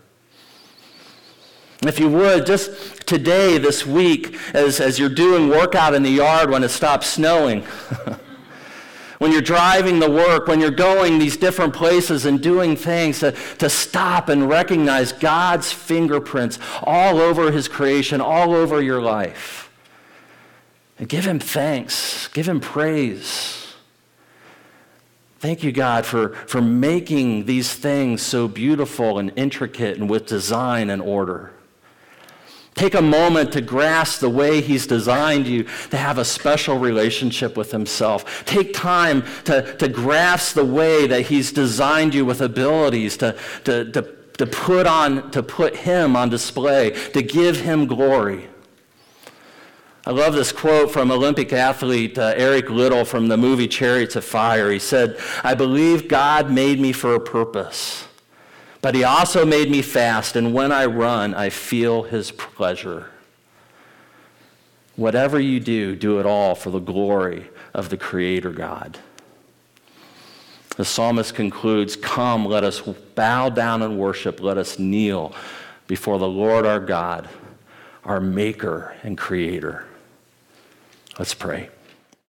If 1.82 2.01
you 2.01 2.09
would, 2.09 2.44
just 2.44 3.07
today, 3.07 3.59
this 3.59 3.86
week, 3.86 4.36
as, 4.55 4.80
as 4.80 4.99
you're 4.99 5.09
doing 5.09 5.49
workout 5.49 5.94
in 5.94 6.03
the 6.03 6.11
yard 6.11 6.51
when 6.51 6.64
it 6.64 6.70
stops 6.70 7.07
snowing, 7.07 7.64
when 9.19 9.33
you're 9.33 9.41
driving 9.41 9.99
the 9.99 10.11
work, 10.11 10.47
when 10.47 10.61
you're 10.61 10.71
going 10.71 11.19
these 11.19 11.37
different 11.37 11.75
places 11.75 12.25
and 12.25 12.41
doing 12.41 12.77
things, 12.77 13.21
to, 13.21 13.33
to 13.59 13.69
stop 13.69 14.29
and 14.29 14.49
recognize 14.49 15.12
God's 15.12 15.73
fingerprints 15.73 16.59
all 16.83 17.19
over 17.19 17.51
his 17.51 17.69
creation, 17.69 18.21
all 18.21 18.55
over 18.55 18.81
your 18.81 19.03
life. 19.03 19.71
And 20.99 21.09
give 21.09 21.25
him 21.25 21.39
thanks, 21.39 22.29
give 22.29 22.49
him 22.49 22.61
praise. 22.61 23.75
Thank 25.39 25.62
you, 25.62 25.71
God, 25.71 26.05
for, 26.05 26.31
for 26.31 26.61
making 26.61 27.45
these 27.45 27.73
things 27.73 28.23
so 28.23 28.49
beautiful 28.49 29.19
and 29.19 29.33
intricate 29.37 29.97
and 29.97 30.11
with 30.11 30.27
design 30.27 30.91
and 30.91 31.01
order. 31.01 31.53
Take 32.79 32.95
a 32.95 33.03
moment 33.03 33.51
to 33.55 33.61
grasp 33.61 34.20
the 34.20 34.31
way 34.31 34.61
He's 34.61 34.87
designed 34.87 35.49
you 35.49 35.64
to 35.91 35.97
have 35.97 36.16
a 36.16 36.24
special 36.24 36.79
relationship 36.79 37.57
with 37.57 37.72
Himself. 37.72 38.45
Take 38.45 38.72
time 38.72 39.24
to, 39.47 39.76
to 39.79 39.89
grasp 39.89 40.55
the 40.55 40.64
way 40.64 41.09
that 41.09 41.22
He's 41.22 41.51
designed 41.51 42.14
you 42.14 42.24
with 42.24 42.41
abilities 42.41 43.16
to, 43.16 43.37
to, 43.64 43.91
to, 43.91 44.03
to, 44.37 44.47
put 44.47 44.87
on, 44.87 45.29
to 45.33 45.43
put 45.43 45.74
Him 45.74 46.14
on 46.14 46.29
display, 46.29 46.91
to 47.14 47.20
give 47.20 47.59
Him 47.62 47.89
glory. 47.89 48.49
I 50.07 50.12
love 50.12 50.35
this 50.35 50.53
quote 50.53 50.93
from 50.93 51.11
Olympic 51.11 51.53
athlete 51.53 52.16
uh, 52.16 52.35
Eric 52.37 52.70
Liddell 52.70 53.05
from 53.05 53.26
the 53.26 53.37
movie 53.37 53.66
Chariots 53.66 54.14
of 54.14 54.24
Fire. 54.24 54.70
He 54.70 54.79
said, 54.79 55.18
I 55.43 55.55
believe 55.55 56.07
God 56.07 56.53
made 56.53 56.79
me 56.79 56.93
for 56.93 57.16
a 57.16 57.20
purpose, 57.20 58.07
but 58.81 58.95
He 58.95 59.05
also 59.05 59.45
made 59.45 59.70
me 59.70 59.83
fast, 59.83 60.37
and 60.37 60.55
when 60.55 60.72
I 60.72 60.87
run, 60.87 61.35
I 61.35 61.51
feel 61.51 62.05
His 62.05 62.31
pleasure. 62.31 63.11
Whatever 64.97 65.39
you 65.39 65.61
do, 65.61 65.95
do 65.95 66.18
it 66.18 66.26
all 66.26 66.55
for 66.55 66.70
the 66.70 66.81
glory 66.81 67.51
of 67.72 67.89
the 67.89 67.97
Creator 67.97 68.51
God. 68.51 68.99
The 70.76 70.85
psalmist 70.85 71.35
concludes 71.35 71.97
Come, 71.97 72.45
let 72.45 72.62
us 72.62 72.81
bow 72.81 73.49
down 73.49 73.83
and 73.83 73.99
worship, 73.99 74.41
let 74.41 74.59
us 74.59 74.79
kneel 74.79 75.35
before 75.89 76.18
the 76.18 76.29
Lord 76.29 76.66
our 76.66 76.81
God, 76.81 77.29
our 78.05 78.20
Maker 78.20 78.95
and 79.03 79.18
Creator. 79.18 79.85
Let's 81.18 81.35
pray. 81.35 81.70